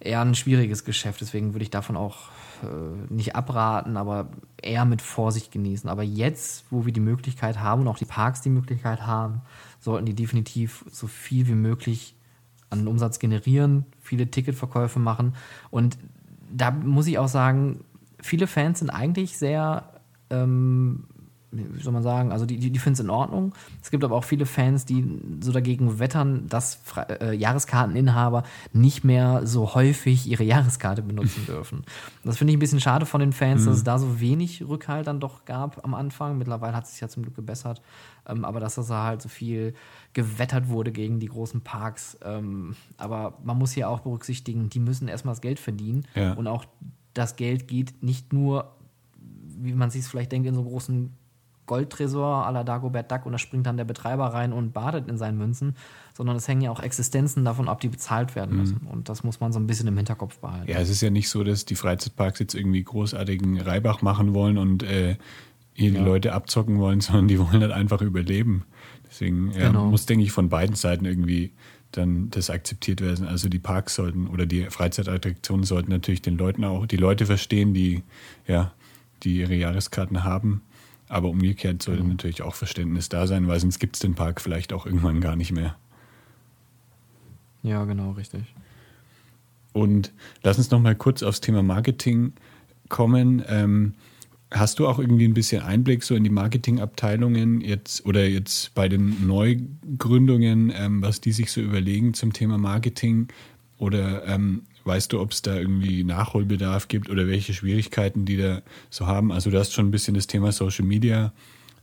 eher 0.00 0.20
ein 0.20 0.34
schwieriges 0.34 0.84
Geschäft. 0.84 1.20
Deswegen 1.20 1.54
würde 1.54 1.64
ich 1.64 1.70
davon 1.70 1.96
auch 1.96 2.28
äh, 2.62 3.12
nicht 3.12 3.36
abraten, 3.36 3.96
aber 3.96 4.28
eher 4.60 4.84
mit 4.84 5.02
Vorsicht 5.02 5.52
genießen. 5.52 5.88
Aber 5.88 6.02
jetzt, 6.02 6.64
wo 6.70 6.86
wir 6.86 6.92
die 6.92 7.00
Möglichkeit 7.00 7.60
haben 7.60 7.82
und 7.82 7.88
auch 7.88 7.98
die 7.98 8.04
Parks 8.04 8.40
die 8.40 8.50
Möglichkeit 8.50 9.06
haben, 9.06 9.42
sollten 9.80 10.06
die 10.06 10.14
definitiv 10.14 10.84
so 10.90 11.06
viel 11.06 11.46
wie 11.48 11.54
möglich 11.54 12.14
an 12.70 12.86
Umsatz 12.88 13.18
generieren, 13.18 13.86
viele 14.00 14.30
Ticketverkäufe 14.30 14.98
machen. 14.98 15.34
Und 15.70 15.98
da 16.50 16.70
muss 16.70 17.06
ich 17.06 17.18
auch 17.18 17.28
sagen, 17.28 17.84
viele 18.20 18.46
Fans 18.46 18.80
sind 18.80 18.90
eigentlich 18.90 19.38
sehr 19.38 20.00
ähm, 20.30 21.04
wie 21.50 21.82
soll 21.82 21.92
man 21.92 22.02
sagen, 22.02 22.32
also 22.32 22.44
die, 22.44 22.58
die, 22.58 22.70
die 22.70 22.78
finden 22.78 22.94
es 22.94 23.00
in 23.00 23.10
Ordnung. 23.10 23.54
Es 23.82 23.90
gibt 23.90 24.04
aber 24.04 24.16
auch 24.16 24.24
viele 24.24 24.46
Fans, 24.46 24.84
die 24.84 25.20
so 25.40 25.52
dagegen 25.52 25.98
wettern, 25.98 26.46
dass 26.48 26.80
äh, 27.08 27.34
Jahreskarteninhaber 27.34 28.42
nicht 28.72 29.04
mehr 29.04 29.46
so 29.46 29.74
häufig 29.74 30.26
ihre 30.26 30.44
Jahreskarte 30.44 31.02
benutzen 31.02 31.44
dürfen. 31.46 31.84
Das 32.24 32.38
finde 32.38 32.52
ich 32.52 32.56
ein 32.56 32.60
bisschen 32.60 32.80
schade 32.80 33.06
von 33.06 33.20
den 33.20 33.32
Fans, 33.32 33.62
mhm. 33.62 33.66
dass 33.66 33.76
es 33.76 33.84
da 33.84 33.98
so 33.98 34.20
wenig 34.20 34.66
Rückhalt 34.66 35.06
dann 35.06 35.20
doch 35.20 35.44
gab 35.44 35.84
am 35.84 35.94
Anfang. 35.94 36.38
Mittlerweile 36.38 36.76
hat 36.76 36.84
es 36.84 36.92
sich 36.92 37.00
ja 37.00 37.08
zum 37.08 37.22
Glück 37.22 37.36
gebessert. 37.36 37.80
Ähm, 38.28 38.44
aber 38.44 38.60
dass 38.60 38.74
das 38.74 38.90
halt 38.90 39.22
so 39.22 39.28
viel 39.28 39.74
gewettert 40.12 40.68
wurde 40.68 40.92
gegen 40.92 41.20
die 41.20 41.28
großen 41.28 41.60
Parks. 41.60 42.18
Ähm, 42.24 42.74
aber 42.96 43.38
man 43.44 43.56
muss 43.56 43.72
hier 43.72 43.88
auch 43.88 44.00
berücksichtigen, 44.00 44.68
die 44.68 44.80
müssen 44.80 45.08
erstmal 45.08 45.34
das 45.34 45.40
Geld 45.40 45.60
verdienen. 45.60 46.06
Ja. 46.14 46.32
Und 46.32 46.46
auch 46.48 46.64
das 47.14 47.36
Geld 47.36 47.68
geht 47.68 48.02
nicht 48.02 48.32
nur, 48.32 48.76
wie 49.16 49.72
man 49.72 49.90
sich 49.90 50.02
es 50.02 50.08
vielleicht 50.08 50.32
denkt, 50.32 50.48
in 50.48 50.54
so 50.54 50.64
großen 50.64 51.12
Goldtresor 51.66 52.46
à 52.46 52.52
la 52.52 52.64
Dagobert 52.64 53.10
Duck 53.10 53.26
und 53.26 53.32
da 53.32 53.38
springt 53.38 53.66
dann 53.66 53.76
der 53.76 53.84
Betreiber 53.84 54.26
rein 54.26 54.52
und 54.52 54.72
badet 54.72 55.08
in 55.08 55.18
seinen 55.18 55.36
Münzen, 55.36 55.76
sondern 56.14 56.36
es 56.36 56.48
hängen 56.48 56.62
ja 56.62 56.70
auch 56.70 56.80
Existenzen 56.80 57.44
davon 57.44 57.68
ab, 57.68 57.80
die 57.80 57.88
bezahlt 57.88 58.34
werden 58.34 58.52
mhm. 58.52 58.60
müssen. 58.60 58.86
Und 58.90 59.08
das 59.08 59.24
muss 59.24 59.40
man 59.40 59.52
so 59.52 59.58
ein 59.58 59.66
bisschen 59.66 59.88
im 59.88 59.96
Hinterkopf 59.96 60.38
behalten. 60.38 60.70
Ja, 60.70 60.78
es 60.78 60.88
ist 60.88 61.00
ja 61.00 61.10
nicht 61.10 61.28
so, 61.28 61.44
dass 61.44 61.64
die 61.64 61.74
Freizeitparks 61.74 62.38
jetzt 62.38 62.54
irgendwie 62.54 62.82
großartigen 62.82 63.60
Reibach 63.60 64.02
machen 64.02 64.34
wollen 64.34 64.58
und 64.58 64.82
äh, 64.82 65.16
hier 65.74 65.90
die 65.90 65.98
ja. 65.98 66.04
Leute 66.04 66.32
abzocken 66.32 66.78
wollen, 66.78 67.00
sondern 67.02 67.28
die 67.28 67.38
wollen 67.38 67.60
halt 67.60 67.72
einfach 67.72 68.00
überleben. 68.00 68.64
Deswegen 69.08 69.52
ja, 69.52 69.68
genau. 69.68 69.86
muss, 69.86 70.06
denke 70.06 70.24
ich, 70.24 70.32
von 70.32 70.48
beiden 70.48 70.76
Seiten 70.76 71.04
irgendwie 71.04 71.52
dann 71.92 72.30
das 72.30 72.50
akzeptiert 72.50 73.00
werden. 73.00 73.26
Also 73.26 73.48
die 73.48 73.58
Parks 73.58 73.94
sollten 73.94 74.26
oder 74.26 74.46
die 74.46 74.64
Freizeitattraktionen 74.64 75.64
sollten 75.64 75.90
natürlich 75.90 76.22
den 76.22 76.36
Leuten 76.36 76.64
auch, 76.64 76.86
die 76.86 76.96
Leute 76.96 77.26
verstehen, 77.26 77.74
die 77.74 78.02
ja, 78.46 78.72
die 79.22 79.38
ihre 79.38 79.54
Jahreskarten 79.54 80.24
haben 80.24 80.62
aber 81.08 81.28
umgekehrt 81.28 81.82
sollte 81.82 82.02
mhm. 82.02 82.10
natürlich 82.10 82.42
auch 82.42 82.54
Verständnis 82.54 83.08
da 83.08 83.26
sein, 83.26 83.46
weil 83.48 83.60
sonst 83.60 83.78
gibt 83.78 83.96
es 83.96 84.00
den 84.00 84.14
Park 84.14 84.40
vielleicht 84.40 84.72
auch 84.72 84.86
irgendwann 84.86 85.20
gar 85.20 85.36
nicht 85.36 85.52
mehr. 85.52 85.76
Ja, 87.62 87.84
genau, 87.84 88.12
richtig. 88.12 88.42
Und 89.72 90.12
lass 90.42 90.58
uns 90.58 90.70
noch 90.70 90.80
mal 90.80 90.94
kurz 90.94 91.22
aufs 91.22 91.40
Thema 91.40 91.62
Marketing 91.62 92.32
kommen. 92.88 93.42
Ähm, 93.48 93.94
hast 94.50 94.78
du 94.78 94.86
auch 94.86 94.98
irgendwie 94.98 95.26
ein 95.26 95.34
bisschen 95.34 95.62
Einblick 95.62 96.02
so 96.02 96.14
in 96.14 96.24
die 96.24 96.30
Marketingabteilungen 96.30 97.60
jetzt 97.60 98.06
oder 98.06 98.26
jetzt 98.26 98.74
bei 98.74 98.88
den 98.88 99.26
Neugründungen, 99.26 100.72
ähm, 100.74 101.02
was 101.02 101.20
die 101.20 101.32
sich 101.32 101.50
so 101.50 101.60
überlegen 101.60 102.14
zum 102.14 102.32
Thema 102.32 102.56
Marketing? 102.56 103.28
Oder 103.78 104.26
ähm, 104.26 104.62
Weißt 104.86 105.12
du, 105.12 105.20
ob 105.20 105.32
es 105.32 105.42
da 105.42 105.56
irgendwie 105.56 106.04
Nachholbedarf 106.04 106.86
gibt 106.86 107.10
oder 107.10 107.26
welche 107.26 107.52
Schwierigkeiten 107.52 108.24
die 108.24 108.36
da 108.36 108.62
so 108.88 109.06
haben? 109.06 109.32
Also 109.32 109.50
du 109.50 109.58
hast 109.58 109.72
schon 109.72 109.88
ein 109.88 109.90
bisschen 109.90 110.14
das 110.14 110.28
Thema 110.28 110.52
Social 110.52 110.84
Media 110.84 111.32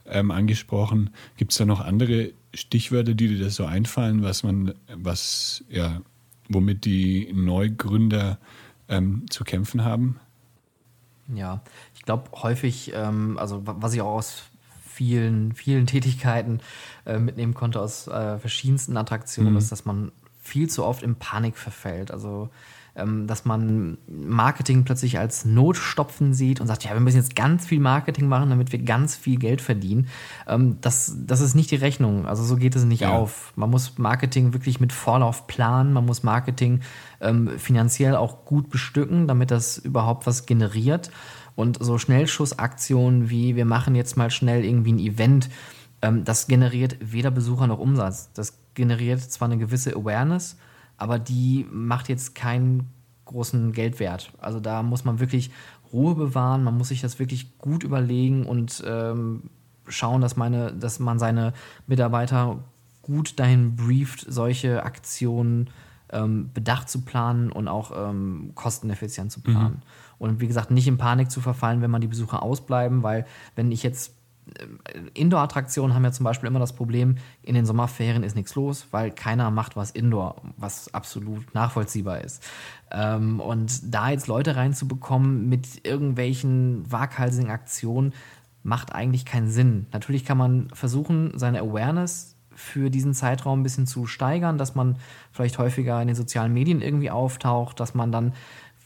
ähm, 0.06 0.30
angesprochen. 0.30 1.10
Gibt 1.36 1.52
es 1.52 1.58
da 1.58 1.66
noch 1.66 1.80
andere 1.80 2.32
Stichwörter, 2.54 3.14
die 3.14 3.28
dir 3.28 3.44
da 3.44 3.50
so 3.50 3.66
einfallen, 3.66 4.22
was 4.22 4.42
man, 4.42 4.74
was, 4.94 5.64
ja, 5.68 6.00
womit 6.48 6.86
die 6.86 7.30
Neugründer 7.34 8.38
ähm, 8.88 9.26
zu 9.28 9.44
kämpfen 9.44 9.84
haben? 9.84 10.18
Ja, 11.34 11.62
ich 11.94 12.02
glaube 12.02 12.30
häufig, 12.42 12.92
ähm, 12.94 13.38
also 13.38 13.62
was 13.64 13.94
ich 13.94 14.00
auch 14.00 14.14
aus 14.14 14.44
vielen, 14.86 15.52
vielen 15.52 15.86
Tätigkeiten 15.86 16.60
äh, 17.04 17.18
mitnehmen 17.18 17.52
konnte 17.52 17.80
aus 17.80 18.06
äh, 18.06 18.38
verschiedensten 18.38 18.96
Attraktionen, 18.96 19.52
mhm. 19.52 19.58
ist, 19.58 19.72
dass 19.72 19.84
man 19.84 20.12
viel 20.40 20.68
zu 20.68 20.84
oft 20.84 21.02
in 21.02 21.16
Panik 21.16 21.56
verfällt. 21.56 22.10
Also 22.10 22.50
dass 22.94 23.44
man 23.44 23.98
Marketing 24.06 24.84
plötzlich 24.84 25.18
als 25.18 25.44
Notstopfen 25.44 26.32
sieht 26.32 26.60
und 26.60 26.66
sagt, 26.66 26.84
ja, 26.84 26.92
wir 26.92 27.00
müssen 27.00 27.16
jetzt 27.16 27.34
ganz 27.34 27.66
viel 27.66 27.80
Marketing 27.80 28.28
machen, 28.28 28.50
damit 28.50 28.70
wir 28.70 28.78
ganz 28.78 29.16
viel 29.16 29.38
Geld 29.38 29.60
verdienen. 29.60 30.06
Ähm, 30.46 30.78
das, 30.80 31.16
das 31.26 31.40
ist 31.40 31.54
nicht 31.54 31.70
die 31.70 31.76
Rechnung. 31.76 32.26
Also 32.26 32.44
so 32.44 32.56
geht 32.56 32.76
es 32.76 32.84
nicht 32.84 33.00
ja. 33.00 33.10
auf. 33.10 33.52
Man 33.56 33.70
muss 33.70 33.98
Marketing 33.98 34.52
wirklich 34.52 34.78
mit 34.78 34.92
Vorlauf 34.92 35.46
planen. 35.46 35.92
Man 35.92 36.06
muss 36.06 36.22
Marketing 36.22 36.80
ähm, 37.20 37.50
finanziell 37.58 38.14
auch 38.14 38.44
gut 38.44 38.70
bestücken, 38.70 39.26
damit 39.26 39.50
das 39.50 39.78
überhaupt 39.78 40.26
was 40.26 40.46
generiert. 40.46 41.10
Und 41.56 41.82
so 41.82 41.98
Schnellschussaktionen 41.98 43.30
wie 43.30 43.56
wir 43.56 43.64
machen 43.64 43.94
jetzt 43.94 44.16
mal 44.16 44.30
schnell 44.30 44.64
irgendwie 44.64 44.92
ein 44.92 44.98
Event, 44.98 45.50
ähm, 46.02 46.24
das 46.24 46.46
generiert 46.46 46.96
weder 47.00 47.30
Besucher 47.30 47.66
noch 47.66 47.78
Umsatz. 47.78 48.30
Das 48.34 48.58
generiert 48.74 49.20
zwar 49.20 49.48
eine 49.48 49.58
gewisse 49.58 49.96
Awareness, 49.96 50.56
aber 50.96 51.18
die 51.18 51.66
macht 51.70 52.08
jetzt 52.08 52.34
keinen 52.34 52.90
großen 53.24 53.72
Geldwert. 53.72 54.32
Also 54.38 54.60
da 54.60 54.82
muss 54.82 55.04
man 55.04 55.20
wirklich 55.20 55.50
Ruhe 55.92 56.14
bewahren, 56.14 56.64
man 56.64 56.76
muss 56.76 56.88
sich 56.88 57.00
das 57.00 57.18
wirklich 57.18 57.58
gut 57.58 57.84
überlegen 57.84 58.46
und 58.46 58.82
ähm, 58.86 59.44
schauen, 59.88 60.20
dass, 60.20 60.36
meine, 60.36 60.72
dass 60.72 60.98
man 60.98 61.18
seine 61.18 61.52
Mitarbeiter 61.86 62.58
gut 63.02 63.38
dahin 63.38 63.76
brieft, 63.76 64.24
solche 64.28 64.82
Aktionen 64.82 65.70
ähm, 66.10 66.50
bedacht 66.52 66.88
zu 66.88 67.02
planen 67.02 67.50
und 67.50 67.68
auch 67.68 67.92
ähm, 67.94 68.52
kosteneffizient 68.54 69.30
zu 69.30 69.40
planen. 69.40 69.76
Mhm. 69.76 70.16
Und 70.18 70.40
wie 70.40 70.46
gesagt, 70.46 70.70
nicht 70.70 70.86
in 70.86 70.96
Panik 70.96 71.30
zu 71.30 71.40
verfallen, 71.40 71.82
wenn 71.82 71.90
man 71.90 72.00
die 72.00 72.08
Besucher 72.08 72.42
ausbleiben, 72.42 73.02
weil 73.02 73.26
wenn 73.56 73.72
ich 73.72 73.82
jetzt 73.82 74.14
Indoor-Attraktionen 75.14 75.94
haben 75.94 76.04
ja 76.04 76.12
zum 76.12 76.24
Beispiel 76.24 76.48
immer 76.48 76.58
das 76.58 76.74
Problem, 76.74 77.16
in 77.42 77.54
den 77.54 77.66
Sommerferien 77.66 78.22
ist 78.22 78.36
nichts 78.36 78.54
los, 78.54 78.86
weil 78.90 79.10
keiner 79.10 79.50
macht 79.50 79.76
was 79.76 79.90
Indoor, 79.90 80.36
was 80.56 80.92
absolut 80.92 81.54
nachvollziehbar 81.54 82.20
ist. 82.20 82.42
Ähm, 82.90 83.40
und 83.40 83.94
da 83.94 84.10
jetzt 84.10 84.26
Leute 84.26 84.56
reinzubekommen 84.56 85.48
mit 85.48 85.86
irgendwelchen 85.86 86.90
waghalsigen 86.90 87.50
Aktionen, 87.50 88.12
macht 88.62 88.94
eigentlich 88.94 89.24
keinen 89.26 89.50
Sinn. 89.50 89.86
Natürlich 89.92 90.24
kann 90.24 90.38
man 90.38 90.68
versuchen, 90.72 91.38
seine 91.38 91.60
Awareness 91.60 92.34
für 92.54 92.90
diesen 92.90 93.14
Zeitraum 93.14 93.60
ein 93.60 93.62
bisschen 93.62 93.86
zu 93.86 94.06
steigern, 94.06 94.58
dass 94.58 94.74
man 94.74 94.96
vielleicht 95.32 95.58
häufiger 95.58 96.00
in 96.00 96.08
den 96.08 96.16
sozialen 96.16 96.52
Medien 96.52 96.80
irgendwie 96.80 97.10
auftaucht, 97.10 97.78
dass 97.78 97.94
man 97.94 98.10
dann 98.10 98.32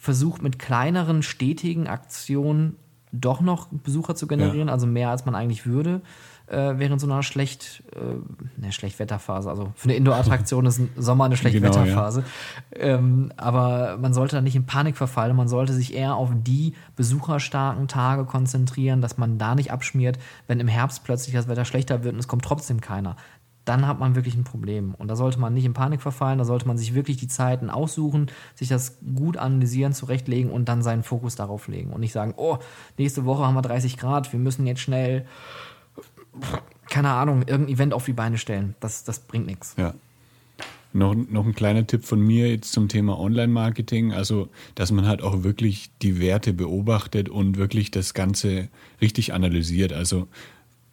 versucht, 0.00 0.42
mit 0.42 0.58
kleineren, 0.58 1.22
stetigen 1.22 1.86
Aktionen 1.86 2.76
doch 3.12 3.40
noch 3.40 3.68
Besucher 3.70 4.14
zu 4.14 4.26
generieren, 4.26 4.68
ja. 4.68 4.74
also 4.74 4.86
mehr 4.86 5.10
als 5.10 5.24
man 5.24 5.34
eigentlich 5.34 5.66
würde, 5.66 6.02
äh, 6.46 6.74
während 6.76 7.00
so 7.00 7.06
einer 7.06 7.22
schlecht, 7.22 7.82
äh, 7.94 8.60
ne, 8.60 8.72
Schlechtwetterphase. 8.72 9.50
Also 9.50 9.72
für 9.74 9.84
eine 9.84 9.94
Indoor-Attraktion 9.94 10.66
ist 10.66 10.78
ein 10.78 10.90
Sommer 10.96 11.24
eine 11.24 11.36
Schlechtwetterphase. 11.36 12.24
Genau, 12.70 12.86
ja. 12.86 12.94
ähm, 12.94 13.32
aber 13.36 13.98
man 13.98 14.14
sollte 14.14 14.36
da 14.36 14.42
nicht 14.42 14.56
in 14.56 14.66
Panik 14.66 14.96
verfallen. 14.96 15.36
Man 15.36 15.48
sollte 15.48 15.72
sich 15.72 15.94
eher 15.94 16.14
auf 16.14 16.30
die 16.34 16.74
besucherstarken 16.96 17.88
Tage 17.88 18.24
konzentrieren, 18.24 19.00
dass 19.00 19.18
man 19.18 19.38
da 19.38 19.54
nicht 19.54 19.72
abschmiert, 19.72 20.18
wenn 20.46 20.60
im 20.60 20.68
Herbst 20.68 21.04
plötzlich 21.04 21.34
das 21.34 21.48
Wetter 21.48 21.64
schlechter 21.64 22.02
wird 22.04 22.14
und 22.14 22.20
es 22.20 22.28
kommt 22.28 22.44
trotzdem 22.44 22.80
keiner 22.80 23.16
dann 23.68 23.86
hat 23.86 24.00
man 24.00 24.14
wirklich 24.14 24.34
ein 24.34 24.44
Problem. 24.44 24.94
Und 24.94 25.08
da 25.08 25.16
sollte 25.16 25.38
man 25.38 25.52
nicht 25.52 25.66
in 25.66 25.74
Panik 25.74 26.00
verfallen, 26.00 26.38
da 26.38 26.44
sollte 26.44 26.66
man 26.66 26.78
sich 26.78 26.94
wirklich 26.94 27.18
die 27.18 27.28
Zeiten 27.28 27.68
aussuchen, 27.68 28.30
sich 28.54 28.68
das 28.68 28.98
gut 29.14 29.36
analysieren, 29.36 29.92
zurechtlegen 29.92 30.50
und 30.50 30.68
dann 30.68 30.82
seinen 30.82 31.02
Fokus 31.02 31.34
darauf 31.34 31.68
legen. 31.68 31.90
Und 31.90 32.00
nicht 32.00 32.12
sagen, 32.12 32.34
oh, 32.36 32.58
nächste 32.96 33.26
Woche 33.26 33.46
haben 33.46 33.54
wir 33.54 33.62
30 33.62 33.98
Grad, 33.98 34.32
wir 34.32 34.40
müssen 34.40 34.66
jetzt 34.66 34.80
schnell, 34.80 35.26
keine 36.88 37.10
Ahnung, 37.10 37.42
irgendein 37.46 37.74
Event 37.74 37.94
auf 37.94 38.06
die 38.06 38.14
Beine 38.14 38.38
stellen. 38.38 38.74
Das, 38.80 39.04
das 39.04 39.18
bringt 39.20 39.46
nichts. 39.46 39.74
Ja. 39.76 39.94
Noch, 40.94 41.14
noch 41.14 41.44
ein 41.44 41.54
kleiner 41.54 41.86
Tipp 41.86 42.04
von 42.04 42.20
mir 42.20 42.50
jetzt 42.50 42.72
zum 42.72 42.88
Thema 42.88 43.18
Online-Marketing. 43.18 44.14
Also, 44.14 44.48
dass 44.74 44.90
man 44.90 45.06
halt 45.06 45.20
auch 45.20 45.42
wirklich 45.42 45.90
die 46.00 46.18
Werte 46.18 46.54
beobachtet 46.54 47.28
und 47.28 47.58
wirklich 47.58 47.90
das 47.90 48.14
Ganze 48.14 48.68
richtig 49.02 49.34
analysiert. 49.34 49.92
Also, 49.92 50.26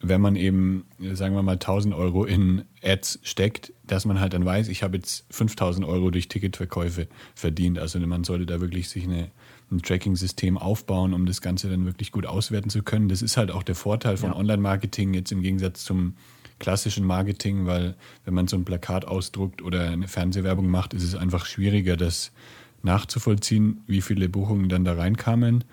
wenn 0.00 0.20
man 0.20 0.36
eben, 0.36 0.84
sagen 1.14 1.34
wir 1.34 1.42
mal, 1.42 1.52
1000 1.52 1.94
Euro 1.94 2.24
in 2.24 2.64
Ads 2.82 3.20
steckt, 3.22 3.72
dass 3.86 4.04
man 4.04 4.20
halt 4.20 4.34
dann 4.34 4.44
weiß, 4.44 4.68
ich 4.68 4.82
habe 4.82 4.96
jetzt 4.96 5.24
5000 5.30 5.86
Euro 5.86 6.10
durch 6.10 6.28
Ticketverkäufe 6.28 7.08
verdient. 7.34 7.78
Also 7.78 7.98
man 8.00 8.24
sollte 8.24 8.46
da 8.46 8.60
wirklich 8.60 8.88
sich 8.88 9.04
eine, 9.04 9.30
ein 9.70 9.80
Tracking-System 9.80 10.58
aufbauen, 10.58 11.14
um 11.14 11.24
das 11.24 11.40
Ganze 11.40 11.70
dann 11.70 11.86
wirklich 11.86 12.12
gut 12.12 12.26
auswerten 12.26 12.68
zu 12.68 12.82
können. 12.82 13.08
Das 13.08 13.22
ist 13.22 13.36
halt 13.36 13.50
auch 13.50 13.62
der 13.62 13.74
Vorteil 13.74 14.16
von 14.16 14.30
ja. 14.30 14.36
Online-Marketing 14.36 15.14
jetzt 15.14 15.32
im 15.32 15.42
Gegensatz 15.42 15.84
zum 15.84 16.14
klassischen 16.58 17.04
Marketing, 17.04 17.66
weil 17.66 17.94
wenn 18.24 18.34
man 18.34 18.48
so 18.48 18.56
ein 18.56 18.64
Plakat 18.64 19.06
ausdruckt 19.06 19.62
oder 19.62 19.90
eine 19.90 20.08
Fernsehwerbung 20.08 20.68
macht, 20.68 20.94
ist 20.94 21.02
es 21.02 21.14
einfach 21.14 21.46
schwieriger, 21.46 21.96
das 21.96 22.32
nachzuvollziehen, 22.82 23.82
wie 23.86 24.00
viele 24.00 24.28
Buchungen 24.28 24.68
dann 24.68 24.84
da 24.84 24.94
reinkamen. 24.94 25.64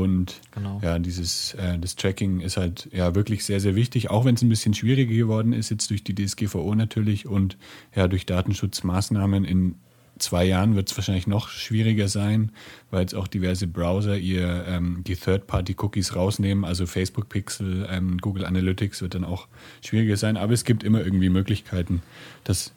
Und 0.00 0.40
genau. 0.52 0.80
ja, 0.82 0.98
dieses 0.98 1.54
äh, 1.54 1.78
das 1.78 1.96
Tracking 1.96 2.40
ist 2.40 2.56
halt 2.56 2.88
ja 2.92 3.14
wirklich 3.14 3.44
sehr, 3.44 3.60
sehr 3.60 3.74
wichtig, 3.74 4.10
auch 4.10 4.24
wenn 4.24 4.34
es 4.34 4.42
ein 4.42 4.48
bisschen 4.48 4.74
schwieriger 4.74 5.14
geworden 5.14 5.52
ist, 5.52 5.70
jetzt 5.70 5.90
durch 5.90 6.04
die 6.04 6.14
DSGVO 6.14 6.74
natürlich 6.74 7.26
und 7.26 7.56
ja, 7.94 8.08
durch 8.08 8.26
Datenschutzmaßnahmen 8.26 9.44
in 9.44 9.76
zwei 10.18 10.44
Jahren 10.44 10.76
wird 10.76 10.90
es 10.90 10.96
wahrscheinlich 10.96 11.26
noch 11.26 11.48
schwieriger 11.48 12.08
sein, 12.08 12.52
weil 12.90 13.02
jetzt 13.02 13.14
auch 13.14 13.26
diverse 13.26 13.66
Browser 13.66 14.16
ihr 14.16 14.64
ähm, 14.68 15.02
die 15.04 15.16
Third-Party-Cookies 15.16 16.14
rausnehmen, 16.14 16.64
also 16.64 16.86
Facebook 16.86 17.28
Pixel, 17.28 17.86
ähm, 17.90 18.18
Google 18.18 18.44
Analytics 18.44 19.02
wird 19.02 19.14
dann 19.14 19.24
auch 19.24 19.48
schwieriger 19.84 20.16
sein, 20.16 20.36
aber 20.36 20.52
es 20.52 20.64
gibt 20.64 20.84
immer 20.84 21.04
irgendwie 21.04 21.30
Möglichkeiten, 21.30 22.02
das 22.44 22.72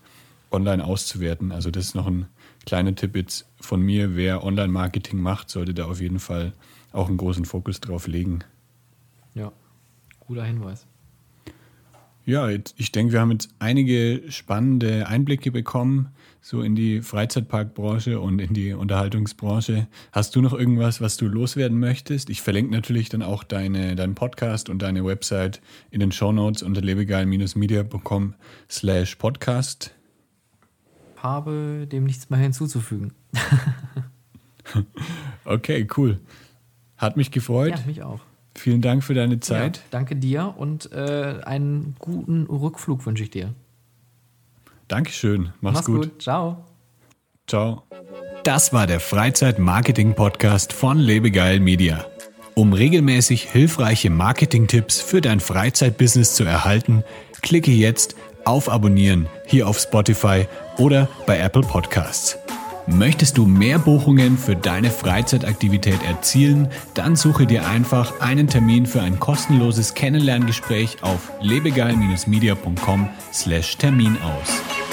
online 0.52 0.84
auszuwerten. 0.84 1.52
Also 1.52 1.72
das 1.72 1.86
ist 1.86 1.96
noch 1.96 2.08
ein 2.08 2.28
kleiner 2.66 2.96
Tipp 2.96 3.16
jetzt 3.16 3.48
von 3.60 3.82
mir, 3.82 4.16
wer 4.16 4.44
Online-Marketing 4.44 5.20
macht, 5.20 5.50
sollte 5.50 5.74
da 5.74 5.86
auf 5.86 6.02
jeden 6.02 6.20
Fall 6.20 6.54
auch 6.98 7.08
einen 7.08 7.18
großen 7.18 7.46
Fokus 7.46 7.80
drauf 7.80 8.08
legen. 8.08 8.40
Ja, 9.36 9.52
guter 10.20 10.44
Hinweis. 10.44 10.88
Ja, 12.26 12.50
ich 12.50 12.92
denke, 12.92 13.14
wir 13.14 13.22
haben 13.22 13.32
jetzt 13.32 13.56
einige 13.58 14.22
spannende 14.28 15.08
Einblicke 15.08 15.50
bekommen, 15.50 16.10
so 16.42 16.62
in 16.62 16.76
die 16.76 17.02
Freizeitparkbranche 17.02 18.20
und 18.20 18.40
in 18.40 18.54
die 18.54 18.74
Unterhaltungsbranche. 18.74 19.88
Hast 20.12 20.36
du 20.36 20.42
noch 20.42 20.54
irgendwas, 20.54 21.00
was 21.00 21.16
du 21.16 21.28
loswerden 21.28 21.80
möchtest? 21.80 22.30
Ich 22.30 22.42
verlinke 22.42 22.74
natürlich 22.74 23.08
dann 23.08 23.22
auch 23.22 23.46
deine, 23.46 23.96
deinen 23.96 24.14
Podcast 24.14 24.68
und 24.68 24.82
deine 24.82 25.06
Website 25.06 25.62
in 25.90 26.02
den 26.02 26.12
Shownotes 26.12 26.64
unter 26.64 26.82
lebegeil-media.com 26.82 28.34
slash 28.70 29.16
podcast. 29.16 29.96
Habe 31.16 31.88
dem 31.90 32.04
nichts 32.04 32.30
mehr 32.30 32.40
hinzuzufügen. 32.40 33.14
okay, 35.46 35.88
cool. 35.96 36.20
Hat 36.98 37.18
mich 37.18 37.32
gefreut. 37.32 37.72
Ja, 37.72 37.86
mich 37.86 38.04
auch. 38.04 38.20
Vielen 38.56 38.82
Dank 38.82 39.04
für 39.04 39.14
deine 39.14 39.40
Zeit. 39.40 39.78
Ja, 39.78 39.84
danke 39.92 40.16
dir 40.16 40.56
und 40.58 40.92
äh, 40.92 41.42
einen 41.46 41.96
guten 42.00 42.46
Rückflug 42.48 43.06
wünsche 43.06 43.24
ich 43.24 43.30
dir. 43.30 43.54
Dankeschön. 44.88 45.54
Mach's, 45.62 45.76
Mach's 45.76 45.86
gut. 45.86 46.02
gut. 46.02 46.22
Ciao. 46.22 46.66
Ciao. 47.46 47.84
Das 48.44 48.74
war 48.74 48.88
der 48.88 49.00
Freizeit-Marketing-Podcast 49.00 50.74
von 50.74 50.98
Lebegeil 50.98 51.60
Media. 51.60 52.06
Um 52.56 52.74
regelmäßig 52.74 53.44
hilfreiche 53.44 54.10
Marketing-Tipps 54.10 55.00
für 55.00 55.22
dein 55.22 55.40
Freizeitbusiness 55.40 56.34
zu 56.34 56.44
erhalten, 56.44 57.04
klicke 57.42 57.72
jetzt 57.72 58.16
auf 58.46 58.70
Abonnieren 58.70 59.28
hier 59.46 59.68
auf 59.68 59.78
Spotify 59.78 60.48
oder 60.78 61.08
bei 61.28 61.38
Apple 61.38 61.62
Podcasts. 61.62 62.38
Möchtest 62.88 63.38
du 63.38 63.46
mehr 63.46 63.78
Buchungen 63.80 64.38
für 64.38 64.56
deine 64.56 64.90
Freizeitaktivität 64.90 66.02
erzielen? 66.04 66.70
Dann 66.94 67.18
suche 67.18 67.46
dir 67.46 67.68
einfach 67.68 68.22
einen 68.22 68.48
Termin 68.48 68.86
für 68.86 69.02
ein 69.02 69.20
kostenloses 69.20 69.94
Kennenlerngespräch 69.94 71.04
auf 71.04 71.34
lebegeil-media.com/termin 71.42 74.18
aus. 74.22 74.87